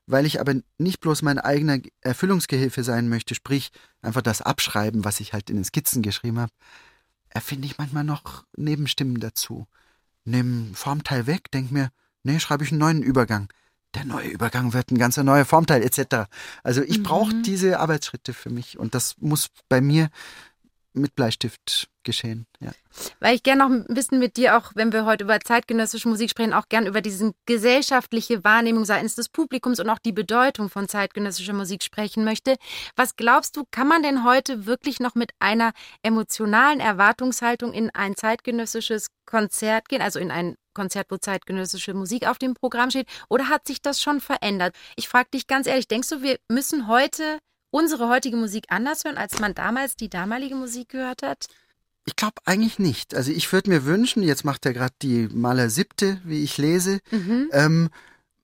weil 0.06 0.26
ich 0.26 0.40
aber 0.40 0.54
nicht 0.78 1.00
bloß 1.00 1.22
mein 1.22 1.38
eigener 1.38 1.78
Erfüllungsgehilfe 2.00 2.82
sein 2.82 3.08
möchte, 3.08 3.34
sprich 3.34 3.70
einfach 4.00 4.22
das 4.22 4.42
Abschreiben, 4.42 5.04
was 5.04 5.20
ich 5.20 5.32
halt 5.32 5.50
in 5.50 5.56
den 5.56 5.64
Skizzen 5.64 6.02
geschrieben 6.02 6.38
habe, 6.38 6.52
erfinde 7.28 7.66
ich 7.66 7.78
manchmal 7.78 8.04
noch 8.04 8.44
Nebenstimmen 8.56 9.20
dazu. 9.20 9.66
Nimm 10.24 10.74
Formteil 10.74 11.26
weg, 11.26 11.50
denk 11.50 11.70
mir, 11.70 11.90
nee, 12.28 12.40
schreibe 12.40 12.64
ich 12.64 12.70
einen 12.70 12.80
neuen 12.80 13.02
Übergang 13.02 13.48
der 13.94 14.04
neue 14.04 14.28
Übergang 14.28 14.74
wird 14.74 14.90
ein 14.90 14.98
ganzer 14.98 15.24
neuer 15.24 15.44
Formteil 15.44 15.82
etc. 15.82 16.28
Also 16.62 16.82
ich 16.82 16.98
mhm. 16.98 17.02
brauche 17.04 17.34
diese 17.42 17.80
Arbeitsschritte 17.80 18.34
für 18.34 18.50
mich 18.50 18.78
und 18.78 18.94
das 18.94 19.16
muss 19.18 19.48
bei 19.68 19.80
mir 19.80 20.10
mit 20.92 21.14
Bleistift 21.14 21.88
geschehen. 22.02 22.46
Ja. 22.60 22.72
Weil 23.20 23.36
ich 23.36 23.42
gerne 23.42 23.62
noch 23.62 23.70
ein 23.70 23.94
bisschen 23.94 24.18
mit 24.18 24.36
dir 24.36 24.56
auch, 24.56 24.72
wenn 24.74 24.92
wir 24.92 25.04
heute 25.04 25.24
über 25.24 25.38
zeitgenössische 25.38 26.08
Musik 26.08 26.30
sprechen, 26.30 26.52
auch 26.52 26.68
gerne 26.68 26.88
über 26.88 27.00
diese 27.00 27.32
gesellschaftliche 27.46 28.42
Wahrnehmung 28.44 28.84
seitens 28.84 29.14
des 29.14 29.28
Publikums 29.28 29.78
und 29.78 29.88
auch 29.90 29.98
die 29.98 30.12
Bedeutung 30.12 30.70
von 30.70 30.88
zeitgenössischer 30.88 31.52
Musik 31.52 31.82
sprechen 31.82 32.24
möchte. 32.24 32.56
Was 32.96 33.16
glaubst 33.16 33.56
du, 33.56 33.64
kann 33.70 33.88
man 33.88 34.02
denn 34.02 34.24
heute 34.24 34.66
wirklich 34.66 34.98
noch 35.00 35.14
mit 35.14 35.32
einer 35.38 35.72
emotionalen 36.02 36.80
Erwartungshaltung 36.80 37.72
in 37.72 37.90
ein 37.90 38.16
zeitgenössisches 38.16 39.08
Konzert 39.26 39.88
gehen, 39.88 40.02
also 40.02 40.18
in 40.18 40.30
ein 40.30 40.56
Konzert, 40.78 41.08
wo 41.10 41.16
zeitgenössische 41.16 41.92
Musik 41.92 42.28
auf 42.28 42.38
dem 42.38 42.54
Programm 42.54 42.90
steht? 42.90 43.08
Oder 43.28 43.48
hat 43.48 43.66
sich 43.66 43.82
das 43.82 44.00
schon 44.00 44.20
verändert? 44.20 44.76
Ich 44.94 45.08
frage 45.08 45.28
dich 45.34 45.48
ganz 45.48 45.66
ehrlich, 45.66 45.88
denkst 45.88 46.08
du, 46.08 46.22
wir 46.22 46.38
müssen 46.48 46.86
heute 46.86 47.40
unsere 47.70 48.08
heutige 48.08 48.36
Musik 48.36 48.66
anders 48.68 49.04
hören, 49.04 49.18
als 49.18 49.40
man 49.40 49.54
damals 49.54 49.96
die 49.96 50.08
damalige 50.08 50.54
Musik 50.54 50.90
gehört 50.90 51.22
hat? 51.22 51.48
Ich 52.06 52.14
glaube 52.14 52.40
eigentlich 52.44 52.78
nicht. 52.78 53.14
Also 53.14 53.32
ich 53.32 53.52
würde 53.52 53.70
mir 53.70 53.84
wünschen, 53.84 54.22
jetzt 54.22 54.44
macht 54.44 54.64
er 54.64 54.72
gerade 54.72 54.94
die 55.02 55.28
Maler 55.32 55.68
siebte, 55.68 56.20
wie 56.24 56.44
ich 56.44 56.56
lese, 56.56 57.00
mhm. 57.10 57.50
ähm, 57.52 57.90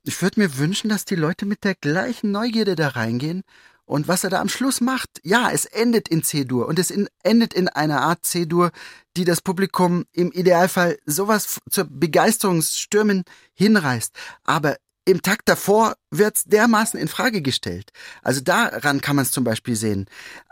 ich 0.06 0.20
würde 0.20 0.40
mir 0.40 0.58
wünschen, 0.58 0.90
dass 0.90 1.06
die 1.06 1.14
Leute 1.14 1.46
mit 1.46 1.64
der 1.64 1.74
gleichen 1.74 2.30
Neugierde 2.30 2.76
da 2.76 2.88
reingehen. 2.88 3.42
Und 3.86 4.08
was 4.08 4.24
er 4.24 4.30
da 4.30 4.40
am 4.40 4.48
Schluss 4.48 4.80
macht, 4.80 5.10
ja, 5.22 5.50
es 5.50 5.66
endet 5.66 6.08
in 6.08 6.22
C-Dur 6.22 6.66
und 6.66 6.78
es 6.78 6.90
in, 6.90 7.08
endet 7.22 7.52
in 7.52 7.68
einer 7.68 8.00
Art 8.00 8.24
C-Dur, 8.24 8.70
die 9.16 9.24
das 9.24 9.42
Publikum 9.42 10.04
im 10.12 10.32
Idealfall 10.32 10.98
sowas 11.04 11.58
zur 11.70 11.84
Begeisterungsstürmen 11.84 13.24
hinreißt. 13.54 14.12
Aber 14.42 14.76
im 15.04 15.20
Takt 15.20 15.48
davor 15.48 15.96
wird's 16.10 16.44
dermaßen 16.44 16.98
in 16.98 17.08
Frage 17.08 17.42
gestellt. 17.42 17.90
Also 18.22 18.40
daran 18.40 19.02
kann 19.02 19.16
man 19.16 19.24
es 19.24 19.32
zum 19.32 19.44
Beispiel 19.44 19.76
sehen. 19.76 20.06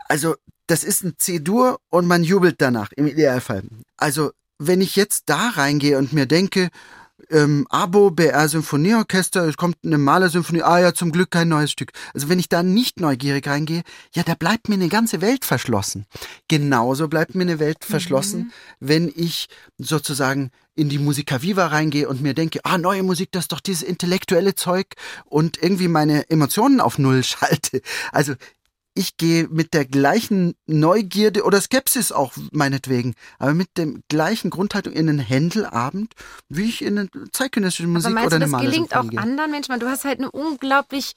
Also 0.07 0.35
das 0.67 0.83
ist 0.83 1.03
ein 1.03 1.15
C-Dur 1.17 1.79
und 1.89 2.05
man 2.05 2.23
jubelt 2.23 2.55
danach 2.59 2.91
im 2.95 3.07
Idealfall. 3.07 3.63
Also 3.97 4.31
wenn 4.59 4.81
ich 4.81 4.95
jetzt 4.95 5.23
da 5.25 5.49
reingehe 5.49 5.97
und 5.97 6.13
mir 6.13 6.27
denke, 6.27 6.69
ähm, 7.29 7.65
Abo, 7.69 8.11
BR 8.11 8.47
Symphonieorchester, 8.49 9.47
es 9.47 9.57
kommt 9.57 9.77
eine 9.83 9.97
Malersymphonie, 9.97 10.63
ah 10.63 10.79
ja, 10.79 10.93
zum 10.93 11.11
Glück 11.11 11.31
kein 11.31 11.47
neues 11.49 11.71
Stück. 11.71 11.91
Also 12.13 12.29
wenn 12.29 12.39
ich 12.39 12.49
da 12.49 12.63
nicht 12.63 12.99
neugierig 12.99 13.47
reingehe, 13.47 13.83
ja, 14.13 14.23
da 14.23 14.35
bleibt 14.35 14.69
mir 14.69 14.75
eine 14.75 14.89
ganze 14.89 15.21
Welt 15.21 15.45
verschlossen. 15.45 16.05
Genauso 16.47 17.07
bleibt 17.07 17.35
mir 17.35 17.43
eine 17.43 17.59
Welt 17.59 17.77
mhm. 17.81 17.91
verschlossen, 17.91 18.39
mhm. 18.39 18.51
wenn 18.79 19.13
ich 19.15 19.47
sozusagen 19.77 20.51
in 20.75 20.89
die 20.89 20.99
Musica 20.99 21.41
Viva 21.41 21.67
reingehe 21.67 22.09
und 22.09 22.21
mir 22.21 22.33
denke, 22.33 22.59
ah, 22.63 22.77
neue 22.77 23.03
Musik, 23.03 23.31
das 23.31 23.43
ist 23.43 23.51
doch 23.51 23.59
dieses 23.59 23.83
intellektuelle 23.83 24.55
Zeug 24.55 24.87
und 25.25 25.61
irgendwie 25.61 25.87
meine 25.87 26.29
Emotionen 26.29 26.81
auf 26.81 26.97
Null 26.97 27.23
schalte. 27.23 27.81
Also 28.11 28.33
ich 28.95 29.17
gehe 29.17 29.47
mit 29.47 29.73
der 29.73 29.85
gleichen 29.85 30.55
Neugierde 30.67 31.43
oder 31.43 31.59
Skepsis 31.59 32.11
auch 32.11 32.33
meinetwegen, 32.51 33.15
aber 33.39 33.53
mit 33.53 33.69
dem 33.77 34.03
gleichen 34.07 34.49
Grundhaltung 34.49 34.93
in 34.93 35.09
einen 35.09 35.19
Händelabend, 35.19 36.13
wie 36.49 36.69
ich 36.69 36.81
in 36.83 36.99
eine 36.99 37.09
zeitgenössische 37.31 37.87
Musik 37.87 38.15
aber 38.15 38.27
oder 38.27 38.35
eine 38.35 38.45
du, 38.45 38.51
das 38.51 38.61
gelingt 38.61 38.95
auch 38.95 39.09
gehe. 39.09 39.19
anderen 39.19 39.51
Menschen, 39.51 39.71
weil 39.71 39.79
du 39.79 39.87
hast 39.87 40.05
halt 40.05 40.19
eine 40.19 40.31
unglaublich 40.31 41.13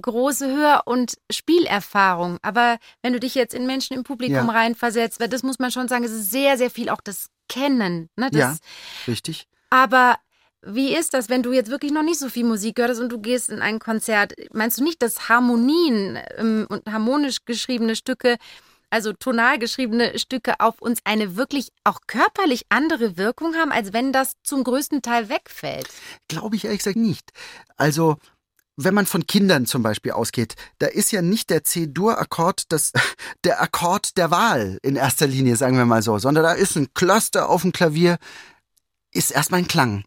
große 0.00 0.46
Hör- 0.46 0.82
und 0.86 1.14
Spielerfahrung. 1.30 2.38
Aber 2.42 2.78
wenn 3.02 3.12
du 3.12 3.20
dich 3.20 3.34
jetzt 3.34 3.54
in 3.54 3.66
Menschen 3.66 3.96
im 3.96 4.04
Publikum 4.04 4.46
ja. 4.46 4.52
reinversetzt, 4.52 5.20
das 5.20 5.42
muss 5.42 5.58
man 5.58 5.72
schon 5.72 5.88
sagen, 5.88 6.04
es 6.04 6.12
ist 6.12 6.30
sehr, 6.30 6.56
sehr 6.56 6.70
viel 6.70 6.88
auch 6.88 7.00
das 7.00 7.26
Kennen. 7.48 8.08
Ne? 8.16 8.30
Das, 8.30 8.40
ja, 8.40 8.56
richtig. 9.08 9.48
Aber 9.70 10.16
wie 10.66 10.94
ist 10.94 11.14
das, 11.14 11.28
wenn 11.28 11.42
du 11.42 11.52
jetzt 11.52 11.70
wirklich 11.70 11.92
noch 11.92 12.02
nicht 12.02 12.18
so 12.18 12.28
viel 12.28 12.44
Musik 12.44 12.78
hörst 12.78 13.00
und 13.00 13.10
du 13.10 13.18
gehst 13.18 13.48
in 13.48 13.60
ein 13.60 13.78
Konzert? 13.78 14.34
Meinst 14.52 14.78
du 14.78 14.84
nicht, 14.84 15.02
dass 15.02 15.28
Harmonien 15.28 16.18
ähm, 16.36 16.66
und 16.68 16.90
harmonisch 16.90 17.44
geschriebene 17.44 17.94
Stücke, 17.94 18.36
also 18.90 19.12
tonal 19.12 19.58
geschriebene 19.58 20.18
Stücke 20.18 20.60
auf 20.60 20.80
uns 20.80 21.00
eine 21.04 21.36
wirklich 21.36 21.70
auch 21.84 22.00
körperlich 22.06 22.62
andere 22.70 23.16
Wirkung 23.16 23.54
haben, 23.54 23.70
als 23.70 23.92
wenn 23.92 24.12
das 24.12 24.32
zum 24.42 24.64
größten 24.64 25.02
Teil 25.02 25.28
wegfällt? 25.28 25.88
Glaube 26.26 26.56
ich 26.56 26.64
ehrlich 26.64 26.78
gesagt 26.78 26.96
nicht. 26.96 27.30
Also 27.76 28.16
wenn 28.76 28.94
man 28.94 29.06
von 29.06 29.26
Kindern 29.26 29.66
zum 29.66 29.82
Beispiel 29.82 30.12
ausgeht, 30.12 30.54
da 30.78 30.86
ist 30.86 31.10
ja 31.12 31.20
nicht 31.20 31.50
der 31.50 31.64
C-Dur-Akkord 31.64 32.66
der 33.44 33.60
Akkord 33.60 34.16
der 34.16 34.30
Wahl 34.30 34.78
in 34.82 34.96
erster 34.96 35.26
Linie, 35.26 35.56
sagen 35.56 35.76
wir 35.76 35.84
mal 35.84 36.02
so, 36.02 36.18
sondern 36.18 36.44
da 36.44 36.52
ist 36.52 36.76
ein 36.76 36.94
Cluster 36.94 37.48
auf 37.48 37.62
dem 37.62 37.72
Klavier, 37.72 38.18
ist 39.12 39.30
erstmal 39.30 39.60
ein 39.60 39.68
Klang. 39.68 40.04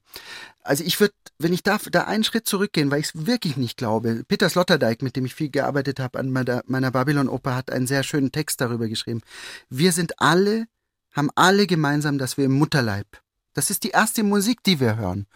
Also 0.64 0.84
ich 0.84 1.00
würde, 1.00 1.14
wenn 1.40 1.54
ich 1.54 1.64
darf, 1.64 1.88
da 1.92 2.04
einen 2.04 2.24
Schritt 2.24 2.48
zurückgehen, 2.48 2.92
weil 2.92 3.00
ich 3.00 3.08
es 3.08 3.26
wirklich 3.26 3.58
nicht 3.58 3.78
glaube. 3.78 4.24
Peter 4.28 4.50
Sloterdijk, 4.50 5.02
mit 5.02 5.16
dem 5.16 5.26
ich 5.26 5.34
viel 5.34 5.50
gearbeitet 5.50 6.00
habe 6.00 6.20
an 6.20 6.30
meiner, 6.30 6.62
meiner 6.68 6.92
Babylon-Oper, 6.92 7.56
hat 7.56 7.72
einen 7.72 7.88
sehr 7.88 8.04
schönen 8.04 8.32
Text 8.32 8.62
darüber 8.62 8.88
geschrieben. 8.88 9.22
Wir 9.70 9.92
sind 9.92 10.20
alle, 10.20 10.68
haben 11.14 11.30
alle 11.36 11.66
gemeinsam, 11.66 12.18
dass 12.18 12.38
wir 12.38 12.46
im 12.46 12.54
Mutterleib. 12.54 13.08
Das 13.54 13.70
ist 13.70 13.84
die 13.84 13.90
erste 13.90 14.24
Musik, 14.24 14.64
die 14.64 14.80
wir 14.80 14.98
hören. 14.98 15.28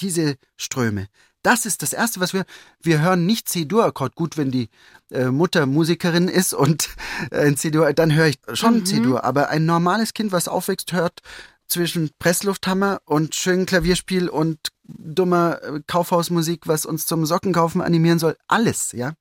Diese 0.00 0.36
Ströme. 0.56 1.08
Das 1.46 1.64
ist 1.64 1.82
das 1.82 1.92
Erste, 1.92 2.18
was 2.18 2.32
wir, 2.32 2.44
wir 2.82 3.00
hören 3.00 3.24
nicht 3.24 3.48
C-Dur-Akkord. 3.48 4.16
Gut, 4.16 4.36
wenn 4.36 4.50
die 4.50 4.68
äh, 5.12 5.26
Mutter 5.26 5.66
Musikerin 5.66 6.26
ist 6.26 6.52
und 6.52 6.88
äh, 7.30 7.46
ein 7.46 7.56
C-Dur, 7.56 7.92
dann 7.92 8.12
höre 8.12 8.26
ich 8.26 8.38
schon 8.54 8.80
mhm. 8.80 8.84
C-Dur. 8.84 9.22
Aber 9.22 9.48
ein 9.48 9.64
normales 9.64 10.12
Kind, 10.12 10.32
was 10.32 10.48
aufwächst, 10.48 10.92
hört 10.92 11.20
zwischen 11.68 12.10
Presslufthammer 12.18 12.98
und 13.04 13.36
schönem 13.36 13.64
Klavierspiel 13.64 14.28
und 14.28 14.58
dummer 14.82 15.62
äh, 15.62 15.80
Kaufhausmusik, 15.86 16.66
was 16.66 16.84
uns 16.84 17.06
zum 17.06 17.24
Sockenkaufen 17.24 17.80
animieren 17.80 18.18
soll. 18.18 18.36
Alles, 18.48 18.90
ja. 18.90 19.12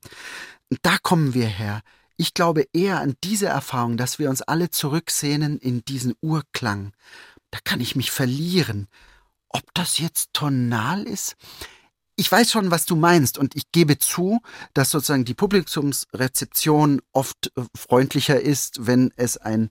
Da 0.82 0.98
kommen 1.04 1.36
wir 1.36 1.46
her. 1.46 1.82
Ich 2.18 2.34
glaube 2.34 2.66
eher 2.74 3.02
an 3.02 3.14
diese 3.24 3.46
Erfahrung, 3.46 3.98
dass 3.98 4.18
wir 4.18 4.32
uns 4.32 4.42
alle 4.42 4.72
zurücksehnen 4.72 5.60
in 5.60 5.86
diesen 5.86 6.16
Urklang. 6.22 6.94
Da 7.52 7.60
kann 7.64 7.82
ich 7.82 7.96
mich 7.96 8.10
verlieren. 8.10 8.88
Ob 9.50 9.62
das 9.76 10.00
jetzt 10.00 10.34
tonal 10.34 11.04
ist? 11.04 11.36
Ich 12.18 12.32
weiß 12.32 12.50
schon, 12.50 12.72
was 12.72 12.86
du 12.86 12.96
meinst 12.96 13.38
und 13.38 13.56
ich 13.56 13.72
gebe 13.74 13.98
zu, 13.98 14.42
dass 14.74 14.92
sozusagen 14.92 15.26
die 15.26 15.34
Publikumsrezeption 15.34 17.02
oft 17.12 17.52
äh, 17.58 17.62
freundlicher 17.76 18.40
ist, 18.40 18.88
wenn 18.88 19.12
es 19.18 19.36
ein 19.38 19.70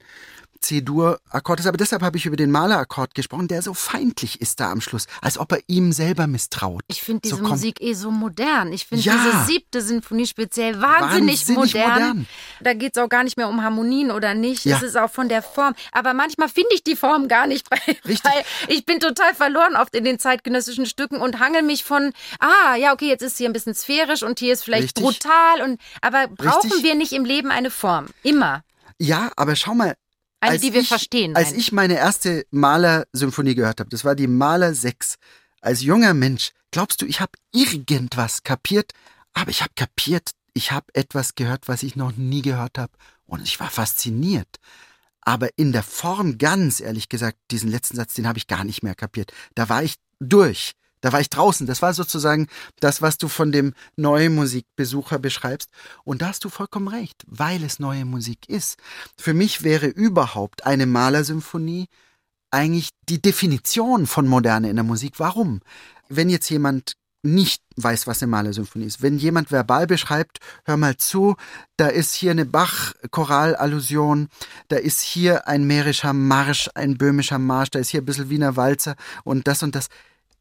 C-Dur-Akkord 0.61 1.59
ist. 1.59 1.67
Aber 1.67 1.77
deshalb 1.77 2.01
habe 2.01 2.17
ich 2.17 2.25
über 2.25 2.35
den 2.35 2.51
Malerakkord 2.51 3.15
gesprochen, 3.15 3.47
der 3.47 3.61
so 3.61 3.73
feindlich 3.73 4.41
ist 4.41 4.59
da 4.59 4.71
am 4.71 4.81
Schluss, 4.81 5.07
als 5.21 5.37
ob 5.37 5.51
er 5.51 5.59
ihm 5.67 5.91
selber 5.91 6.27
misstraut. 6.27 6.83
Ich 6.87 7.01
finde 7.01 7.21
diese 7.21 7.37
so 7.37 7.43
Musik 7.43 7.81
eh 7.81 7.93
so 7.93 8.11
modern. 8.11 8.73
Ich 8.73 8.85
finde 8.87 9.03
ja. 9.03 9.13
diese 9.13 9.45
siebte 9.45 9.81
Sinfonie 9.81 10.27
speziell 10.27 10.81
wahnsinnig, 10.81 11.39
wahnsinnig 11.39 11.73
modern. 11.73 11.93
modern. 11.93 12.27
Da 12.61 12.73
geht 12.73 12.95
es 12.95 13.01
auch 13.01 13.09
gar 13.09 13.23
nicht 13.23 13.37
mehr 13.37 13.49
um 13.49 13.63
Harmonien 13.63 14.11
oder 14.11 14.33
nicht. 14.33 14.65
Ja. 14.65 14.77
Es 14.77 14.83
ist 14.83 14.97
auch 14.97 15.09
von 15.09 15.29
der 15.29 15.41
Form. 15.41 15.75
Aber 15.91 16.13
manchmal 16.13 16.49
finde 16.49 16.69
ich 16.73 16.83
die 16.83 16.95
Form 16.95 17.27
gar 17.27 17.47
nicht, 17.47 17.69
weil, 17.71 17.95
weil 18.03 18.43
ich 18.67 18.85
bin 18.85 18.99
total 18.99 19.33
verloren 19.33 19.75
oft 19.75 19.95
in 19.95 20.03
den 20.03 20.19
zeitgenössischen 20.19 20.85
Stücken 20.85 21.17
und 21.17 21.39
hangel 21.39 21.61
mich 21.61 21.83
von, 21.83 22.11
ah, 22.39 22.75
ja, 22.75 22.93
okay, 22.93 23.07
jetzt 23.07 23.21
ist 23.21 23.37
hier 23.37 23.49
ein 23.49 23.53
bisschen 23.53 23.75
sphärisch 23.75 24.23
und 24.23 24.39
hier 24.39 24.53
ist 24.53 24.63
vielleicht 24.63 24.97
Richtig. 24.97 25.03
brutal. 25.03 25.61
Und, 25.61 25.79
aber 26.01 26.27
brauchen 26.27 26.69
Richtig. 26.69 26.83
wir 26.83 26.95
nicht 26.95 27.13
im 27.13 27.25
Leben 27.25 27.51
eine 27.51 27.71
Form? 27.71 28.07
Immer. 28.23 28.63
Ja, 28.97 29.31
aber 29.35 29.55
schau 29.55 29.73
mal, 29.73 29.95
eine, 30.39 30.53
als 30.53 30.61
die 30.61 30.73
wir 30.73 30.81
ich, 30.81 30.87
verstehen. 30.87 31.35
Als 31.35 31.53
ich 31.53 31.71
meine 31.71 31.95
erste 31.95 32.45
Maler-Symphonie 32.51 33.55
gehört 33.55 33.79
habe, 33.79 33.89
das 33.89 34.05
war 34.05 34.15
die 34.15 34.27
Maler 34.27 34.73
6. 34.73 35.15
Als 35.61 35.81
junger 35.81 36.13
Mensch, 36.13 36.51
glaubst 36.71 37.01
du, 37.01 37.05
ich 37.05 37.19
habe 37.19 37.31
irgendwas 37.51 38.43
kapiert? 38.43 38.91
Aber 39.33 39.49
ich 39.49 39.61
habe 39.61 39.73
kapiert, 39.75 40.31
ich 40.53 40.71
habe 40.71 40.85
etwas 40.93 41.35
gehört, 41.35 41.67
was 41.67 41.83
ich 41.83 41.95
noch 41.95 42.15
nie 42.15 42.41
gehört 42.41 42.77
habe. 42.77 42.93
Und 43.25 43.43
ich 43.43 43.59
war 43.59 43.69
fasziniert. 43.69 44.57
Aber 45.21 45.49
in 45.57 45.71
der 45.71 45.83
Form, 45.83 46.37
ganz 46.37 46.79
ehrlich 46.79 47.09
gesagt, 47.09 47.37
diesen 47.51 47.69
letzten 47.71 47.95
Satz, 47.95 48.13
den 48.13 48.27
habe 48.27 48.37
ich 48.37 48.47
gar 48.47 48.63
nicht 48.63 48.83
mehr 48.83 48.95
kapiert. 48.95 49.33
Da 49.55 49.69
war 49.69 49.83
ich 49.83 49.95
durch. 50.19 50.73
Da 51.05 51.13
war 51.13 51.21
ich 51.21 51.29
draußen. 51.29 51.67
Das 51.67 51.83
war 51.83 51.93
sozusagen 51.93 52.47
das, 52.79 52.99
was 52.99 53.19
du 53.19 53.27
von 53.27 53.51
dem 53.51 53.75
neuen 53.95 54.33
Musikbesucher 54.33 55.19
beschreibst. 55.19 55.69
Und 56.03 56.23
da 56.23 56.29
hast 56.29 56.43
du 56.43 56.49
vollkommen 56.49 56.87
recht, 56.87 57.23
weil 57.27 57.63
es 57.63 57.77
neue 57.77 58.05
Musik 58.05 58.49
ist. 58.49 58.79
Für 59.15 59.35
mich 59.35 59.61
wäre 59.61 59.85
überhaupt 59.85 60.65
eine 60.65 60.87
Malersymphonie 60.87 61.89
eigentlich 62.49 62.89
die 63.07 63.21
Definition 63.21 64.07
von 64.07 64.25
Moderne 64.25 64.67
in 64.67 64.77
der 64.77 64.83
Musik. 64.83 65.19
Warum? 65.19 65.61
Wenn 66.09 66.31
jetzt 66.31 66.49
jemand 66.49 66.93
nicht 67.21 67.61
weiß, 67.75 68.07
was 68.07 68.23
eine 68.23 68.31
Malersymphonie 68.31 68.85
ist. 68.85 69.03
Wenn 69.03 69.19
jemand 69.19 69.51
verbal 69.51 69.85
beschreibt, 69.85 70.39
hör 70.63 70.75
mal 70.75 70.97
zu, 70.97 71.35
da 71.77 71.85
ist 71.85 72.15
hier 72.15 72.31
eine 72.31 72.45
Bach-Choral-Allusion, 72.45 74.29
da 74.69 74.77
ist 74.77 75.01
hier 75.01 75.47
ein 75.47 75.65
mährischer 75.65 76.13
Marsch, 76.13 76.67
ein 76.73 76.97
böhmischer 76.97 77.37
Marsch, 77.37 77.69
da 77.69 77.77
ist 77.77 77.89
hier 77.89 78.01
ein 78.01 78.05
bisschen 78.05 78.31
Wiener 78.31 78.55
Walzer 78.55 78.95
und 79.23 79.47
das 79.47 79.61
und 79.61 79.75
das. 79.75 79.89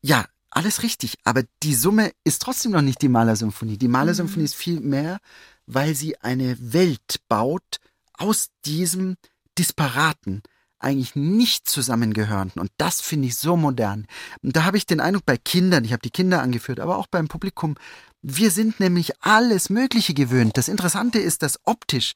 Ja, 0.01 0.25
alles 0.55 0.83
richtig, 0.83 1.17
aber 1.25 1.43
die 1.63 1.75
Summe 1.75 2.13
ist 2.23 2.41
trotzdem 2.43 2.73
noch 2.73 2.83
nicht 2.83 3.03
die 3.03 3.09
Malersymphonie. 3.09 3.77
Die 3.77 3.89
Malersymphonie 3.89 4.43
mhm. 4.43 4.47
ist 4.47 4.55
viel 4.55 4.81
mehr, 4.81 5.19
weil 5.67 5.95
sie 5.95 6.17
eine 6.21 6.57
Welt 6.61 7.21
baut 7.29 7.81
aus 8.13 8.51
diesem 8.65 9.17
Disparaten, 9.59 10.43
eigentlich 10.79 11.17
nicht 11.17 11.69
zusammengehörenden. 11.69 12.61
Und 12.61 12.71
das 12.77 13.01
finde 13.01 13.29
ich 13.29 13.37
so 13.37 13.57
modern. 13.57 14.07
Und 14.43 14.55
da 14.57 14.65
habe 14.65 14.77
ich 14.77 14.87
den 14.87 15.01
Eindruck 15.01 15.27
bei 15.27 15.37
Kindern, 15.39 15.85
ich 15.85 15.93
habe 15.93 16.03
die 16.03 16.11
Kinder 16.11 16.43
angeführt, 16.43 16.79
aber 16.79 16.99
auch 16.99 17.07
beim 17.07 17.29
Publikum, 17.29 17.77
wir 18.23 18.51
sind 18.51 18.81
nämlich 18.81 19.13
alles 19.23 19.71
Mögliche 19.71 20.15
gewöhnt. 20.15 20.57
Das 20.57 20.69
Interessante 20.69 21.19
ist, 21.19 21.43
dass 21.43 21.59
optisch 21.65 22.15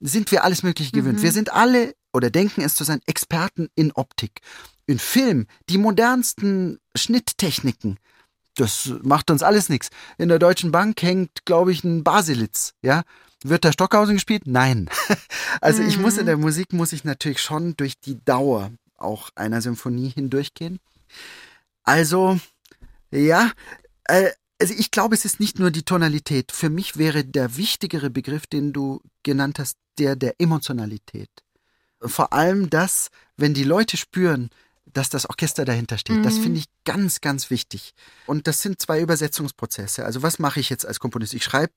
sind 0.00 0.30
wir 0.30 0.44
alles 0.44 0.62
Mögliche 0.62 0.92
gewöhnt. 0.92 1.18
Mhm. 1.18 1.22
Wir 1.22 1.32
sind 1.32 1.52
alle 1.52 1.94
oder 2.12 2.30
denken 2.30 2.62
es 2.62 2.74
zu 2.74 2.84
sein 2.84 3.00
Experten 3.06 3.68
in 3.74 3.92
Optik 3.92 4.40
in 4.90 4.98
Film 4.98 5.46
die 5.68 5.78
modernsten 5.78 6.78
Schnitttechniken. 6.94 7.98
Das 8.56 8.92
macht 9.02 9.30
uns 9.30 9.42
alles 9.42 9.68
nichts. 9.68 9.90
In 10.18 10.28
der 10.28 10.38
Deutschen 10.38 10.72
Bank 10.72 11.00
hängt, 11.02 11.44
glaube 11.44 11.72
ich, 11.72 11.84
ein 11.84 12.04
Baselitz, 12.04 12.74
ja. 12.82 13.02
Wird 13.42 13.64
da 13.64 13.72
Stockhausen 13.72 14.16
gespielt? 14.16 14.42
Nein. 14.46 14.90
also 15.62 15.82
mhm. 15.82 15.88
ich 15.88 15.98
muss 15.98 16.18
in 16.18 16.26
der 16.26 16.36
mhm. 16.36 16.42
Musik 16.42 16.72
muss 16.72 16.92
ich 16.92 17.04
natürlich 17.04 17.40
schon 17.40 17.74
durch 17.76 17.98
die 17.98 18.22
Dauer 18.22 18.70
auch 18.98 19.30
einer 19.34 19.62
Symphonie 19.62 20.10
hindurchgehen. 20.10 20.78
Also, 21.84 22.38
ja, 23.10 23.50
äh, 24.04 24.30
also 24.60 24.74
ich 24.76 24.90
glaube, 24.90 25.14
es 25.14 25.24
ist 25.24 25.40
nicht 25.40 25.58
nur 25.58 25.70
die 25.70 25.84
Tonalität. 25.84 26.52
Für 26.52 26.68
mich 26.68 26.98
wäre 26.98 27.24
der 27.24 27.56
wichtigere 27.56 28.10
Begriff, 28.10 28.46
den 28.46 28.74
du 28.74 29.00
genannt 29.22 29.58
hast, 29.58 29.78
der 29.98 30.16
der 30.16 30.34
Emotionalität. 30.38 31.30
Vor 32.02 32.34
allem 32.34 32.68
das, 32.68 33.08
wenn 33.36 33.54
die 33.54 33.64
Leute 33.64 33.96
spüren, 33.96 34.50
dass 34.92 35.10
das 35.10 35.28
Orchester 35.28 35.64
dahinter 35.64 35.98
steht. 35.98 36.18
Mhm. 36.18 36.22
Das 36.22 36.38
finde 36.38 36.58
ich 36.58 36.66
ganz, 36.84 37.20
ganz 37.20 37.50
wichtig. 37.50 37.94
Und 38.26 38.46
das 38.46 38.62
sind 38.62 38.80
zwei 38.80 39.00
Übersetzungsprozesse. 39.00 40.04
Also 40.04 40.22
was 40.22 40.38
mache 40.38 40.60
ich 40.60 40.70
jetzt 40.70 40.86
als 40.86 41.00
Komponist? 41.00 41.34
Ich 41.34 41.44
schreibe, 41.44 41.74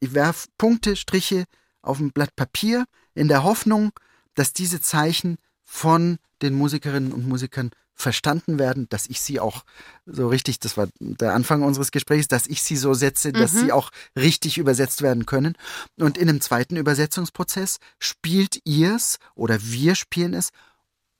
ich 0.00 0.14
werfe 0.14 0.48
Punkte, 0.58 0.96
Striche 0.96 1.44
auf 1.82 1.98
ein 2.00 2.12
Blatt 2.12 2.34
Papier 2.36 2.84
in 3.14 3.28
der 3.28 3.42
Hoffnung, 3.42 3.92
dass 4.34 4.52
diese 4.52 4.80
Zeichen 4.80 5.36
von 5.64 6.18
den 6.42 6.54
Musikerinnen 6.54 7.12
und 7.12 7.28
Musikern 7.28 7.70
verstanden 8.00 8.58
werden, 8.58 8.88
dass 8.88 9.06
ich 9.06 9.20
sie 9.20 9.38
auch 9.38 9.62
so 10.06 10.28
richtig, 10.28 10.58
das 10.58 10.76
war 10.76 10.88
der 10.98 11.34
Anfang 11.34 11.62
unseres 11.62 11.90
Gesprächs, 11.90 12.28
dass 12.28 12.46
ich 12.46 12.62
sie 12.62 12.76
so 12.76 12.94
setze, 12.94 13.30
dass 13.30 13.52
mhm. 13.52 13.58
sie 13.58 13.72
auch 13.72 13.90
richtig 14.16 14.58
übersetzt 14.58 15.02
werden 15.02 15.26
können. 15.26 15.54
Und 15.98 16.18
in 16.18 16.28
einem 16.28 16.40
zweiten 16.40 16.76
Übersetzungsprozess 16.76 17.76
spielt 17.98 18.60
ihr 18.64 18.96
es 18.96 19.18
oder 19.34 19.62
wir 19.62 19.94
spielen 19.94 20.34
es, 20.34 20.48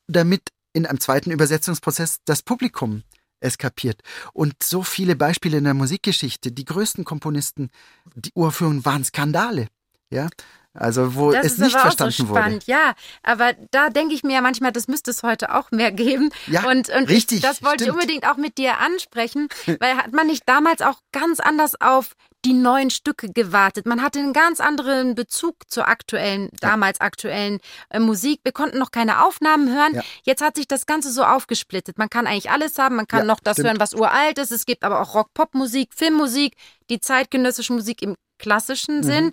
damit 0.09 0.48
in 0.72 0.87
einem 0.87 1.00
zweiten 1.00 1.30
Übersetzungsprozess 1.30 2.20
das 2.24 2.42
Publikum 2.42 3.02
es 3.40 3.59
kapiert. 3.59 4.02
Und 4.33 4.62
so 4.62 4.83
viele 4.83 5.16
Beispiele 5.16 5.59
in 5.59 5.64
der 5.64 5.74
Musikgeschichte. 5.74 6.52
Die 6.52 6.64
größten 6.64 7.04
Komponisten, 7.04 7.70
die 8.14 8.33
Urführungen 8.35 8.85
waren 8.85 9.04
Skandale. 9.04 9.68
Ja, 10.10 10.28
also 10.72 11.16
wo 11.16 11.32
das 11.32 11.46
es 11.46 11.58
nicht 11.58 11.76
verstanden 11.76 12.12
so 12.12 12.26
spannend. 12.26 12.68
wurde. 12.68 12.70
Ja, 12.70 12.94
aber 13.24 13.54
da 13.72 13.90
denke 13.90 14.14
ich 14.14 14.22
mir 14.22 14.34
ja 14.34 14.40
manchmal, 14.40 14.70
das 14.70 14.86
müsste 14.86 15.10
es 15.10 15.24
heute 15.24 15.54
auch 15.54 15.72
mehr 15.72 15.90
geben. 15.90 16.30
Ja, 16.46 16.68
und, 16.68 16.88
und 16.90 17.08
richtig. 17.08 17.38
Ich, 17.38 17.42
das 17.42 17.62
wollte 17.62 17.84
stimmt. 17.84 17.88
ich 17.88 18.02
unbedingt 18.02 18.28
auch 18.28 18.36
mit 18.36 18.56
dir 18.56 18.78
ansprechen, 18.78 19.48
weil 19.80 19.96
hat 19.96 20.12
man 20.12 20.28
nicht 20.28 20.48
damals 20.48 20.80
auch 20.82 21.00
ganz 21.12 21.40
anders 21.40 21.80
auf 21.80 22.12
die 22.44 22.52
neuen 22.52 22.90
Stücke 22.90 23.30
gewartet. 23.32 23.84
Man 23.84 24.00
hatte 24.00 24.20
einen 24.20 24.32
ganz 24.32 24.61
anderen 24.61 25.14
Bezug 25.14 25.56
zur 25.68 25.88
aktuellen, 25.88 26.48
damals 26.61 27.00
aktuellen 27.00 27.58
äh, 27.90 27.98
Musik. 27.98 28.40
Wir 28.44 28.52
konnten 28.52 28.78
noch 28.78 28.92
keine 28.92 29.24
Aufnahmen 29.24 29.68
hören. 29.74 29.96
Ja. 29.96 30.02
Jetzt 30.22 30.40
hat 30.40 30.56
sich 30.56 30.66
das 30.66 30.86
Ganze 30.86 31.12
so 31.12 31.24
aufgesplittet. 31.24 31.98
Man 31.98 32.08
kann 32.08 32.26
eigentlich 32.26 32.50
alles 32.50 32.78
haben. 32.78 32.96
Man 32.96 33.08
kann 33.08 33.20
ja, 33.20 33.24
noch 33.26 33.40
das 33.40 33.54
stimmt. 33.56 33.68
hören, 33.68 33.80
was 33.80 33.92
uralt 33.92 34.38
ist. 34.38 34.52
Es 34.52 34.64
gibt 34.64 34.84
aber 34.84 35.00
auch 35.00 35.14
Rock-Pop-Musik, 35.14 35.90
Filmmusik, 35.94 36.56
die 36.88 37.00
zeitgenössische 37.00 37.72
Musik 37.72 38.00
im 38.02 38.16
klassischen 38.38 38.98
mhm. 38.98 39.02
Sinn. 39.02 39.32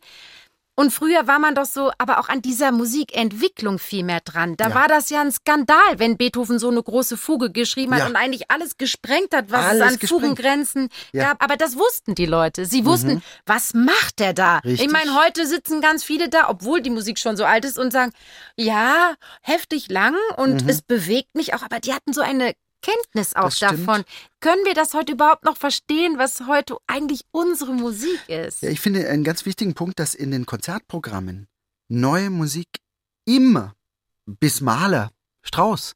Und 0.80 0.92
früher 0.92 1.26
war 1.26 1.40
man 1.40 1.56
doch 1.56 1.66
so, 1.66 1.92
aber 1.98 2.20
auch 2.20 2.30
an 2.30 2.44
dieser 2.44 2.72
Musikentwicklung 2.72 3.80
viel 3.80 4.04
mehr 4.04 4.20
dran. 4.20 4.56
Da 4.58 4.70
ja. 4.70 4.76
war 4.76 4.88
das 4.88 5.10
ja 5.10 5.22
ein 5.22 5.32
Skandal, 5.32 5.98
wenn 5.98 6.18
Beethoven 6.18 6.60
so 6.60 6.70
eine 6.70 6.84
große 6.84 7.18
Fuge 7.18 7.52
geschrieben 7.52 7.96
hat 7.96 8.02
ja. 8.02 8.06
und 8.06 8.16
eigentlich 8.16 8.52
alles 8.52 8.78
gesprengt 8.78 9.34
hat, 9.34 9.50
was 9.50 9.66
alles 9.66 9.82
es 9.82 9.82
an 9.82 10.00
gesprengt. 10.00 10.22
Fugengrenzen 10.22 10.90
ja. 11.14 11.30
gab. 11.30 11.44
Aber 11.44 11.58
das 11.58 11.80
wussten 11.80 12.14
die 12.14 12.28
Leute. 12.28 12.68
Sie 12.68 12.86
wussten, 12.86 13.16
mhm. 13.16 13.22
was 13.48 13.74
macht 13.74 14.20
der 14.20 14.34
da? 14.34 14.60
Richtig. 14.60 14.86
Ich 14.86 14.94
meine, 14.94 15.16
heute 15.16 15.48
sitzen 15.48 15.82
ganz 15.82 16.04
viele 16.04 16.30
da, 16.30 16.48
obwohl 16.48 16.80
die 16.80 16.92
Musik 16.92 17.18
schon 17.18 17.38
so 17.38 17.44
alt 17.44 17.66
ist 17.66 17.80
und 17.80 17.92
sagen, 17.92 18.12
ja, 18.56 19.16
heftig 19.42 19.90
lang 19.90 20.16
und 20.36 20.62
mhm. 20.62 20.70
es 20.70 20.84
bewegt 20.84 21.34
mich 21.34 21.56
auch. 21.56 21.64
Aber 21.64 21.80
die 21.80 21.94
hatten 21.94 22.14
so 22.14 22.22
eine 22.22 22.54
Kenntnis 22.82 23.36
auch 23.36 23.54
davon. 23.54 24.04
Können 24.40 24.64
wir 24.66 24.74
das 24.74 24.94
heute 24.94 25.14
überhaupt 25.14 25.44
noch 25.44 25.58
verstehen, 25.58 26.18
was 26.18 26.48
heute 26.48 26.78
eigentlich 26.88 27.26
unsere 27.32 27.74
Musik 27.74 28.20
ist? 28.28 28.62
Ja, 28.62 28.70
ich 28.70 28.80
finde 28.80 29.08
einen 29.10 29.24
ganz 29.24 29.46
wichtigen 29.46 29.74
Punkt, 29.74 30.00
dass 30.00 30.14
in 30.14 30.32
den 30.32 30.46
Konzertprogrammen 30.46 31.48
neue 31.88 32.30
Musik 32.30 32.68
immer 33.26 33.76
bis 34.26 34.62
Mahler, 34.62 35.12
Strauss, 35.42 35.96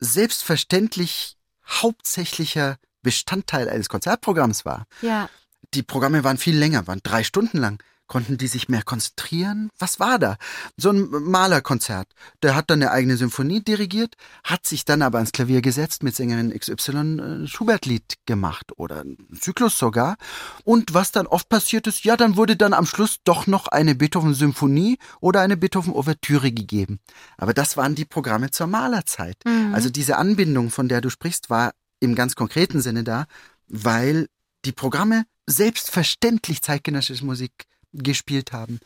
selbstverständlich 0.00 1.36
hauptsächlicher 1.66 2.78
Bestandteil 3.02 3.68
eines 3.68 3.88
Konzertprogramms 3.88 4.64
war. 4.64 4.86
Ja. 5.02 5.28
Die 5.74 5.82
Programme 5.82 6.24
waren 6.24 6.38
viel 6.38 6.56
länger, 6.56 6.86
waren 6.86 7.00
drei 7.02 7.24
Stunden 7.24 7.58
lang. 7.58 7.82
Konnten 8.06 8.36
die 8.36 8.48
sich 8.48 8.68
mehr 8.68 8.82
konzentrieren? 8.82 9.70
Was 9.78 9.98
war 9.98 10.18
da? 10.18 10.36
So 10.76 10.90
ein 10.90 11.08
Malerkonzert. 11.08 12.08
Der 12.42 12.54
hat 12.54 12.68
dann 12.68 12.82
eine 12.82 12.90
eigene 12.90 13.16
Symphonie 13.16 13.64
dirigiert, 13.64 14.16
hat 14.44 14.66
sich 14.66 14.84
dann 14.84 15.00
aber 15.00 15.18
ans 15.18 15.32
Klavier 15.32 15.62
gesetzt, 15.62 16.02
mit 16.02 16.14
Sängerin 16.14 16.56
XY 16.58 16.96
ein 16.96 17.46
Schubert-Lied 17.48 18.14
gemacht 18.26 18.72
oder 18.76 19.00
ein 19.00 19.16
Zyklus 19.40 19.78
sogar. 19.78 20.16
Und 20.64 20.92
was 20.92 21.12
dann 21.12 21.26
oft 21.26 21.48
passiert 21.48 21.86
ist, 21.86 22.04
ja, 22.04 22.16
dann 22.16 22.36
wurde 22.36 22.56
dann 22.56 22.74
am 22.74 22.84
Schluss 22.84 23.20
doch 23.24 23.46
noch 23.46 23.68
eine 23.68 23.94
Beethoven-Symphonie 23.94 24.98
oder 25.20 25.40
eine 25.40 25.56
Beethoven-Ouvertüre 25.56 26.52
gegeben. 26.52 27.00
Aber 27.38 27.54
das 27.54 27.78
waren 27.78 27.94
die 27.94 28.04
Programme 28.04 28.50
zur 28.50 28.66
Malerzeit. 28.66 29.38
Mhm. 29.46 29.74
Also 29.74 29.88
diese 29.88 30.18
Anbindung, 30.18 30.70
von 30.70 30.88
der 30.88 31.00
du 31.00 31.08
sprichst, 31.08 31.48
war 31.48 31.72
im 32.00 32.14
ganz 32.14 32.34
konkreten 32.34 32.82
Sinne 32.82 33.02
da, 33.02 33.24
weil 33.66 34.28
die 34.66 34.72
Programme 34.72 35.24
selbstverständlich 35.46 36.62
zeitgenössische 36.62 37.24
Musik 37.24 37.52
gespielt 37.94 38.52
haben. 38.52 38.80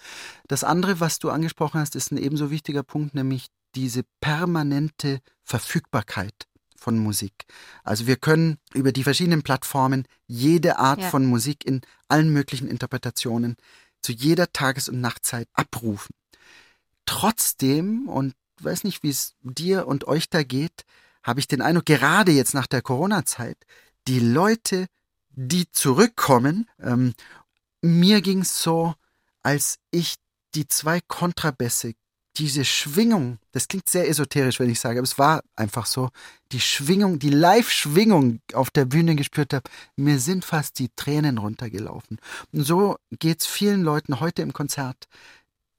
Das 0.46 0.64
andere, 0.64 1.00
was 1.00 1.18
du 1.18 1.30
angesprochen 1.30 1.80
hast, 1.80 1.96
ist 1.96 2.12
ein 2.12 2.18
ebenso 2.18 2.50
wichtiger 2.50 2.82
Punkt, 2.82 3.14
nämlich 3.14 3.46
diese 3.74 4.04
permanente 4.20 5.20
Verfügbarkeit 5.44 6.34
von 6.76 6.98
Musik. 6.98 7.32
Also 7.82 8.06
wir 8.06 8.16
können 8.16 8.58
über 8.72 8.92
die 8.92 9.02
verschiedenen 9.02 9.42
Plattformen 9.42 10.06
jede 10.26 10.78
Art 10.78 11.00
ja. 11.00 11.10
von 11.10 11.26
Musik 11.26 11.64
in 11.64 11.80
allen 12.06 12.32
möglichen 12.32 12.68
Interpretationen 12.68 13.56
zu 14.00 14.12
jeder 14.12 14.52
Tages- 14.52 14.88
und 14.88 15.00
Nachtzeit 15.00 15.48
abrufen. 15.52 16.14
Trotzdem, 17.04 18.08
und 18.08 18.34
weiß 18.60 18.84
nicht, 18.84 19.02
wie 19.02 19.10
es 19.10 19.34
dir 19.42 19.86
und 19.86 20.06
euch 20.06 20.30
da 20.30 20.42
geht, 20.42 20.84
habe 21.22 21.40
ich 21.40 21.48
den 21.48 21.62
Eindruck, 21.62 21.86
gerade 21.86 22.32
jetzt 22.32 22.54
nach 22.54 22.66
der 22.66 22.82
Corona-Zeit, 22.82 23.56
die 24.06 24.20
Leute, 24.20 24.86
die 25.30 25.70
zurückkommen 25.70 26.68
ähm, 26.80 27.14
mir 27.82 28.20
ging 28.20 28.40
es 28.40 28.62
so, 28.62 28.94
als 29.42 29.78
ich 29.90 30.16
die 30.54 30.66
zwei 30.66 31.00
Kontrabässe, 31.06 31.94
diese 32.38 32.64
Schwingung, 32.64 33.38
das 33.52 33.66
klingt 33.66 33.88
sehr 33.88 34.08
esoterisch, 34.08 34.60
wenn 34.60 34.70
ich 34.70 34.78
sage, 34.78 35.00
aber 35.00 35.04
es 35.04 35.18
war 35.18 35.42
einfach 35.56 35.86
so, 35.86 36.10
die 36.52 36.60
Schwingung, 36.60 37.18
die 37.18 37.30
Live-Schwingung 37.30 38.40
auf 38.52 38.70
der 38.70 38.84
Bühne 38.84 39.16
gespürt 39.16 39.52
habe, 39.52 39.68
mir 39.96 40.20
sind 40.20 40.44
fast 40.44 40.78
die 40.78 40.88
Tränen 40.94 41.38
runtergelaufen. 41.38 42.18
Und 42.52 42.64
so 42.64 42.96
geht 43.18 43.40
es 43.40 43.46
vielen 43.46 43.82
Leuten 43.82 44.20
heute 44.20 44.42
im 44.42 44.52
Konzert. 44.52 45.08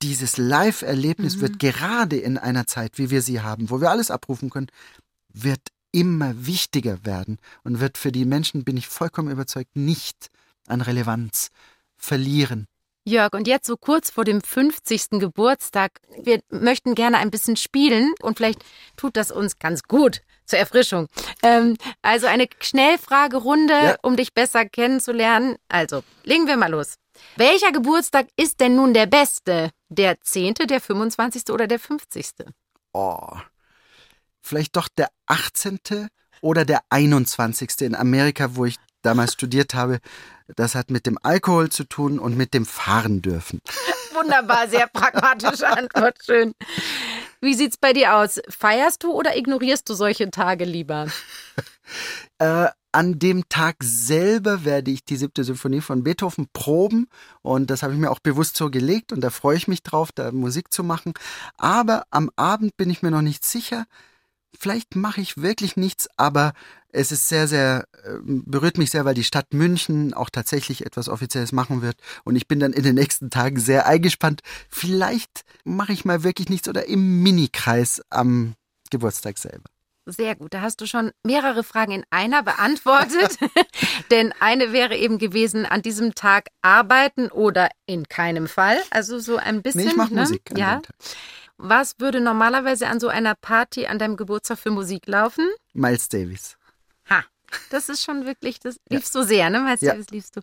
Dieses 0.01 0.37
Live-Erlebnis 0.37 1.37
mhm. 1.37 1.41
wird 1.41 1.59
gerade 1.59 2.17
in 2.17 2.37
einer 2.37 2.67
Zeit, 2.67 2.97
wie 2.97 3.09
wir 3.09 3.21
sie 3.21 3.41
haben, 3.41 3.69
wo 3.69 3.79
wir 3.79 3.89
alles 3.89 4.11
abrufen 4.11 4.49
können, 4.49 4.67
wird 5.33 5.61
immer 5.91 6.45
wichtiger 6.45 7.05
werden 7.05 7.37
und 7.63 7.79
wird 7.79 7.97
für 7.97 8.11
die 8.11 8.25
Menschen, 8.25 8.63
bin 8.63 8.77
ich 8.77 8.87
vollkommen 8.87 9.31
überzeugt, 9.31 9.75
nicht 9.75 10.29
an 10.67 10.81
Relevanz 10.81 11.51
verlieren. 11.99 12.65
Jörg, 13.05 13.33
und 13.33 13.47
jetzt 13.47 13.65
so 13.65 13.77
kurz 13.77 14.11
vor 14.11 14.23
dem 14.23 14.41
50. 14.41 15.19
Geburtstag. 15.19 15.99
Wir 16.21 16.41
möchten 16.49 16.95
gerne 16.95 17.17
ein 17.17 17.31
bisschen 17.31 17.55
spielen 17.55 18.13
und 18.21 18.37
vielleicht 18.37 18.63
tut 18.97 19.15
das 19.15 19.31
uns 19.31 19.57
ganz 19.57 19.83
gut 19.83 20.21
zur 20.45 20.59
Erfrischung. 20.59 21.07
Ähm, 21.41 21.77
also 22.01 22.27
eine 22.27 22.47
Schnellfragerunde, 22.59 23.73
ja. 23.73 23.95
um 24.01 24.15
dich 24.15 24.33
besser 24.33 24.65
kennenzulernen. 24.65 25.55
Also, 25.69 26.03
legen 26.23 26.47
wir 26.47 26.57
mal 26.57 26.71
los. 26.71 26.95
Welcher 27.35 27.71
Geburtstag 27.71 28.27
ist 28.35 28.59
denn 28.59 28.75
nun 28.75 28.93
der 28.93 29.05
beste? 29.05 29.71
Der 29.89 30.19
10., 30.21 30.55
der 30.67 30.81
25. 30.81 31.49
oder 31.49 31.67
der 31.67 31.79
50.? 31.79 32.25
Oh, 32.93 33.37
vielleicht 34.41 34.75
doch 34.75 34.87
der 34.87 35.09
18. 35.27 35.79
oder 36.41 36.65
der 36.65 36.81
21. 36.89 37.69
in 37.81 37.95
Amerika, 37.95 38.55
wo 38.55 38.65
ich 38.65 38.75
damals 39.01 39.33
studiert 39.33 39.73
habe. 39.73 39.99
Das 40.55 40.75
hat 40.75 40.89
mit 40.89 41.05
dem 41.05 41.17
Alkohol 41.21 41.69
zu 41.69 41.83
tun 41.83 42.19
und 42.19 42.35
mit 42.35 42.53
dem 42.53 42.65
Fahren 42.65 43.21
dürfen. 43.21 43.61
Wunderbar, 44.13 44.67
sehr 44.67 44.87
pragmatische 44.87 45.67
Antwort, 45.67 46.17
schön. 46.25 46.53
Wie 47.41 47.53
sieht's 47.53 47.77
bei 47.77 47.93
dir 47.93 48.15
aus? 48.15 48.41
Feierst 48.49 49.03
du 49.03 49.11
oder 49.11 49.37
ignorierst 49.37 49.87
du 49.87 49.93
solche 49.93 50.29
Tage 50.29 50.65
lieber? 50.65 51.07
äh, 52.39 52.67
an 52.91 53.19
dem 53.19 53.47
Tag 53.49 53.77
selber 53.81 54.65
werde 54.65 54.91
ich 54.91 55.05
die 55.05 55.15
siebte 55.15 55.43
Symphonie 55.43 55.81
von 55.81 56.03
Beethoven 56.03 56.47
proben 56.51 57.07
und 57.41 57.69
das 57.69 57.83
habe 57.83 57.93
ich 57.93 57.99
mir 57.99 58.09
auch 58.09 58.19
bewusst 58.19 58.57
so 58.57 58.69
gelegt 58.69 59.13
und 59.13 59.21
da 59.21 59.29
freue 59.29 59.57
ich 59.57 59.67
mich 59.67 59.83
drauf, 59.83 60.11
da 60.11 60.31
Musik 60.31 60.73
zu 60.73 60.83
machen. 60.83 61.13
Aber 61.57 62.03
am 62.09 62.31
Abend 62.35 62.75
bin 62.77 62.89
ich 62.89 63.01
mir 63.01 63.11
noch 63.11 63.21
nicht 63.21 63.45
sicher. 63.45 63.85
Vielleicht 64.57 64.95
mache 64.95 65.21
ich 65.21 65.37
wirklich 65.37 65.77
nichts, 65.77 66.07
aber 66.17 66.53
es 66.89 67.11
ist 67.11 67.29
sehr, 67.29 67.47
sehr, 67.47 67.87
ähm, 68.05 68.43
berührt 68.45 68.77
mich 68.77 68.91
sehr, 68.91 69.05
weil 69.05 69.13
die 69.13 69.23
Stadt 69.23 69.53
München 69.53 70.13
auch 70.13 70.29
tatsächlich 70.29 70.85
etwas 70.85 71.07
Offizielles 71.07 71.51
machen 71.51 71.81
wird. 71.81 71.97
Und 72.23 72.35
ich 72.35 72.47
bin 72.47 72.59
dann 72.59 72.73
in 72.73 72.83
den 72.83 72.95
nächsten 72.95 73.29
Tagen 73.29 73.59
sehr 73.59 73.85
eingespannt. 73.85 74.41
Vielleicht 74.69 75.43
mache 75.63 75.93
ich 75.93 76.05
mal 76.05 76.23
wirklich 76.23 76.49
nichts 76.49 76.67
oder 76.67 76.87
im 76.87 77.21
Minikreis 77.21 78.01
am 78.09 78.55
Geburtstag 78.89 79.37
selber. 79.37 79.69
Sehr 80.11 80.35
gut, 80.35 80.55
da 80.55 80.61
hast 80.61 80.81
du 80.81 80.87
schon 80.87 81.11
mehrere 81.23 81.63
Fragen 81.63 81.91
in 81.91 82.03
einer 82.09 82.41
beantwortet. 82.41 83.37
Denn 84.11 84.33
eine 84.39 84.73
wäre 84.73 84.97
eben 84.97 85.19
gewesen, 85.19 85.67
an 85.67 85.83
diesem 85.83 86.15
Tag 86.15 86.47
arbeiten 86.63 87.29
oder 87.29 87.69
in 87.85 88.07
keinem 88.07 88.47
Fall. 88.47 88.79
Also 88.89 89.19
so 89.19 89.37
ein 89.37 89.61
bisschen. 89.61 89.83
Nee, 89.83 89.89
ich 89.89 89.95
mache 89.95 90.13
ne? 90.13 90.21
Musik. 90.21 90.49
An 90.51 90.57
ja. 90.57 90.81
Was 91.61 91.99
würde 91.99 92.21
normalerweise 92.21 92.87
an 92.87 93.01
so 93.01 93.09
einer 93.09 93.35
Party 93.35 93.85
an 93.85 93.99
deinem 93.99 94.15
Geburtstag 94.15 94.59
für 94.59 94.71
Musik 94.71 95.07
laufen? 95.07 95.45
Miles 95.73 96.07
Davis. 96.07 96.57
Ha, 97.09 97.25
das 97.69 97.89
ist 97.89 98.01
schon 98.01 98.25
wirklich, 98.25 98.61
das 98.61 98.79
liebst 98.87 99.13
ja. 99.13 99.19
du 99.19 99.27
sehr, 99.27 99.49
ne? 99.49 99.65
Weißt 99.65 99.83
ja. 99.83 99.93
das 99.93 100.09
liebst 100.09 100.37
du. 100.37 100.41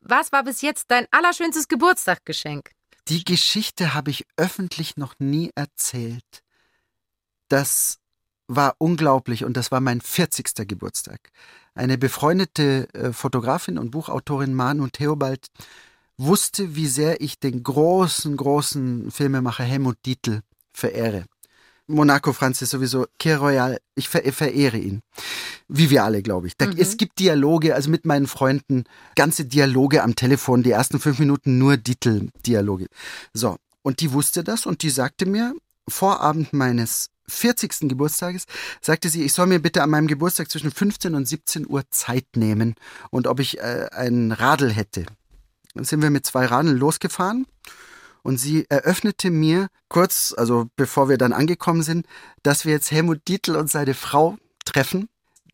Was 0.00 0.32
war 0.32 0.44
bis 0.44 0.62
jetzt 0.62 0.90
dein 0.90 1.06
allerschönstes 1.10 1.68
Geburtstagsgeschenk? 1.68 2.70
Die 3.08 3.22
Geschichte 3.22 3.92
habe 3.92 4.10
ich 4.10 4.24
öffentlich 4.38 4.96
noch 4.96 5.14
nie 5.18 5.50
erzählt. 5.54 6.42
Das 7.48 7.98
war 8.48 8.76
unglaublich 8.78 9.44
und 9.44 9.58
das 9.58 9.70
war 9.70 9.80
mein 9.80 10.00
40. 10.00 10.66
Geburtstag. 10.66 11.20
Eine 11.74 11.98
befreundete 11.98 12.88
äh, 12.94 13.12
Fotografin 13.12 13.76
und 13.76 13.90
Buchautorin 13.90 14.54
Manu 14.54 14.88
Theobald 14.88 15.48
wusste, 16.18 16.74
wie 16.74 16.86
sehr 16.86 17.20
ich 17.20 17.38
den 17.38 17.62
großen, 17.62 18.36
großen 18.36 19.10
Filmemacher 19.10 19.64
Helmut 19.64 19.98
Dietl 20.04 20.40
verehre. 20.72 21.24
Monaco 21.88 22.32
Franz 22.32 22.62
ist 22.62 22.70
sowieso 22.70 23.06
Kir 23.18 23.38
Royal, 23.38 23.78
ich 23.94 24.08
verehre 24.08 24.76
ihn. 24.76 25.02
Wie 25.68 25.90
wir 25.90 26.04
alle, 26.04 26.22
glaube 26.22 26.48
ich. 26.48 26.56
Da, 26.56 26.66
mhm. 26.66 26.74
Es 26.78 26.96
gibt 26.96 27.18
Dialoge, 27.18 27.74
also 27.74 27.90
mit 27.90 28.06
meinen 28.06 28.26
Freunden, 28.26 28.84
ganze 29.14 29.44
Dialoge 29.44 30.02
am 30.02 30.16
Telefon, 30.16 30.62
die 30.62 30.72
ersten 30.72 30.98
fünf 30.98 31.18
Minuten 31.18 31.58
nur 31.58 31.76
Dietl-Dialoge. 31.76 32.86
So, 33.32 33.56
und 33.82 34.00
die 34.00 34.12
wusste 34.12 34.42
das 34.42 34.66
und 34.66 34.82
die 34.82 34.90
sagte 34.90 35.26
mir, 35.26 35.54
Vorabend 35.88 36.52
meines 36.52 37.10
40. 37.28 37.88
Geburtstages, 37.88 38.46
sagte 38.80 39.08
sie, 39.08 39.22
ich 39.22 39.32
soll 39.32 39.46
mir 39.46 39.60
bitte 39.60 39.84
an 39.84 39.90
meinem 39.90 40.08
Geburtstag 40.08 40.50
zwischen 40.50 40.72
15 40.72 41.14
und 41.14 41.26
17 41.26 41.68
Uhr 41.68 41.84
Zeit 41.90 42.26
nehmen 42.34 42.74
und 43.10 43.28
ob 43.28 43.38
ich 43.38 43.58
äh, 43.58 43.88
einen 43.92 44.32
Radl 44.32 44.72
hätte. 44.72 45.06
Sind 45.84 46.02
wir 46.02 46.10
mit 46.10 46.26
zwei 46.26 46.46
Radeln 46.46 46.76
losgefahren 46.76 47.46
und 48.22 48.38
sie 48.38 48.66
eröffnete 48.68 49.30
mir 49.30 49.68
kurz, 49.88 50.34
also 50.36 50.68
bevor 50.76 51.08
wir 51.08 51.18
dann 51.18 51.32
angekommen 51.32 51.82
sind, 51.82 52.06
dass 52.42 52.64
wir 52.64 52.72
jetzt 52.72 52.90
Helmut 52.90 53.28
Dietl 53.28 53.54
und 53.54 53.70
seine 53.70 53.94
Frau 53.94 54.36
treffen. 54.64 55.08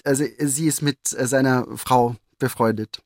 Also 0.04 0.24
sie 0.38 0.66
ist 0.66 0.80
mit 0.80 0.98
äh, 1.12 1.26
seiner 1.26 1.66
Frau 1.76 2.16
befreundet. 2.38 3.02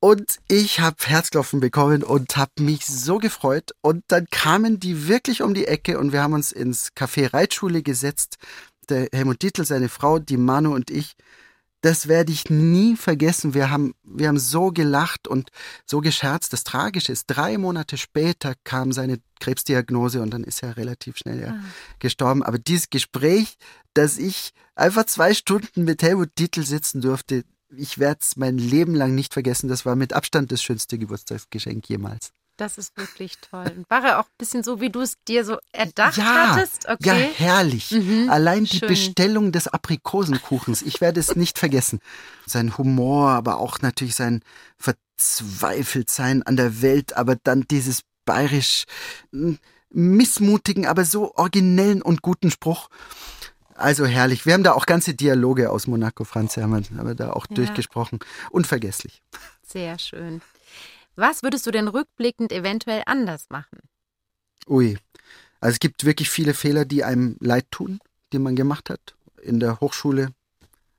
Und 0.00 0.38
ich 0.48 0.80
habe 0.80 0.96
Herzklopfen 1.04 1.60
bekommen 1.60 2.02
und 2.02 2.36
habe 2.36 2.60
mich 2.60 2.86
so 2.86 3.18
gefreut. 3.18 3.72
Und 3.80 4.04
dann 4.08 4.26
kamen 4.30 4.78
die 4.78 5.08
wirklich 5.08 5.42
um 5.42 5.54
die 5.54 5.66
Ecke 5.66 5.98
und 5.98 6.12
wir 6.12 6.22
haben 6.22 6.34
uns 6.34 6.52
ins 6.52 6.90
Café 6.96 7.32
Reitschule 7.32 7.82
gesetzt. 7.82 8.38
Der 8.88 9.08
Helmut 9.12 9.42
Dietl, 9.42 9.64
seine 9.64 9.88
Frau, 9.88 10.18
die 10.18 10.36
Manu 10.36 10.74
und 10.74 10.90
ich 10.90 11.16
das 11.80 12.08
werde 12.08 12.32
ich 12.32 12.50
nie 12.50 12.96
vergessen. 12.96 13.54
Wir 13.54 13.70
haben, 13.70 13.94
wir 14.02 14.28
haben 14.28 14.38
so 14.38 14.72
gelacht 14.72 15.28
und 15.28 15.50
so 15.86 16.00
gescherzt. 16.00 16.52
Das 16.52 16.64
Tragische 16.64 17.12
ist, 17.12 17.26
drei 17.26 17.56
Monate 17.58 17.96
später 17.96 18.54
kam 18.64 18.92
seine 18.92 19.18
Krebsdiagnose 19.40 20.20
und 20.20 20.30
dann 20.30 20.44
ist 20.44 20.62
er 20.62 20.76
relativ 20.76 21.16
schnell 21.18 21.40
ja, 21.40 21.48
ah. 21.50 21.64
gestorben. 21.98 22.42
Aber 22.42 22.58
dieses 22.58 22.90
Gespräch, 22.90 23.56
dass 23.94 24.18
ich 24.18 24.52
einfach 24.74 25.04
zwei 25.06 25.34
Stunden 25.34 25.84
mit 25.84 26.02
Helmut 26.02 26.30
Dietl 26.38 26.64
sitzen 26.64 27.00
durfte, 27.00 27.44
ich 27.70 27.98
werde 27.98 28.20
es 28.22 28.36
mein 28.36 28.58
Leben 28.58 28.94
lang 28.94 29.14
nicht 29.14 29.34
vergessen. 29.34 29.68
Das 29.68 29.84
war 29.84 29.94
mit 29.94 30.12
Abstand 30.12 30.50
das 30.50 30.62
schönste 30.62 30.98
Geburtstagsgeschenk 30.98 31.88
jemals. 31.88 32.32
Das 32.58 32.76
ist 32.76 32.96
wirklich 32.96 33.38
toll. 33.38 33.72
Und 33.76 33.88
war 33.88 34.04
er 34.04 34.18
auch 34.18 34.24
ein 34.24 34.36
bisschen 34.36 34.64
so, 34.64 34.80
wie 34.80 34.90
du 34.90 35.00
es 35.00 35.14
dir 35.28 35.44
so 35.44 35.58
erdacht 35.72 36.18
ja, 36.18 36.56
hattest? 36.56 36.88
Okay. 36.88 36.98
Ja, 37.06 37.14
herrlich. 37.14 37.92
Mhm, 37.92 38.28
Allein 38.28 38.64
die 38.64 38.78
schön. 38.78 38.88
Bestellung 38.88 39.52
des 39.52 39.68
Aprikosenkuchens, 39.68 40.82
ich 40.82 41.00
werde 41.00 41.20
es 41.20 41.36
nicht 41.36 41.56
vergessen. 41.58 42.00
Sein 42.46 42.76
Humor, 42.76 43.30
aber 43.30 43.58
auch 43.58 43.80
natürlich 43.80 44.16
sein 44.16 44.42
Verzweifeltsein 44.76 46.42
an 46.42 46.56
der 46.56 46.82
Welt, 46.82 47.16
aber 47.16 47.36
dann 47.36 47.64
dieses 47.70 48.02
bayerisch 48.24 48.84
mm, 49.30 49.54
missmutigen, 49.90 50.84
aber 50.86 51.04
so 51.04 51.34
originellen 51.36 52.02
und 52.02 52.22
guten 52.22 52.50
Spruch. 52.50 52.88
Also 53.76 54.04
herrlich. 54.04 54.44
Wir 54.46 54.54
haben 54.54 54.64
da 54.64 54.72
auch 54.72 54.86
ganze 54.86 55.14
Dialoge 55.14 55.70
aus 55.70 55.86
Monaco, 55.86 56.24
Franz, 56.24 56.56
haben 56.56 56.72
wir, 56.72 56.98
haben 56.98 57.06
wir 57.06 57.14
da 57.14 57.30
auch 57.30 57.46
Ja. 57.50 57.54
durchgesprochen. 57.54 58.18
Unvergesslich. 58.50 59.22
Sehr 59.64 59.96
schön. 60.00 60.42
Was 61.18 61.42
würdest 61.42 61.66
du 61.66 61.72
denn 61.72 61.88
rückblickend 61.88 62.52
eventuell 62.52 63.02
anders 63.04 63.46
machen? 63.50 63.80
Ui. 64.68 64.96
Also 65.60 65.74
es 65.74 65.80
gibt 65.80 66.04
wirklich 66.04 66.30
viele 66.30 66.54
Fehler, 66.54 66.84
die 66.84 67.02
einem 67.02 67.36
leid 67.40 67.66
tun, 67.72 67.98
die 68.32 68.38
man 68.38 68.54
gemacht 68.54 68.88
hat. 68.88 69.16
In 69.42 69.58
der 69.58 69.80
Hochschule, 69.80 70.28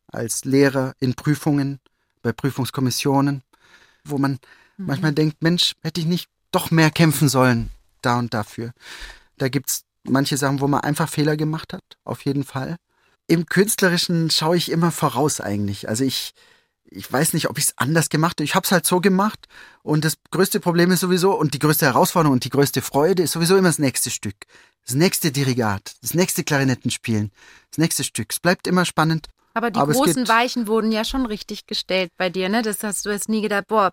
als 0.08 0.44
Lehrer, 0.44 0.94
in 1.00 1.14
Prüfungen, 1.14 1.80
bei 2.22 2.34
Prüfungskommissionen, 2.34 3.44
wo 4.04 4.18
man 4.18 4.40
manchmal 4.76 5.14
denkt, 5.14 5.42
Mensch, 5.42 5.74
hätte 5.84 6.02
ich 6.02 6.06
nicht 6.06 6.28
doch 6.52 6.70
mehr 6.70 6.92
kämpfen 6.92 7.30
sollen, 7.30 7.70
da 8.02 8.20
und 8.20 8.34
dafür. 8.34 8.74
Da 9.38 9.48
gibt's 9.48 9.86
manche 10.04 10.36
Sachen, 10.36 10.60
wo 10.60 10.68
man 10.68 10.82
einfach 10.82 11.08
Fehler 11.08 11.38
gemacht 11.38 11.72
hat, 11.72 11.98
auf 12.04 12.26
jeden 12.26 12.44
Fall. 12.44 12.76
Im 13.28 13.46
Künstlerischen 13.46 14.30
schaue 14.32 14.58
ich 14.58 14.70
immer 14.70 14.92
voraus 14.92 15.40
eigentlich. 15.40 15.88
Also 15.88 16.04
ich, 16.04 16.34
ich 16.92 17.12
weiß 17.12 17.34
nicht, 17.34 17.50
ob 17.50 17.58
ich 17.58 17.66
es 17.66 17.78
anders 17.78 18.10
gemacht 18.10 18.38
habe. 18.38 18.44
Ich 18.46 18.56
habe 18.56 18.66
es 18.66 18.72
halt 18.72 18.86
so 18.86 19.00
gemacht. 19.00 19.48
Und 19.84 20.06
das 20.06 20.16
größte 20.32 20.60
Problem 20.60 20.92
ist 20.92 21.00
sowieso, 21.02 21.34
und 21.38 21.54
die 21.54 21.60
größte 21.60 21.86
Herausforderung 21.86 22.34
und 22.34 22.44
die 22.46 22.50
größte 22.50 22.82
Freude 22.82 23.24
ist 23.24 23.34
sowieso 23.34 23.58
immer 23.58 23.70
das 23.70 23.80
nächste 23.80 24.10
Stück. 24.10 24.36
Das 24.86 24.96
nächste 24.96 25.32
Dirigat, 25.32 25.96
das 26.02 26.14
nächste 26.14 26.44
Klarinettenspielen, 26.44 27.32
das 27.70 27.78
nächste 27.78 28.04
Stück. 28.04 28.32
Es 28.32 28.40
bleibt 28.40 28.66
immer 28.66 28.86
spannend. 28.86 29.28
Aber 29.54 29.72
die 29.72 29.80
Aber 29.80 29.94
großen 29.94 30.28
Weichen 30.28 30.68
wurden 30.68 30.92
ja 30.92 31.04
schon 31.04 31.26
richtig 31.26 31.68
gestellt 31.68 32.12
bei 32.18 32.30
dir, 32.30 32.50
ne? 32.50 32.62
Das 32.62 32.84
hast 32.84 33.06
du 33.06 33.10
jetzt 33.10 33.30
nie 33.30 33.42
gedacht, 33.42 33.68
boah, 33.68 33.92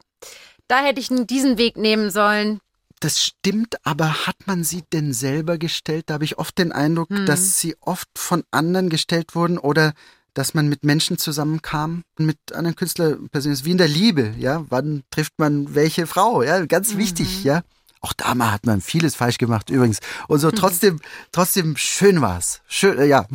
da 0.69 0.83
hätte 0.83 1.01
ich 1.01 1.09
diesen 1.09 1.59
Weg 1.59 1.77
nehmen 1.77 2.11
sollen. 2.11 2.61
Das 3.01 3.23
stimmt, 3.23 3.77
aber 3.85 4.27
hat 4.27 4.37
man 4.47 4.65
sie 4.65 4.83
denn 4.93 5.13
selber 5.13 5.59
gestellt? 5.59 6.05
Da 6.07 6.15
habe 6.15 6.25
ich 6.25 6.39
oft 6.39 6.57
den 6.57 6.73
Eindruck, 6.73 7.11
Hm. 7.11 7.27
dass 7.27 7.59
sie 7.61 7.77
oft 7.81 8.09
von 8.17 8.43
anderen 8.51 8.89
gestellt 8.89 9.35
wurden 9.35 9.59
oder 9.59 9.93
dass 10.37 10.53
man 10.55 10.69
mit 10.69 10.85
Menschen 10.85 11.17
zusammenkam, 11.17 12.03
mit 12.19 12.37
anderen 12.53 12.77
Künstlerpersonen, 12.77 13.65
wie 13.65 13.71
in 13.71 13.79
der 13.79 13.89
Liebe, 13.89 14.35
ja. 14.39 14.65
Wann 14.69 15.03
trifft 15.11 15.33
man 15.39 15.75
welche 15.75 16.07
Frau? 16.07 16.43
Ja, 16.43 16.65
ganz 16.67 16.93
Mhm. 16.95 16.99
wichtig, 16.99 17.43
ja. 17.43 17.63
Auch 18.03 18.13
da 18.13 18.35
mal 18.35 18.53
hat 18.53 18.67
man 18.67 18.83
vieles 18.83 19.17
falsch 19.17 19.39
gemacht, 19.39 19.71
übrigens. 19.71 19.99
Und 20.29 20.39
so 20.39 20.51
trotzdem, 20.53 21.01
trotzdem 21.33 21.77
schön 21.79 22.21
war's. 22.21 22.61
Schön, 22.69 22.99
äh, 22.99 23.07
ja. 23.07 23.27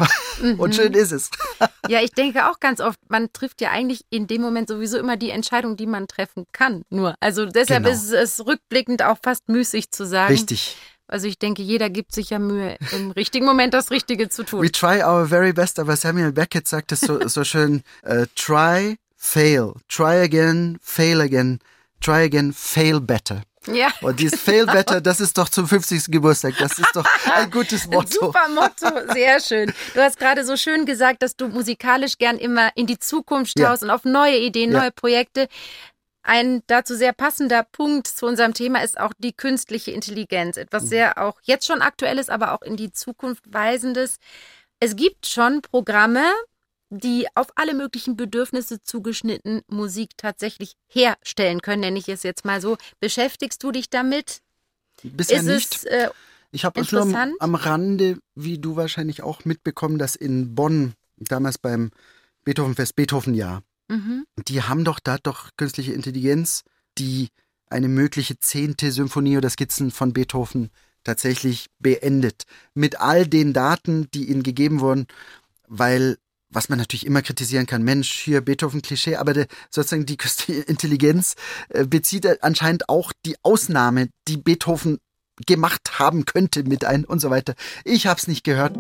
Mhm. 0.41 0.60
Und 0.60 0.76
schön 0.76 0.93
ist 0.93 1.12
es. 1.12 1.30
Ja, 1.89 1.99
ich 1.99 2.12
denke 2.12 2.47
auch 2.49 2.60
ganz 2.60 2.80
oft, 2.80 2.99
man 3.10 3.34
trifft 3.34 3.60
ja 3.60 3.72
eigentlich 3.72 4.06
in 4.12 4.28
dem 4.28 4.41
Moment 4.43 4.70
sowieso 4.70 4.99
immer 4.99 5.18
die 5.18 5.32
Entscheidung, 5.32 5.76
die 5.78 5.88
man 5.88 6.08
treffen 6.08 6.45
kann. 6.52 6.84
Nur. 6.91 7.16
Also 7.20 7.47
deshalb 7.47 7.84
Genau. 7.86 7.95
ist 7.95 8.12
es 8.12 8.45
rückblickend 8.45 9.02
auch 9.02 9.18
fast 9.24 9.49
müßig 9.49 9.89
zu 9.89 10.06
sagen. 10.06 10.32
Richtig. 10.32 10.78
Also 11.08 11.28
ich 11.28 11.38
denke, 11.38 11.62
jeder 11.62 11.89
gibt 11.89 12.14
sich 12.14 12.30
ja 12.30 12.39
Mühe, 12.39 12.78
im 12.93 13.12
richtigen 13.22 13.45
Moment 13.45 13.74
das 13.74 13.91
Richtige 13.91 14.30
zu 14.30 14.43
tun. 14.43 14.62
We 14.62 14.72
try 14.72 15.04
our 15.04 15.26
very 15.26 15.52
best, 15.54 15.78
aber 15.80 15.95
Samuel 15.97 16.32
Beckett 16.32 16.68
sagt 16.68 16.91
es 16.91 17.02
so, 17.02 17.28
so 17.28 17.43
schön, 17.43 17.84
äh, 18.04 18.28
try, 18.36 18.97
fail, 19.18 19.74
try 19.89 20.22
again, 20.22 20.78
fail 20.82 21.20
again, 21.22 21.60
try 21.99 22.24
again, 22.24 22.54
fail 22.54 22.99
better. 23.02 23.41
Ja. 23.68 23.89
Und 24.02 24.20
dieses 24.20 24.39
Fail 24.41 24.66
Better, 24.66 25.02
das 25.02 25.20
ist 25.22 25.38
doch 25.38 25.47
zum 25.47 25.68
50. 25.68 26.06
Geburtstag. 26.08 26.56
Das 26.58 26.80
ist 26.80 26.95
doch 26.95 27.06
ein 27.36 27.52
gutes 27.52 27.86
Motto. 27.86 28.26
Super 28.26 28.47
Motto, 28.49 29.14
sehr 29.14 29.39
schön. 29.39 29.72
Du 29.93 30.02
hast 30.02 30.18
gerade 30.18 30.43
so 30.43 30.58
schön 30.58 30.88
gesagt, 30.88 31.22
dass 31.22 31.36
du 31.36 31.47
musikalisch 31.47 32.18
gern 32.18 32.39
immer 32.39 32.72
in 32.76 32.88
die 32.88 32.97
Zukunft 32.97 33.60
Ja. 33.60 33.68
schaust 33.68 33.84
und 33.84 33.91
auf 33.91 34.04
neue 34.04 34.39
Ideen, 34.39 34.72
Ja. 34.72 34.80
neue 34.80 34.91
Projekte. 34.91 35.47
Ein 36.24 36.61
dazu 36.67 36.95
sehr 36.95 37.13
passender 37.13 37.63
Punkt 37.63 38.07
zu 38.07 38.26
unserem 38.26 38.53
Thema 38.53 38.84
ist 38.84 38.99
auch 38.99 39.13
die 39.17 39.34
künstliche 39.34 39.91
Intelligenz. 39.91 40.55
Mhm. 40.55 40.63
Etwas 40.63 40.89
sehr 40.89 41.17
auch 41.17 41.39
jetzt 41.43 41.65
schon 41.65 41.82
aktuelles, 41.82 42.30
aber 42.30 42.53
auch 42.53 42.61
in 42.61 42.78
die 42.78 42.91
Zukunft 42.91 43.43
weisendes. 43.51 44.17
Es 44.80 44.95
gibt 44.95 45.26
schon 45.28 45.61
Programme, 45.61 46.24
die 46.89 47.26
auf 47.36 47.47
alle 47.55 47.74
möglichen 47.74 48.17
Bedürfnisse 48.17 48.84
zugeschnitten 48.84 49.61
Musik 49.67 50.11
tatsächlich 50.17 50.74
herstellen 50.88 51.61
können, 51.61 51.82
nenne 51.82 51.97
ich 51.97 52.09
es 52.09 52.24
jetzt 52.24 52.45
mal 52.45 52.61
so. 52.61 52.78
Beschäftigst 52.99 53.63
du 53.63 53.72
dich 53.72 53.89
damit? 53.89 54.41
Bisher 55.01 55.39
ist 55.39 55.45
nicht. 55.45 55.76
es 55.76 55.84
äh, 55.86 56.09
Ich 56.51 56.65
habe 56.65 56.82
es 56.82 56.91
nur 56.91 57.01
am, 57.01 57.36
am 57.39 57.55
Rande, 57.55 58.19
wie 58.36 58.59
du 58.59 58.76
wahrscheinlich 58.76 59.24
auch 59.24 59.45
mitbekommen, 59.45 59.97
dass 59.97 60.15
in 60.15 60.53
Bonn, 60.53 60.93
damals 61.17 61.57
beim 61.57 61.91
Beethovenfest, 62.43 62.95
Beethovenjahr, 62.95 63.63
mhm. 63.92 64.26
die 64.48 64.64
haben 64.64 64.84
doch 64.86 65.00
da 65.00 65.18
doch 65.18 65.50
künstliche 65.58 65.94
Intelligenz, 65.94 66.64
die 66.98 67.30
eine 67.70 67.88
mögliche 67.88 68.39
zehnte 68.39 68.92
Symphonie 68.92 69.38
oder 69.38 69.50
Skizzen 69.50 69.92
von 69.92 70.14
Beethoven 70.14 70.70
tatsächlich 71.04 71.68
beendet. 71.80 72.44
Mit 72.74 73.00
all 73.00 73.28
den 73.28 73.54
Daten, 73.54 74.10
die 74.14 74.30
ihnen 74.30 74.44
gegeben 74.44 74.80
wurden, 74.82 75.08
weil 75.68 76.18
was 76.54 76.70
man 76.70 76.78
natürlich 76.78 77.06
immer 77.06 77.22
kritisieren 77.22 77.66
kann, 77.66 77.82
Mensch, 77.82 78.12
hier 78.12 78.42
Beethoven-Klischee, 78.42 79.16
aber 79.16 79.34
der, 79.34 79.48
sozusagen 79.70 80.06
die 80.06 80.18
künstliche 80.18 80.62
Intelligenz 80.68 81.36
äh, 81.70 81.86
bezieht 81.86 82.44
anscheinend 82.44 82.89
auch 82.89 83.14
die 83.26 83.36
Ausnahme, 83.42 84.10
die 84.28 84.38
Beethoven 84.38 85.00
gemacht 85.48 85.98
haben 86.00 86.26
könnte 86.26 86.64
mit 86.64 86.86
ein 86.86 87.06
und 87.06 87.20
so 87.20 87.30
weiter. 87.30 87.56
Ich 87.86 88.06
habe 88.06 88.20
es 88.20 88.28
nicht 88.28 88.44
gehört. 88.44 88.76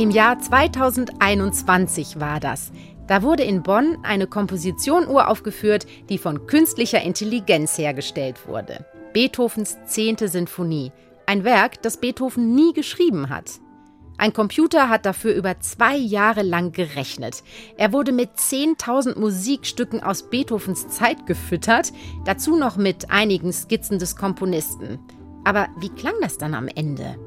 Im 0.00 0.10
Jahr 0.10 0.38
2021 0.38 2.18
war 2.18 2.40
das. 2.40 2.72
Da 3.06 3.22
wurde 3.22 3.42
in 3.42 3.62
Bonn 3.62 3.98
eine 4.02 4.26
Komposition 4.26 5.06
uraufgeführt, 5.06 5.86
die 6.08 6.16
von 6.16 6.46
künstlicher 6.46 7.02
Intelligenz 7.02 7.76
hergestellt 7.76 8.48
wurde. 8.48 8.86
Beethovens 9.12 9.76
10. 9.84 10.16
Sinfonie. 10.26 10.90
Ein 11.26 11.44
Werk, 11.44 11.82
das 11.82 11.98
Beethoven 11.98 12.54
nie 12.54 12.72
geschrieben 12.72 13.28
hat. 13.28 13.60
Ein 14.16 14.32
Computer 14.32 14.88
hat 14.88 15.04
dafür 15.04 15.34
über 15.34 15.60
zwei 15.60 15.98
Jahre 15.98 16.44
lang 16.44 16.72
gerechnet. 16.72 17.42
Er 17.76 17.92
wurde 17.92 18.12
mit 18.12 18.30
10.000 18.36 19.18
Musikstücken 19.18 20.02
aus 20.02 20.30
Beethovens 20.30 20.88
Zeit 20.88 21.26
gefüttert, 21.26 21.92
dazu 22.24 22.56
noch 22.56 22.78
mit 22.78 23.10
einigen 23.10 23.52
Skizzen 23.52 23.98
des 23.98 24.16
Komponisten. 24.16 24.98
Aber 25.44 25.68
wie 25.78 25.90
klang 25.90 26.14
das 26.22 26.38
dann 26.38 26.54
am 26.54 26.68
Ende? 26.68 27.18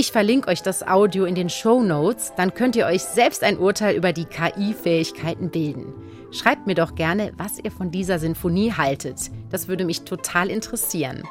Ich 0.00 0.12
verlinke 0.12 0.46
euch 0.46 0.62
das 0.62 0.86
Audio 0.86 1.24
in 1.24 1.34
den 1.34 1.50
Show 1.50 1.82
Notes, 1.82 2.32
dann 2.36 2.54
könnt 2.54 2.76
ihr 2.76 2.86
euch 2.86 3.02
selbst 3.02 3.42
ein 3.42 3.58
Urteil 3.58 3.96
über 3.96 4.12
die 4.12 4.26
KI-Fähigkeiten 4.26 5.50
bilden. 5.50 5.92
Schreibt 6.30 6.68
mir 6.68 6.76
doch 6.76 6.94
gerne, 6.94 7.32
was 7.36 7.58
ihr 7.58 7.72
von 7.72 7.90
dieser 7.90 8.20
Sinfonie 8.20 8.72
haltet. 8.72 9.18
Das 9.50 9.66
würde 9.66 9.84
mich 9.84 10.02
total 10.02 10.50
interessieren. 10.50 11.24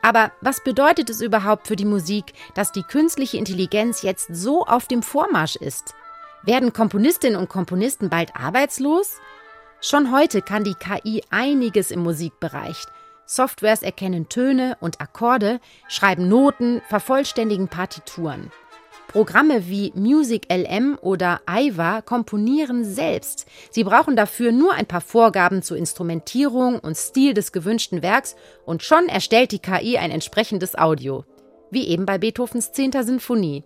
Aber 0.00 0.30
was 0.40 0.62
bedeutet 0.62 1.10
es 1.10 1.20
überhaupt 1.20 1.66
für 1.66 1.74
die 1.74 1.84
Musik, 1.84 2.34
dass 2.54 2.70
die 2.70 2.84
künstliche 2.84 3.36
Intelligenz 3.36 4.02
jetzt 4.02 4.28
so 4.32 4.64
auf 4.64 4.86
dem 4.86 5.02
Vormarsch 5.02 5.56
ist? 5.56 5.92
Werden 6.44 6.72
Komponistinnen 6.72 7.36
und 7.36 7.48
Komponisten 7.48 8.10
bald 8.10 8.36
arbeitslos? 8.36 9.16
Schon 9.80 10.12
heute 10.12 10.40
kann 10.40 10.62
die 10.62 10.76
KI 10.76 11.24
einiges 11.30 11.90
im 11.90 12.04
Musikbereich. 12.04 12.86
Softwares 13.26 13.82
erkennen 13.82 14.28
Töne 14.28 14.76
und 14.80 15.00
Akkorde, 15.00 15.60
schreiben 15.88 16.28
Noten, 16.28 16.80
vervollständigen 16.88 17.68
Partituren. 17.68 18.50
Programme 19.08 19.68
wie 19.68 19.92
Music 19.94 20.46
LM 20.52 20.98
oder 21.00 21.40
Aiva 21.46 22.02
komponieren 22.02 22.84
selbst. 22.84 23.46
Sie 23.70 23.84
brauchen 23.84 24.16
dafür 24.16 24.52
nur 24.52 24.74
ein 24.74 24.86
paar 24.86 25.00
Vorgaben 25.00 25.62
zur 25.62 25.76
Instrumentierung 25.76 26.78
und 26.78 26.96
Stil 26.96 27.32
des 27.32 27.52
gewünschten 27.52 28.02
Werks 28.02 28.36
und 28.64 28.82
schon 28.82 29.08
erstellt 29.08 29.52
die 29.52 29.58
KI 29.58 29.96
ein 29.96 30.10
entsprechendes 30.10 30.76
Audio. 30.76 31.24
Wie 31.70 31.86
eben 31.88 32.04
bei 32.04 32.18
Beethovens 32.18 32.72
10. 32.72 32.92
Sinfonie. 33.02 33.64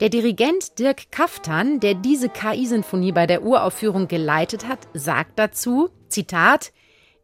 Der 0.00 0.08
Dirigent 0.08 0.78
Dirk 0.78 1.10
Kaftan, 1.10 1.80
der 1.80 1.94
diese 1.94 2.28
KI-Sinfonie 2.28 3.12
bei 3.12 3.26
der 3.26 3.42
Uraufführung 3.42 4.08
geleitet 4.08 4.66
hat, 4.66 4.80
sagt 4.92 5.38
dazu, 5.38 5.90
Zitat, 6.08 6.72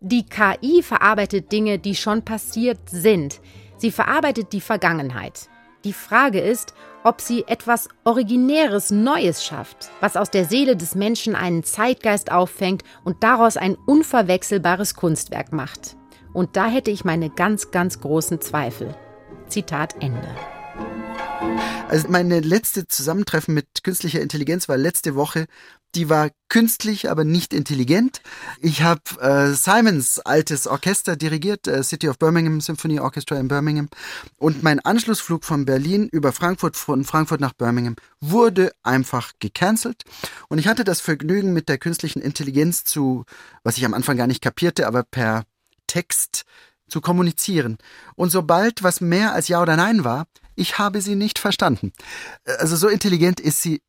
die 0.00 0.24
KI 0.26 0.82
verarbeitet 0.82 1.50
Dinge, 1.50 1.78
die 1.78 1.94
schon 1.94 2.24
passiert 2.24 2.78
sind. 2.88 3.40
Sie 3.78 3.90
verarbeitet 3.90 4.52
die 4.52 4.60
Vergangenheit. 4.60 5.48
Die 5.84 5.92
Frage 5.92 6.40
ist, 6.40 6.74
ob 7.04 7.20
sie 7.20 7.44
etwas 7.46 7.88
Originäres 8.04 8.90
Neues 8.90 9.44
schafft, 9.44 9.90
was 10.00 10.16
aus 10.16 10.30
der 10.30 10.44
Seele 10.44 10.76
des 10.76 10.94
Menschen 10.94 11.34
einen 11.34 11.62
Zeitgeist 11.62 12.32
auffängt 12.32 12.82
und 13.04 13.22
daraus 13.22 13.56
ein 13.56 13.76
unverwechselbares 13.86 14.94
Kunstwerk 14.94 15.52
macht. 15.52 15.96
Und 16.32 16.56
da 16.56 16.66
hätte 16.66 16.90
ich 16.90 17.04
meine 17.04 17.30
ganz, 17.30 17.70
ganz 17.70 18.00
großen 18.00 18.40
Zweifel. 18.40 18.94
Zitat 19.48 19.94
Ende. 20.00 20.28
Also 21.88 22.08
meine 22.08 22.40
letzte 22.40 22.86
Zusammentreffen 22.86 23.54
mit 23.54 23.82
künstlicher 23.82 24.20
Intelligenz 24.20 24.68
war 24.68 24.76
letzte 24.76 25.14
Woche. 25.14 25.46
Die 25.94 26.10
war 26.10 26.28
künstlich, 26.50 27.10
aber 27.10 27.24
nicht 27.24 27.54
intelligent. 27.54 28.20
Ich 28.60 28.82
habe 28.82 29.00
äh, 29.20 29.54
Simons 29.54 30.18
altes 30.18 30.66
Orchester 30.66 31.16
dirigiert, 31.16 31.66
äh, 31.66 31.82
City 31.82 32.10
of 32.10 32.18
Birmingham 32.18 32.60
Symphony 32.60 33.00
Orchestra 33.00 33.36
in 33.36 33.48
Birmingham. 33.48 33.88
Und 34.36 34.62
mein 34.62 34.80
Anschlussflug 34.80 35.46
von 35.46 35.64
Berlin 35.64 36.10
über 36.12 36.32
Frankfurt, 36.32 36.76
von 36.76 37.04
Frankfurt 37.04 37.40
nach 37.40 37.54
Birmingham, 37.54 37.96
wurde 38.20 38.70
einfach 38.82 39.32
gecancelt. 39.38 40.02
Und 40.48 40.58
ich 40.58 40.68
hatte 40.68 40.84
das 40.84 41.00
Vergnügen, 41.00 41.54
mit 41.54 41.70
der 41.70 41.78
künstlichen 41.78 42.20
Intelligenz 42.20 42.84
zu, 42.84 43.24
was 43.62 43.78
ich 43.78 43.86
am 43.86 43.94
Anfang 43.94 44.18
gar 44.18 44.26
nicht 44.26 44.42
kapierte, 44.42 44.86
aber 44.86 45.04
per 45.04 45.44
Text 45.86 46.44
zu 46.88 47.00
kommunizieren. 47.00 47.78
Und 48.16 48.30
sobald 48.30 48.82
was 48.82 49.00
mehr 49.00 49.32
als 49.34 49.48
Ja 49.48 49.62
oder 49.62 49.76
Nein 49.76 50.04
war, 50.04 50.26
ich 50.54 50.78
habe 50.78 51.00
sie 51.00 51.14
nicht 51.14 51.38
verstanden. 51.38 51.92
Also 52.58 52.76
so 52.76 52.88
intelligent 52.88 53.40
ist 53.40 53.62
sie, 53.62 53.80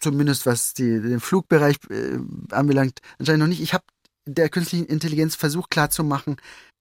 zumindest 0.00 0.46
was 0.46 0.72
die, 0.72 1.00
den 1.00 1.20
Flugbereich 1.20 1.76
äh, 1.90 2.18
anbelangt, 2.50 3.00
anscheinend 3.18 3.40
noch 3.40 3.48
nicht. 3.48 3.60
Ich 3.62 3.74
habe 3.74 3.84
der 4.26 4.48
künstlichen 4.48 4.86
Intelligenz 4.86 5.34
versucht 5.34 5.70
klarzumachen, 5.70 6.36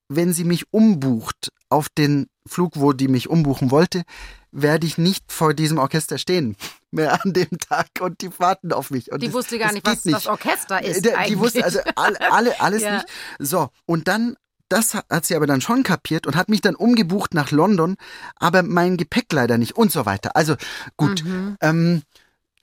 wenn 0.10 0.34
sie 0.34 0.44
mich 0.44 0.72
umbucht 0.72 1.52
auf 1.70 1.88
den 1.90 2.28
Flug, 2.48 2.74
wo 2.76 2.94
die 2.94 3.08
mich 3.08 3.30
umbuchen 3.30 3.72
wollte, 3.72 4.04
werde 4.52 4.86
ich 4.86 4.98
nicht 4.98 5.32
vor 5.32 5.54
diesem 5.54 5.78
Orchester 5.78 6.18
stehen 6.18 6.56
mehr 6.92 7.24
an 7.24 7.34
dem 7.34 7.58
Tag 7.60 7.88
und 8.00 8.22
die 8.22 8.30
warten 8.40 8.72
auf 8.72 8.92
mich. 8.92 9.12
Und 9.12 9.22
die 9.22 9.28
das, 9.28 9.34
wusste 9.36 9.58
gar 9.58 9.74
nicht, 9.74 9.86
was 9.86 10.06
nicht. 10.06 10.16
das 10.16 10.28
Orchester 10.28 10.84
ist. 10.84 11.06
Die, 11.06 11.12
die 11.28 11.40
wusste 11.40 11.64
also 11.64 11.80
alle, 11.96 12.32
alle 12.32 12.62
alles 12.62 12.82
Ja. 12.84 12.96
nicht. 12.98 13.08
So, 13.40 13.70
und 13.86 14.08
dann 14.08 14.36
das 14.74 14.96
hat 14.96 15.26
sie 15.26 15.36
aber 15.36 15.46
dann 15.46 15.62
schon 15.62 15.84
kapiert 15.84 16.26
und 16.26 16.36
hat 16.36 16.50
mich 16.50 16.62
dann 16.62 16.76
umgebucht 16.76 17.34
nach 17.36 17.52
London, 17.52 17.96
aber 18.36 18.64
mein 18.64 18.98
Gepäck 18.98 19.32
leider 19.32 19.58
nicht 19.60 19.78
und 19.78 19.92
so 19.92 20.06
weiter. 20.08 20.36
Also 20.36 20.56
gut. 20.98 21.24
Mhm. 21.24 21.58
Ähm, 21.62 22.02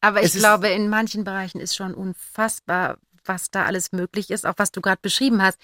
Aber 0.00 0.22
ich 0.22 0.32
glaube, 0.32 0.68
in 0.68 0.88
manchen 0.88 1.22
Bereichen 1.22 1.60
ist 1.60 1.76
schon 1.76 1.94
unfassbar, 1.94 2.98
was 3.24 3.50
da 3.50 3.64
alles 3.64 3.92
möglich 3.92 4.30
ist, 4.30 4.44
auch 4.44 4.54
was 4.56 4.72
du 4.72 4.80
gerade 4.80 4.98
beschrieben 5.00 5.40
hast. 5.40 5.58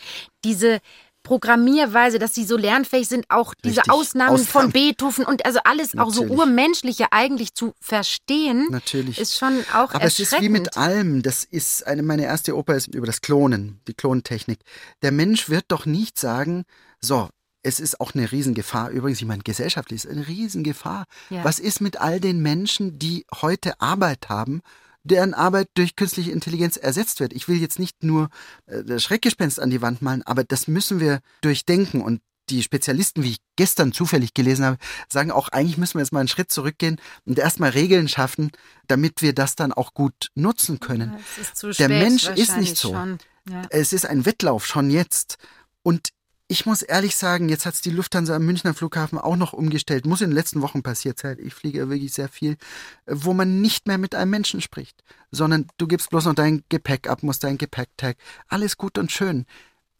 Diese 0.44 0.78
Programmierweise, 1.26 2.20
dass 2.20 2.34
sie 2.34 2.44
so 2.44 2.56
lernfähig 2.56 3.08
sind, 3.08 3.26
auch 3.30 3.52
diese 3.54 3.78
Richtig. 3.78 3.92
Ausnahmen, 3.92 4.38
von 4.38 4.44
Ausnahmen. 4.44 4.72
Beethoven 4.72 5.24
und 5.24 5.44
also 5.44 5.58
alles 5.64 5.98
auch 5.98 6.12
so 6.12 6.22
Natürlich. 6.22 6.38
urmenschliche 6.38 7.06
eigentlich 7.10 7.52
zu 7.52 7.74
verstehen, 7.80 8.68
natürlich. 8.70 9.18
ist 9.18 9.36
schon 9.36 9.64
auch 9.74 9.92
Aber 9.92 10.04
es 10.04 10.20
ist 10.20 10.40
wie 10.40 10.48
mit 10.48 10.76
allem. 10.76 11.22
Das 11.22 11.42
ist 11.42 11.84
eine, 11.84 12.04
meine 12.04 12.24
erste 12.24 12.56
Oper 12.56 12.76
ist 12.76 12.94
über 12.94 13.06
das 13.06 13.22
Klonen, 13.22 13.80
die 13.88 13.94
Klontechnik. 13.94 14.60
Der 15.02 15.10
Mensch 15.10 15.48
wird 15.48 15.64
doch 15.68 15.84
nicht 15.84 16.16
sagen, 16.16 16.62
so, 17.00 17.28
es 17.64 17.80
ist 17.80 18.00
auch 18.00 18.14
eine 18.14 18.30
Riesengefahr. 18.30 18.90
Übrigens, 18.90 19.20
ich 19.20 19.26
meine, 19.26 19.42
gesellschaftlich 19.42 20.04
ist 20.04 20.10
eine 20.10 20.28
Riesengefahr. 20.28 21.06
Ja. 21.30 21.42
Was 21.42 21.58
ist 21.58 21.80
mit 21.80 22.00
all 22.00 22.20
den 22.20 22.40
Menschen, 22.40 23.00
die 23.00 23.26
heute 23.42 23.80
Arbeit 23.80 24.28
haben, 24.28 24.62
deren 25.06 25.34
Arbeit 25.34 25.68
durch 25.74 25.96
künstliche 25.96 26.32
Intelligenz 26.32 26.76
ersetzt 26.76 27.20
wird? 27.20 27.32
Ich 27.32 27.48
will 27.48 27.60
jetzt 27.60 27.78
nicht 27.78 28.02
nur 28.02 28.28
äh, 28.66 28.84
das 28.84 29.02
Schreckgespenst 29.02 29.60
an 29.60 29.70
die 29.70 29.82
Wand 29.82 30.02
malen, 30.02 30.22
aber 30.22 30.44
das 30.44 30.68
müssen 30.68 31.00
wir 31.00 31.20
durchdenken. 31.40 32.00
Und 32.02 32.20
die 32.50 32.62
Spezialisten, 32.62 33.22
wie 33.22 33.32
ich 33.32 33.38
gestern 33.56 33.92
zufällig 33.92 34.34
gelesen 34.34 34.64
habe, 34.64 34.78
sagen 35.08 35.30
auch, 35.30 35.48
eigentlich 35.48 35.78
müssen 35.78 35.94
wir 35.94 36.02
jetzt 36.02 36.12
mal 36.12 36.20
einen 36.20 36.28
Schritt 36.28 36.50
zurückgehen 36.50 37.00
und 37.24 37.38
erstmal 37.38 37.70
Regeln 37.70 38.08
schaffen, 38.08 38.52
damit 38.86 39.22
wir 39.22 39.32
das 39.32 39.56
dann 39.56 39.72
auch 39.72 39.94
gut 39.94 40.30
nutzen 40.34 40.78
können. 40.80 41.16
Ja, 41.62 41.88
Der 41.88 41.88
Mensch 41.88 42.28
ist 42.28 42.56
nicht 42.56 42.76
so. 42.76 42.94
Ja. 42.94 43.62
Es 43.70 43.92
ist 43.92 44.06
ein 44.06 44.26
Wettlauf 44.26 44.66
schon 44.66 44.90
jetzt. 44.90 45.38
Und 45.82 46.10
ich 46.48 46.64
muss 46.64 46.82
ehrlich 46.82 47.16
sagen, 47.16 47.48
jetzt 47.48 47.66
hat's 47.66 47.80
die 47.80 47.90
Lufthansa 47.90 48.36
am 48.36 48.46
Münchner 48.46 48.72
Flughafen 48.74 49.18
auch 49.18 49.36
noch 49.36 49.52
umgestellt. 49.52 50.06
Muss 50.06 50.20
in 50.20 50.30
den 50.30 50.36
letzten 50.36 50.62
Wochen 50.62 50.82
passiert 50.82 51.18
sein. 51.18 51.38
Ich 51.40 51.54
fliege 51.54 51.78
ja 51.78 51.88
wirklich 51.88 52.12
sehr 52.12 52.28
viel, 52.28 52.52
äh, 53.06 53.14
wo 53.14 53.34
man 53.34 53.60
nicht 53.60 53.86
mehr 53.88 53.98
mit 53.98 54.14
einem 54.14 54.30
Menschen 54.30 54.60
spricht, 54.60 55.02
sondern 55.32 55.66
du 55.78 55.86
gibst 55.88 56.10
bloß 56.10 56.26
noch 56.26 56.34
dein 56.34 56.62
Gepäck 56.68 57.08
ab, 57.08 57.22
musst 57.22 57.42
dein 57.44 57.58
Gepäcktag. 57.58 58.16
Alles 58.48 58.76
gut 58.76 58.96
und 58.98 59.10
schön. 59.10 59.44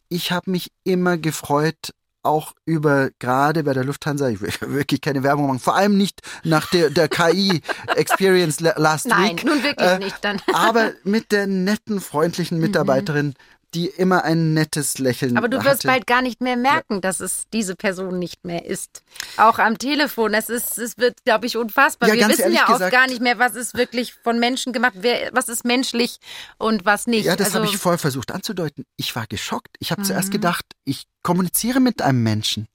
Ich 0.09 0.31
habe 0.31 0.49
mich 0.51 0.71
immer 0.85 1.17
gefreut, 1.17 1.91
auch 2.23 2.53
über, 2.65 3.09
gerade 3.19 3.63
bei 3.63 3.73
der 3.73 3.83
Lufthansa, 3.85 4.27
ich 4.29 4.41
will 4.41 4.51
wirklich 4.61 5.01
keine 5.01 5.23
Werbung 5.23 5.47
machen, 5.47 5.59
vor 5.59 5.75
allem 5.75 5.97
nicht 5.97 6.21
nach 6.43 6.69
der, 6.71 6.89
der 6.89 7.07
KI-Experience 7.09 8.59
last 8.59 9.07
Nein, 9.07 9.31
week. 9.37 9.45
nun 9.45 9.63
wirklich 9.63 9.87
Äh, 9.89 9.99
nicht 9.99 10.17
dann. 10.23 10.41
aber 10.53 10.91
mit 11.03 11.31
der 11.31 11.47
netten, 11.47 12.01
freundlichen 12.01 12.59
Mitarbeiterin, 12.61 13.33
die 13.73 13.87
immer 13.87 14.23
ein 14.23 14.53
nettes 14.53 14.97
Lächeln. 14.97 15.37
Aber 15.37 15.49
du 15.49 15.57
hatte. 15.59 15.69
wirst 15.69 15.83
bald 15.83 16.07
gar 16.07 16.21
nicht 16.21 16.39
mehr 16.41 16.55
merken, 16.55 17.01
dass 17.01 17.19
es 17.19 17.43
diese 17.51 17.75
Person 17.75 18.17
nicht 18.17 18.45
mehr 18.45 18.65
ist. 18.65 19.03
Auch 19.35 19.59
am 19.59 19.77
Telefon. 19.77 20.33
Es, 20.33 20.49
ist, 20.49 20.77
es 20.77 20.97
wird, 20.97 21.23
glaube 21.25 21.45
ich, 21.47 21.57
unfassbar. 21.57 22.07
Ja, 22.09 22.15
Wir 22.15 22.29
wissen 22.29 22.53
ja 22.53 22.63
oft 22.63 22.73
gesagt- 22.73 22.91
gar 22.93 23.07
nicht 23.07 23.21
mehr, 23.21 23.39
was 23.39 23.55
ist 23.55 23.75
wirklich 23.75 24.13
von 24.13 24.39
Menschen 24.39 24.71
gemacht, 24.71 24.93
wer, 24.95 25.29
was 25.33 25.49
ist 25.49 25.65
menschlich 25.65 26.19
und 26.57 26.85
was 26.85 27.07
nicht. 27.07 27.25
Ja, 27.25 27.35
das 27.35 27.47
also, 27.47 27.59
habe 27.59 27.67
ich 27.67 27.77
vorher 27.77 27.99
versucht 27.99 28.31
anzudeuten. 28.31 28.85
Ich 28.95 29.15
war 29.17 29.27
geschockt. 29.27 29.75
Ich 29.79 29.91
habe 29.91 30.01
Mhm. 30.01 30.05
zuerst 30.05 30.31
gedacht, 30.31 30.65
ich 30.85 31.05
kommuniziere 31.21 31.81
mit 31.81 32.01
einem 32.01 32.23
Menschen. 32.23 32.67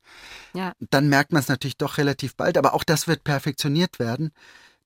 Ja. 0.53 0.73
Dann 0.91 1.09
merkt 1.09 1.33
man 1.33 1.41
es 1.41 1.49
natürlich 1.49 1.79
doch 1.79 1.97
relativ 1.97 2.37
bald, 2.37 2.59
aber 2.59 2.75
auch 2.75 2.85
das 2.85 3.09
wird 3.09 3.25
perfektioniert 3.25 3.99
werden. 3.99 4.31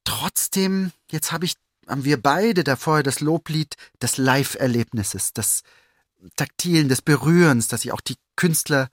Trotzdem, 0.04 0.92
jetzt 1.10 1.32
habe 1.32 1.44
ich, 1.46 1.54
haben 1.88 2.04
wir 2.04 2.22
beide 2.22 2.62
davor 2.62 3.02
das 3.02 3.20
Loblied 3.20 3.74
des 4.00 4.18
Live-Erlebnisses, 4.18 5.32
des 5.32 5.62
Taktilen, 6.36 6.88
des 6.88 7.02
Berührens, 7.02 7.68
dass 7.68 7.82
sich 7.82 7.92
auch 7.92 8.00
die 8.00 8.16
Künstler, 8.36 8.88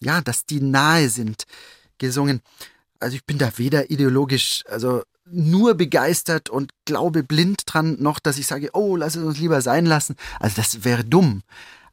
ja, 0.00 0.20
dass 0.20 0.46
die 0.46 0.60
nahe 0.60 1.08
sind, 1.08 1.44
gesungen. 1.98 2.42
Also 3.00 3.16
ich 3.16 3.24
bin 3.24 3.38
da 3.38 3.58
weder 3.58 3.90
ideologisch, 3.90 4.64
also 4.66 5.02
nur 5.28 5.74
begeistert 5.74 6.48
und 6.48 6.72
glaube 6.84 7.22
blind 7.22 7.62
dran 7.66 7.96
noch, 8.00 8.18
dass 8.18 8.38
ich 8.38 8.46
sage, 8.46 8.70
oh, 8.72 8.96
lass 8.96 9.16
es 9.16 9.24
uns 9.24 9.38
lieber 9.38 9.60
sein 9.60 9.86
lassen. 9.86 10.16
Also 10.38 10.56
das 10.56 10.84
wäre 10.84 11.04
dumm. 11.04 11.42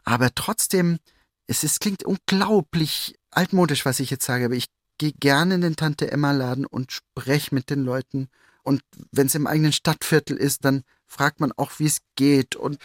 Aber 0.03 0.33
trotzdem, 0.35 0.99
es 1.47 1.63
ist, 1.63 1.79
klingt 1.79 2.03
unglaublich 2.03 3.15
altmodisch, 3.31 3.85
was 3.85 3.99
ich 3.99 4.09
jetzt 4.09 4.25
sage, 4.25 4.45
aber 4.45 4.55
ich 4.55 4.67
gehe 4.97 5.13
gerne 5.13 5.55
in 5.55 5.61
den 5.61 5.75
Tante 5.75 6.11
Emma 6.11 6.31
Laden 6.31 6.65
und 6.65 6.91
spreche 6.91 7.53
mit 7.55 7.69
den 7.69 7.83
Leuten. 7.83 8.29
Und 8.61 8.81
wenn 9.11 9.27
es 9.27 9.35
im 9.35 9.47
eigenen 9.47 9.73
Stadtviertel 9.73 10.37
ist, 10.37 10.63
dann 10.63 10.83
fragt 11.13 11.39
man 11.39 11.51
auch, 11.53 11.79
wie 11.79 11.85
es 11.85 11.99
geht 12.15 12.55
und 12.55 12.77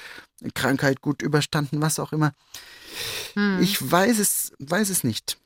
Krankheit 0.54 1.00
gut 1.00 1.22
überstanden, 1.22 1.82
was 1.82 1.98
auch 1.98 2.12
immer. 2.12 2.32
hm. 3.34 3.60
Ich 3.62 3.90
weiß 3.90 4.18
es, 4.18 4.52
weiß 4.58 4.90
es 4.90 5.02
nicht. 5.02 5.38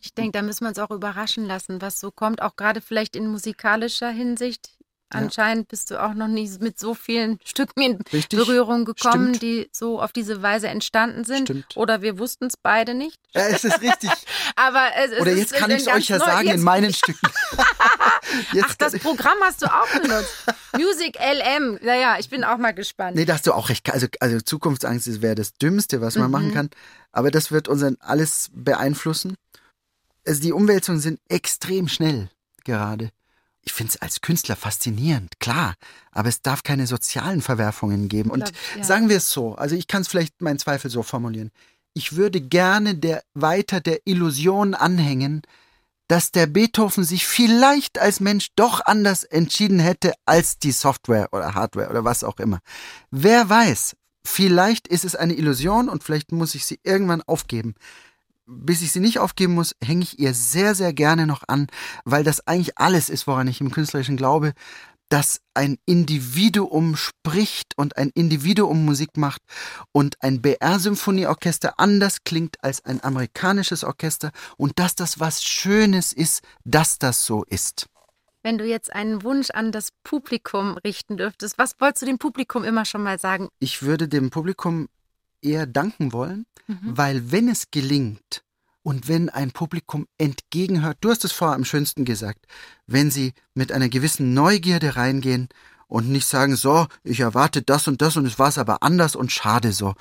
ich 0.00 0.14
denke, 0.14 0.32
da 0.32 0.42
müssen 0.42 0.64
wir 0.64 0.68
uns 0.68 0.78
auch 0.78 0.90
überraschen 0.90 1.44
lassen, 1.44 1.82
was 1.82 2.00
so 2.00 2.10
kommt. 2.10 2.40
Auch 2.40 2.56
gerade 2.56 2.80
vielleicht 2.80 3.16
in 3.16 3.26
musikalischer 3.28 4.10
Hinsicht. 4.10 4.77
Ja. 5.12 5.20
Anscheinend 5.20 5.68
bist 5.68 5.90
du 5.90 6.02
auch 6.02 6.12
noch 6.12 6.28
nie 6.28 6.50
mit 6.60 6.78
so 6.78 6.92
vielen 6.94 7.38
Stücken 7.44 7.80
in 7.80 7.98
Richtig? 8.12 8.38
Berührung 8.38 8.84
gekommen, 8.84 9.34
Stimmt. 9.34 9.42
die 9.42 9.68
so 9.72 10.02
auf 10.02 10.12
diese 10.12 10.42
Weise 10.42 10.68
entstanden 10.68 11.24
sind. 11.24 11.46
Stimmt. 11.48 11.76
Oder 11.76 12.02
wir 12.02 12.18
wussten 12.18 12.46
es 12.46 12.56
beide 12.56 12.92
nicht. 12.94 13.16
Ja, 13.32 13.42
es 13.48 13.64
ist 13.64 13.80
richtig. 13.80 14.10
Aber 14.56 14.88
es, 14.96 15.12
es 15.12 15.20
Oder 15.20 15.30
ist 15.32 15.38
jetzt 15.38 15.54
kann 15.54 15.70
ich 15.70 15.86
es 15.86 15.88
euch 15.88 16.08
ja 16.08 16.18
neu- 16.18 16.24
sagen 16.26 16.40
in 16.42 16.46
jetzt- 16.56 16.62
meinen 16.62 16.92
Stücken. 16.92 17.26
Ach, 18.62 18.74
das 18.74 18.98
Programm 18.98 19.38
hast 19.42 19.62
du 19.62 19.66
auch 19.66 19.88
benutzt. 20.00 20.44
Music 20.76 21.16
LM. 21.18 21.78
Naja, 21.82 22.16
ich 22.18 22.28
bin 22.28 22.44
auch 22.44 22.58
mal 22.58 22.72
gespannt. 22.74 23.16
Nee, 23.16 23.24
da 23.24 23.34
hast 23.34 23.46
du 23.46 23.52
auch 23.54 23.68
recht. 23.70 23.90
Also, 23.90 24.06
also 24.20 24.40
Zukunftsangst 24.40 25.22
wäre 25.22 25.34
das 25.34 25.54
Dümmste, 25.54 26.00
was 26.00 26.16
man 26.16 26.26
Mhm. 26.26 26.32
machen 26.32 26.54
kann. 26.54 26.70
Aber 27.12 27.30
das 27.30 27.50
wird 27.50 27.68
uns 27.68 27.80
dann 27.80 27.96
alles 28.00 28.50
beeinflussen. 28.52 29.36
Also 30.26 30.42
die 30.42 30.52
Umwälzungen 30.52 31.00
sind 31.00 31.20
extrem 31.28 31.88
schnell 31.88 32.28
gerade. 32.64 33.10
Ich 33.62 33.72
finde 33.72 33.92
es 33.94 34.02
als 34.02 34.20
Künstler 34.20 34.56
faszinierend, 34.56 35.40
klar. 35.40 35.74
Aber 36.12 36.28
es 36.28 36.42
darf 36.42 36.62
keine 36.62 36.86
sozialen 36.86 37.42
Verwerfungen 37.42 38.08
geben. 38.08 38.30
Und 38.30 38.52
ja. 38.76 38.84
sagen 38.84 39.08
wir 39.08 39.18
es 39.18 39.30
so, 39.30 39.54
also 39.56 39.74
ich 39.74 39.86
kann 39.86 40.02
es 40.02 40.08
vielleicht 40.08 40.40
meinen 40.40 40.58
Zweifel 40.58 40.90
so 40.90 41.02
formulieren. 41.02 41.50
Ich 41.94 42.16
würde 42.16 42.40
gerne 42.40 42.94
der, 42.94 43.22
weiter 43.34 43.80
der 43.80 44.00
Illusion 44.04 44.74
anhängen, 44.74 45.42
dass 46.08 46.32
der 46.32 46.46
Beethoven 46.46 47.04
sich 47.04 47.26
vielleicht 47.26 47.98
als 47.98 48.20
Mensch 48.20 48.48
doch 48.56 48.80
anders 48.86 49.24
entschieden 49.24 49.78
hätte 49.78 50.14
als 50.24 50.58
die 50.58 50.72
Software 50.72 51.28
oder 51.32 51.54
Hardware 51.54 51.90
oder 51.90 52.04
was 52.04 52.24
auch 52.24 52.38
immer. 52.38 52.60
Wer 53.10 53.48
weiß, 53.48 53.94
vielleicht 54.24 54.88
ist 54.88 55.04
es 55.04 55.14
eine 55.14 55.34
Illusion 55.34 55.88
und 55.88 56.02
vielleicht 56.02 56.32
muss 56.32 56.54
ich 56.54 56.64
sie 56.64 56.80
irgendwann 56.82 57.22
aufgeben. 57.22 57.74
Bis 58.50 58.80
ich 58.80 58.92
sie 58.92 59.00
nicht 59.00 59.18
aufgeben 59.18 59.54
muss, 59.54 59.74
hänge 59.84 60.02
ich 60.02 60.18
ihr 60.18 60.32
sehr, 60.32 60.74
sehr 60.74 60.94
gerne 60.94 61.26
noch 61.26 61.42
an, 61.46 61.66
weil 62.06 62.24
das 62.24 62.46
eigentlich 62.46 62.78
alles 62.78 63.10
ist, 63.10 63.26
woran 63.26 63.46
ich 63.46 63.60
im 63.60 63.70
Künstlerischen 63.70 64.16
glaube, 64.16 64.54
dass 65.10 65.40
ein 65.54 65.76
Individuum 65.86 66.96
spricht 66.96 67.76
und 67.76 67.96
ein 67.96 68.10
Individuum 68.14 68.84
Musik 68.84 69.16
macht 69.16 69.42
und 69.92 70.16
ein 70.20 70.40
BR-Symphonieorchester 70.40 71.74
anders 71.78 72.24
klingt 72.24 72.56
als 72.62 72.84
ein 72.84 73.02
amerikanisches 73.02 73.84
Orchester 73.84 74.30
und 74.56 74.78
dass 74.78 74.94
das 74.94 75.20
was 75.20 75.42
Schönes 75.42 76.12
ist, 76.12 76.42
dass 76.64 76.98
das 76.98 77.24
so 77.24 77.44
ist. 77.44 77.86
Wenn 78.42 78.56
du 78.56 78.64
jetzt 78.64 78.92
einen 78.92 79.24
Wunsch 79.24 79.50
an 79.50 79.72
das 79.72 79.88
Publikum 80.04 80.78
richten 80.78 81.16
dürftest, 81.16 81.58
was 81.58 81.72
wolltest 81.80 82.02
du 82.02 82.06
dem 82.06 82.18
Publikum 82.18 82.64
immer 82.64 82.84
schon 82.84 83.02
mal 83.02 83.18
sagen? 83.18 83.48
Ich 83.58 83.82
würde 83.82 84.08
dem 84.08 84.30
Publikum 84.30 84.88
eher 85.42 85.66
danken 85.66 86.12
wollen, 86.12 86.46
Mhm. 86.66 86.78
weil 86.96 87.30
wenn 87.32 87.48
es 87.48 87.70
gelingt, 87.70 88.42
Und 88.84 89.06
wenn 89.06 89.28
ein 89.28 89.50
Publikum 89.50 90.06
entgegenhört, 90.16 90.98
du 91.02 91.10
hast 91.10 91.22
es 91.24 91.32
vorher 91.32 91.56
am 91.56 91.64
schönsten 91.66 92.06
gesagt, 92.06 92.46
wenn 92.86 93.10
sie 93.10 93.34
mit 93.52 93.70
einer 93.70 93.90
gewissen 93.90 94.32
Neugierde 94.32 94.96
reingehen 94.96 95.48
und 95.88 96.08
nicht 96.08 96.26
sagen, 96.26 96.56
so, 96.56 96.86
ich 97.02 97.20
erwarte 97.20 97.60
das 97.60 97.86
und 97.88 98.00
das 98.00 98.16
und 98.16 98.24
es 98.24 98.38
war 98.38 98.48
es 98.48 98.56
aber 98.56 98.82
anders 98.82 99.14
und 99.14 99.30
schade 99.32 99.72
so, 99.72 99.94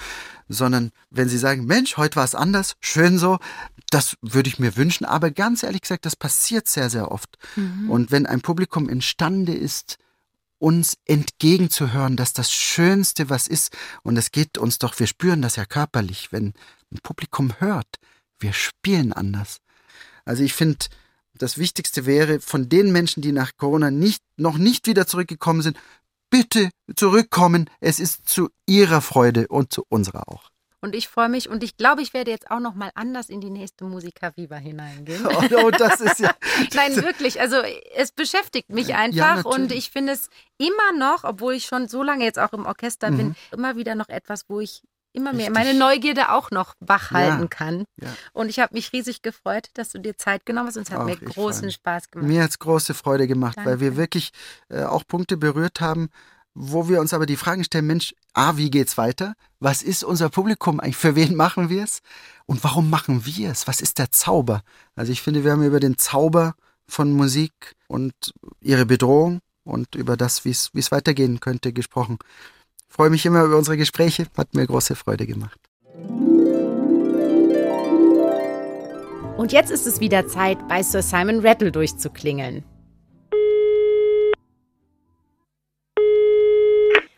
sondern 0.48 0.92
wenn 1.10 1.28
sie 1.28 1.38
sagen, 1.38 1.66
Mensch, 1.66 1.98
heute 1.98 2.16
war 2.16 2.24
es 2.24 2.36
anders, 2.36 2.76
schön 2.80 3.18
so, 3.18 3.40
das 3.90 4.16
würde 4.22 4.48
ich 4.48 4.60
mir 4.60 4.78
wünschen, 4.78 5.06
aber 5.06 5.32
ganz 5.32 5.64
ehrlich 5.64 5.82
gesagt, 5.82 6.06
das 6.06 6.16
passiert 6.16 6.68
sehr, 6.70 6.90
sehr 6.90 7.12
oft. 7.12 7.38
Mhm. 7.58 7.90
Und 7.90 8.12
wenn 8.12 8.26
ein 8.26 8.42
Publikum 8.42 8.88
imstande 8.88 9.54
ist, 9.54 9.98
uns 10.60 10.98
entgegenzuhören, 11.06 12.16
dass 12.16 12.34
das 12.34 12.52
Schönste 12.52 13.30
was 13.30 13.48
ist, 13.48 13.76
und 14.04 14.18
es 14.18 14.32
geht 14.32 14.58
uns 14.58 14.80
doch, 14.80 14.98
wir 15.00 15.08
spüren 15.08 15.42
das 15.42 15.56
ja 15.56 15.66
körperlich, 15.66 16.32
wenn 16.32 16.54
ein 16.92 17.00
Publikum 17.04 17.54
hört, 17.60 17.88
wir 18.40 18.54
spielen 18.54 19.14
anders. 19.14 19.58
Also 20.26 20.44
ich 20.44 20.54
finde, 20.54 20.86
das 21.34 21.58
Wichtigste 21.58 22.06
wäre, 22.06 22.40
von 22.40 22.70
den 22.70 22.92
Menschen, 22.92 23.22
die 23.22 23.32
nach 23.32 23.52
Corona 23.58 23.92
nicht, 23.92 24.24
noch 24.38 24.58
nicht 24.58 24.88
wieder 24.88 25.08
zurückgekommen 25.08 25.62
sind, 25.62 25.78
bitte 26.30 26.70
zurückkommen. 26.96 27.70
Es 27.80 28.00
ist 28.00 28.28
zu 28.28 28.50
ihrer 28.66 29.02
Freude 29.02 29.48
und 29.48 29.72
zu 29.72 29.86
unserer 29.90 30.28
auch. 30.28 30.50
Und 30.80 30.94
ich 30.94 31.08
freue 31.08 31.28
mich 31.28 31.50
und 31.50 31.64
ich 31.64 31.76
glaube, 31.76 32.04
ich 32.04 32.14
werde 32.14 32.30
jetzt 32.30 32.52
auch 32.52 32.60
noch 32.60 32.76
mal 32.76 32.92
anders 32.94 33.30
in 33.30 33.42
die 33.42 33.50
nächste 33.50 33.86
Musiker 33.86 34.32
Viva 34.36 34.58
hineingehen. 34.58 35.26
Oh, 35.38 35.66
oh, 35.66 35.72
das 35.72 36.02
ist 36.02 36.20
ja. 36.20 36.34
Nein, 36.76 36.96
wirklich. 36.96 37.42
Also 37.42 37.58
es 37.96 38.12
beschäftigt 38.12 38.70
mich 38.70 38.96
einfach 38.96 39.38
ja, 39.38 39.42
und 39.42 39.72
ich 39.72 39.90
finde 39.90 40.14
es 40.14 40.30
immer 40.58 40.94
noch, 40.98 41.24
obwohl 41.24 41.54
ich 41.54 41.66
schon 41.66 41.88
so 41.88 42.04
lange 42.04 42.24
jetzt 42.24 42.40
auch 42.40 42.54
im 42.54 42.66
Orchester 42.66 43.12
mhm. 43.12 43.18
bin, 43.18 43.36
immer 43.52 43.76
wieder 43.76 43.96
noch 43.96 44.10
etwas, 44.10 44.46
wo 44.48 44.60
ich 44.60 44.84
immer 45.14 45.34
mehr 45.34 45.52
meine 45.52 45.74
Neugierde 45.74 46.32
auch 46.32 46.52
noch 46.52 46.76
wach 46.80 47.12
halten 47.12 47.44
ja, 47.44 47.48
kann. 47.48 47.86
Ja. 48.00 48.10
Und 48.34 48.50
ich 48.50 48.60
habe 48.60 48.74
mich 48.76 48.94
riesig 48.94 49.22
gefreut, 49.22 49.70
dass 49.74 49.90
du 49.90 50.00
dir 50.00 50.16
Zeit 50.16 50.46
genommen 50.46 50.68
hast 50.68 50.78
und 50.78 50.88
es 50.88 50.92
hat 50.92 51.02
auch 51.02 51.06
mir 51.06 51.18
großen 51.18 51.72
Spaß 51.72 52.12
gemacht. 52.12 52.28
Mir 52.28 52.44
hat 52.44 52.52
es 52.52 52.60
große 52.60 52.94
Freude 52.94 53.28
gemacht, 53.28 53.58
Danke. 53.58 53.72
weil 53.72 53.80
wir 53.80 53.98
wirklich 53.98 54.32
äh, 54.70 54.84
auch 54.84 55.04
Punkte 55.08 55.38
berührt 55.38 55.82
haben, 55.82 56.10
wo 56.60 56.90
wir 56.90 57.00
uns 57.00 57.14
aber 57.14 57.26
die 57.26 57.36
Fragen 57.36 57.64
stellen, 57.64 57.88
Mensch, 57.88 58.16
A, 58.34 58.58
wie 58.58 58.70
geht's 58.70 58.98
weiter? 58.98 59.34
Was 59.60 59.84
ist 59.84 60.04
unser 60.04 60.30
Publikum 60.30 60.80
eigentlich? 60.80 60.98
Für 60.98 61.16
wen 61.16 61.36
machen 61.36 61.70
wir 61.70 61.84
es? 61.84 62.02
Und 62.46 62.64
warum 62.64 62.90
machen 62.90 63.26
wir 63.26 63.52
es? 63.52 63.68
Was 63.68 63.82
ist 63.82 64.00
der 64.00 64.12
Zauber? 64.12 64.62
Also 64.96 65.12
ich 65.12 65.22
finde, 65.22 65.44
wir 65.44 65.52
haben 65.52 65.64
über 65.64 65.80
den 65.80 65.98
Zauber 65.98 66.56
von 66.88 67.12
Musik 67.12 67.76
und 67.88 68.14
ihre 68.62 68.86
Bedrohung 68.86 69.40
und 69.64 69.96
über 69.96 70.18
das, 70.18 70.46
wie 70.46 70.52
es 70.52 70.92
weitergehen 70.92 71.40
könnte, 71.40 71.74
gesprochen 71.74 72.18
freue 72.98 73.12
mich 73.12 73.26
immer 73.28 73.44
über 73.44 73.58
unsere 73.58 73.78
Gespräche, 73.78 74.26
hat 74.36 74.56
mir 74.56 74.66
große 74.66 74.96
Freude 74.96 75.28
gemacht. 75.28 75.60
Und 79.38 79.52
jetzt 79.52 79.70
ist 79.70 79.86
es 79.86 80.00
wieder 80.00 80.28
Zeit, 80.28 80.68
bei 80.68 80.82
Sir 80.82 81.04
Simon 81.04 81.46
Rattle 81.46 81.72
durchzuklingeln. 81.72 82.64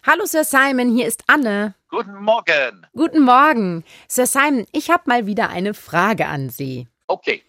Hallo 0.05 0.25
Sir 0.25 0.45
Simon, 0.45 0.95
hier 0.95 1.07
ist 1.07 1.23
Anne. 1.27 1.75
Guten 1.89 2.23
Morgen. 2.23 2.87
Guten 2.93 3.19
Morgen. 3.19 3.83
Sir 4.07 4.25
Simon, 4.27 4.65
ich 4.71 4.89
habe 4.89 5.03
mal 5.07 5.25
wieder 5.25 5.49
eine 5.49 5.73
Frage 5.73 6.27
an 6.27 6.49
Sie. 6.49 6.87
Okay. 7.07 7.43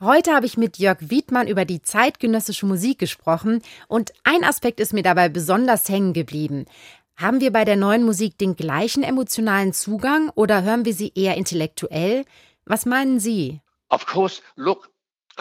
Heute 0.00 0.34
habe 0.34 0.44
ich 0.44 0.58
mit 0.58 0.76
Jörg 0.78 0.98
Wiedmann 1.00 1.48
über 1.48 1.64
die 1.64 1.80
zeitgenössische 1.80 2.66
Musik 2.66 2.98
gesprochen 2.98 3.62
und 3.88 4.12
ein 4.22 4.44
Aspekt 4.44 4.80
ist 4.80 4.92
mir 4.92 5.02
dabei 5.02 5.30
besonders 5.30 5.88
hängen 5.88 6.12
geblieben. 6.12 6.66
Haben 7.16 7.40
wir 7.40 7.52
bei 7.52 7.64
der 7.64 7.76
neuen 7.76 8.04
Musik 8.04 8.36
den 8.36 8.54
gleichen 8.54 9.02
emotionalen 9.02 9.72
Zugang 9.72 10.30
oder 10.34 10.62
hören 10.62 10.84
wir 10.84 10.92
sie 10.92 11.12
eher 11.14 11.36
intellektuell? 11.36 12.26
Was 12.66 12.84
meinen 12.84 13.18
Sie? 13.18 13.62
Of 13.88 14.04
course, 14.04 14.42
look, 14.56 14.90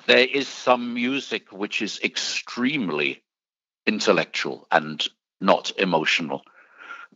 there 0.08 0.26
is 0.26 0.48
some 0.48 0.94
music 0.94 1.52
which 1.52 1.82
is 1.82 2.00
extremely 2.00 3.22
intellectual 3.86 4.66
and 4.70 5.12
not 5.40 5.72
emotional. 5.78 6.44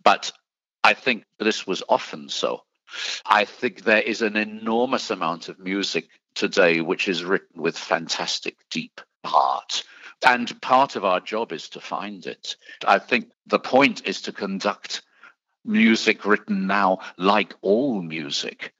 But 0.04 0.32
I 0.84 0.94
think 0.94 1.26
this 1.40 1.68
was 1.68 1.84
often 1.88 2.30
so. 2.30 2.64
I 3.26 3.46
think 3.46 3.84
there 3.84 4.02
is 4.02 4.22
an 4.22 4.36
enormous 4.36 5.12
amount 5.12 5.50
of 5.50 5.60
music 5.60 6.10
today 6.36 6.82
which 6.82 7.08
is 7.08 7.24
written 7.24 7.62
with 7.62 7.78
fantastic 7.78 8.58
deep 8.70 9.02
heart. 9.24 9.84
And 10.26 10.62
part 10.62 10.96
of 10.96 11.06
our 11.06 11.20
job 11.20 11.52
is 11.52 11.70
to 11.70 11.80
find 11.80 12.26
it. 12.26 12.56
I 12.86 13.00
think 13.00 13.32
the 13.48 13.60
point 13.60 14.06
is 14.06 14.24
to 14.24 14.32
conduct 14.32 15.02
music 15.64 16.26
written 16.26 16.68
now 16.68 17.00
like 17.18 17.56
all 17.62 18.02
music. 18.02 18.74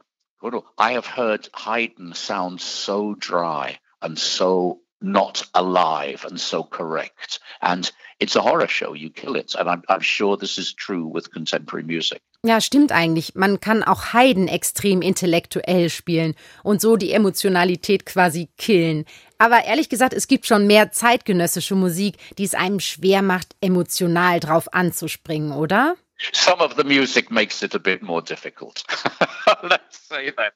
I 0.78 0.94
have 0.94 1.06
heard 1.06 1.48
Haydn 1.54 2.14
sound 2.14 2.62
so 2.62 3.16
dry 3.16 3.80
and 4.02 4.18
so 4.18 4.81
not 5.02 5.48
alive 5.54 6.26
and 6.26 6.40
so 6.40 6.64
correct. 6.64 7.40
And 7.62 7.92
it's 8.20 8.36
a 8.36 8.42
horror 8.42 8.68
show. 8.68 8.94
You 8.94 9.10
kill 9.10 9.36
it. 9.36 9.56
And 9.56 9.70
I'm, 9.70 9.84
I'm 9.90 10.02
sure 10.02 10.38
this 10.38 10.58
is 10.58 10.74
true 10.74 11.06
with 11.06 11.32
contemporary 11.32 11.84
music. 11.84 12.22
Ja, 12.44 12.60
stimmt 12.60 12.92
eigentlich. 12.92 13.36
Man 13.36 13.60
kann 13.60 13.84
auch 13.84 14.14
Haydn 14.14 14.48
extrem 14.48 15.04
intellektuell 15.04 15.90
spielen 15.90 16.36
und 16.64 16.82
so 16.82 16.98
die 16.98 17.12
Emotionalität 17.12 18.06
quasi 18.06 18.50
killen. 18.58 19.06
Aber 19.38 19.66
ehrlich 19.66 19.90
gesagt, 19.90 20.14
es 20.14 20.28
gibt 20.28 20.48
schon 20.48 20.66
mehr 20.66 20.92
zeitgenössische 20.92 21.76
Musik, 21.76 22.18
die 22.38 22.44
es 22.44 22.56
einem 22.56 22.80
schwer 22.80 23.22
macht, 23.22 23.56
emotional 23.62 24.40
drauf 24.40 24.74
anzuspringen, 24.74 25.52
oder? 25.52 25.96
Some 26.34 26.64
of 26.64 26.76
the 26.78 26.84
music 26.84 27.32
makes 27.32 27.62
it 27.62 27.76
a 27.76 27.80
bit 27.80 28.02
more 28.02 28.22
difficult. 28.22 28.84
Let's 29.64 30.08
say 30.08 30.32
that. 30.32 30.54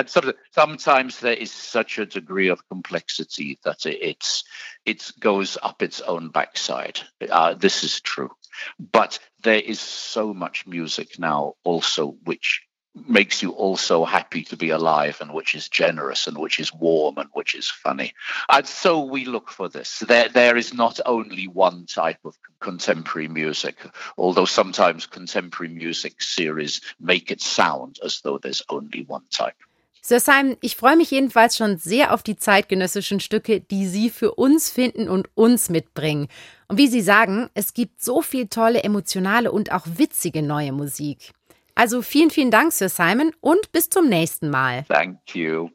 And 0.00 0.34
sometimes 0.52 1.20
there 1.20 1.34
is 1.34 1.52
such 1.52 1.98
a 1.98 2.06
degree 2.06 2.48
of 2.48 2.66
complexity 2.68 3.58
that 3.64 3.84
it's 3.84 4.44
it 4.86 5.12
goes 5.20 5.58
up 5.62 5.82
its 5.82 6.00
own 6.00 6.30
backside. 6.30 7.00
Uh, 7.28 7.52
this 7.52 7.84
is 7.84 8.00
true, 8.00 8.30
but 8.78 9.18
there 9.42 9.60
is 9.60 9.78
so 9.78 10.32
much 10.32 10.66
music 10.66 11.18
now 11.18 11.54
also 11.64 12.16
which 12.24 12.62
makes 13.06 13.42
you 13.42 13.50
also 13.50 14.04
happy 14.04 14.42
to 14.42 14.56
be 14.56 14.70
alive 14.70 15.18
and 15.20 15.34
which 15.34 15.54
is 15.54 15.68
generous 15.68 16.26
and 16.26 16.36
which 16.36 16.58
is 16.58 16.72
warm 16.72 17.18
and 17.18 17.28
which 17.34 17.54
is 17.54 17.70
funny. 17.70 18.14
And 18.48 18.66
so 18.66 19.04
we 19.04 19.26
look 19.26 19.50
for 19.50 19.68
this. 19.68 20.00
There, 20.00 20.28
there 20.28 20.56
is 20.56 20.74
not 20.74 20.98
only 21.06 21.46
one 21.46 21.86
type 21.86 22.18
of 22.24 22.36
contemporary 22.58 23.28
music, 23.28 23.76
although 24.18 24.46
sometimes 24.46 25.06
contemporary 25.06 25.72
music 25.72 26.20
series 26.20 26.80
make 26.98 27.30
it 27.30 27.40
sound 27.40 27.98
as 28.04 28.22
though 28.22 28.38
there's 28.38 28.62
only 28.70 29.04
one 29.04 29.24
type. 29.30 29.54
Sir 30.02 30.18
Simon, 30.18 30.56
ich 30.60 30.76
freue 30.76 30.96
mich 30.96 31.10
jedenfalls 31.10 31.56
schon 31.56 31.76
sehr 31.76 32.14
auf 32.14 32.22
die 32.22 32.36
zeitgenössischen 32.36 33.20
Stücke, 33.20 33.60
die 33.60 33.86
Sie 33.86 34.08
für 34.10 34.34
uns 34.34 34.70
finden 34.70 35.08
und 35.08 35.28
uns 35.34 35.68
mitbringen. 35.68 36.28
Und 36.68 36.78
wie 36.78 36.88
Sie 36.88 37.02
sagen, 37.02 37.50
es 37.54 37.74
gibt 37.74 38.02
so 38.02 38.22
viel 38.22 38.48
tolle, 38.48 38.82
emotionale 38.82 39.52
und 39.52 39.72
auch 39.72 39.86
witzige 39.86 40.42
neue 40.42 40.72
Musik. 40.72 41.32
Also 41.74 42.02
vielen, 42.02 42.30
vielen 42.30 42.50
Dank, 42.50 42.72
Sir 42.72 42.88
Simon, 42.88 43.32
und 43.40 43.72
bis 43.72 43.90
zum 43.90 44.08
nächsten 44.08 44.50
Mal. 44.50 44.84
Thank 44.88 45.34
you. 45.34 45.68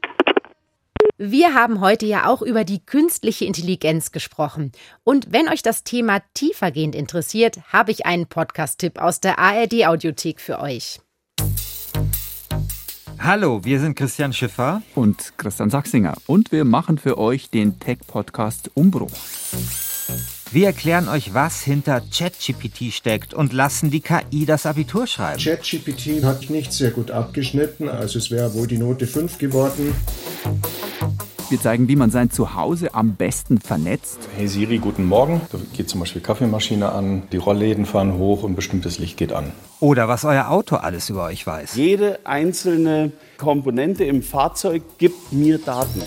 Wir 1.18 1.54
haben 1.54 1.80
heute 1.80 2.04
ja 2.04 2.26
auch 2.26 2.42
über 2.42 2.64
die 2.64 2.84
künstliche 2.84 3.46
Intelligenz 3.46 4.12
gesprochen. 4.12 4.72
Und 5.02 5.32
wenn 5.32 5.48
euch 5.48 5.62
das 5.62 5.82
Thema 5.82 6.20
tiefergehend 6.34 6.94
interessiert, 6.94 7.58
habe 7.72 7.90
ich 7.90 8.04
einen 8.04 8.26
Podcast-Tipp 8.26 8.98
aus 8.98 9.20
der 9.20 9.38
ARD-Audiothek 9.38 10.40
für 10.40 10.60
euch. 10.60 11.00
Hallo, 13.26 13.64
wir 13.64 13.80
sind 13.80 13.96
Christian 13.96 14.32
Schiffer 14.32 14.82
und 14.94 15.32
Christian 15.36 15.68
Sachsinger 15.68 16.14
und 16.28 16.52
wir 16.52 16.64
machen 16.64 16.96
für 16.96 17.18
euch 17.18 17.50
den 17.50 17.80
Tech-Podcast 17.80 18.70
Umbruch. 18.74 19.10
Wir 20.52 20.68
erklären 20.68 21.08
euch, 21.08 21.34
was 21.34 21.60
hinter 21.60 22.00
ChatGPT 22.00 22.92
steckt 22.92 23.34
und 23.34 23.52
lassen 23.52 23.90
die 23.90 23.98
KI 23.98 24.46
das 24.46 24.64
Abitur 24.64 25.08
schreiben. 25.08 25.42
ChatGPT 25.42 26.22
hat 26.22 26.50
nicht 26.50 26.72
sehr 26.72 26.92
gut 26.92 27.10
abgeschnitten, 27.10 27.88
also 27.88 28.20
es 28.20 28.30
wäre 28.30 28.54
wohl 28.54 28.68
die 28.68 28.78
Note 28.78 29.08
5 29.08 29.38
geworden. 29.38 29.92
Wir 31.48 31.60
zeigen, 31.60 31.86
wie 31.86 31.94
man 31.94 32.10
sein 32.10 32.30
Zuhause 32.30 32.92
am 32.94 33.14
besten 33.14 33.60
vernetzt. 33.60 34.18
Hey 34.36 34.48
Siri, 34.48 34.78
guten 34.78 35.04
Morgen. 35.04 35.40
Da 35.52 35.58
geht 35.76 35.88
zum 35.88 36.00
Beispiel 36.00 36.20
Kaffeemaschine 36.20 36.90
an, 36.90 37.22
die 37.30 37.36
Rollläden 37.36 37.86
fahren 37.86 38.14
hoch 38.14 38.42
und 38.42 38.56
bestimmtes 38.56 38.98
Licht 38.98 39.16
geht 39.16 39.32
an. 39.32 39.52
Oder 39.78 40.08
was 40.08 40.24
euer 40.24 40.48
Auto 40.48 40.74
alles 40.74 41.08
über 41.08 41.24
euch 41.26 41.46
weiß. 41.46 41.76
Jede 41.76 42.18
einzelne 42.24 43.12
Komponente 43.38 44.02
im 44.02 44.22
Fahrzeug 44.22 44.82
gibt 44.98 45.32
mir 45.32 45.58
Daten. 45.58 46.02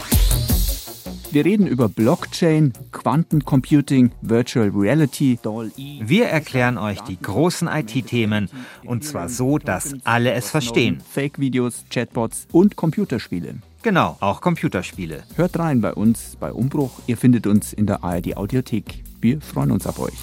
Wir 1.32 1.46
reden 1.46 1.68
über 1.68 1.88
Blockchain, 1.88 2.74
Quantencomputing, 2.92 4.12
Virtual 4.22 4.72
Reality. 4.76 5.40
Wir 6.02 6.26
erklären 6.26 6.78
euch 6.78 7.00
die 7.02 7.18
großen 7.18 7.70
IT-Themen 7.70 8.50
und 8.84 9.06
zwar 9.06 9.30
so, 9.30 9.58
dass 9.58 9.94
alle 10.04 10.34
es 10.34 10.50
verstehen. 10.50 11.02
Fake-Videos, 11.08 11.86
Chatbots 11.90 12.48
und 12.52 12.76
Computerspiele. 12.76 13.56
Genau, 13.82 14.18
auch 14.20 14.42
Computerspiele. 14.42 15.24
Hört 15.36 15.58
rein 15.58 15.80
bei 15.80 15.94
uns 15.94 16.36
bei 16.38 16.52
Umbruch. 16.52 17.00
Ihr 17.08 17.16
findet 17.16 17.48
uns 17.48 17.72
in 17.72 17.86
der 17.86 18.04
ARD 18.04 18.36
Audiothek. 18.36 19.04
Wir 19.22 19.40
freuen 19.40 19.72
uns 19.72 19.88
auf 19.88 20.00
euch. 20.00 20.14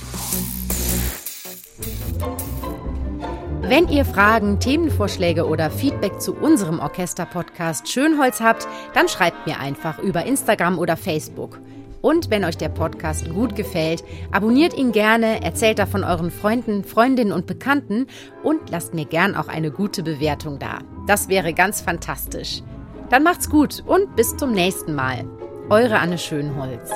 Wenn 3.63 3.89
ihr 3.89 4.05
Fragen, 4.05 4.61
Themenvorschläge 4.61 5.47
oder 5.47 5.71
Feedback 5.71 6.21
zu 6.21 6.35
unserem 6.35 6.79
Orchester-Podcast 6.79 7.89
Schönholz 7.89 8.41
habt, 8.41 8.69
dann 8.95 9.09
schreibt 9.09 9.47
mir 9.47 9.59
einfach 9.59 9.99
über 9.99 10.25
Instagram 10.25 10.79
oder 10.79 10.97
Facebook. 10.97 11.59
Und 12.03 12.31
wenn 12.31 12.45
euch 12.45 12.59
der 12.59 12.69
Podcast 12.69 13.29
gut 13.31 13.57
gefällt, 13.57 14.05
abonniert 14.31 14.75
ihn 14.75 14.93
gerne, 14.93 15.43
erzählt 15.43 15.79
davon 15.79 16.05
euren 16.05 16.31
Freunden, 16.31 16.85
Freundinnen 16.85 17.33
und 17.33 17.47
Bekannten 17.47 18.07
und 18.45 18.71
lasst 18.71 18.95
mir 18.95 19.07
gern 19.07 19.35
auch 19.35 19.49
eine 19.49 19.71
gute 19.71 20.03
Bewertung 20.03 20.59
da. 20.59 20.79
Das 21.07 21.29
wäre 21.29 21.53
ganz 21.53 21.81
fantastisch. 21.81 22.63
Dann 23.11 23.23
macht's 23.23 23.49
gut 23.49 23.83
und 23.87 24.17
bis 24.17 24.37
zum 24.37 24.53
nächsten 24.53 24.95
Mal. 24.95 25.25
Eure 25.69 25.99
Anne 25.99 26.19
Schönholz. 26.19 26.91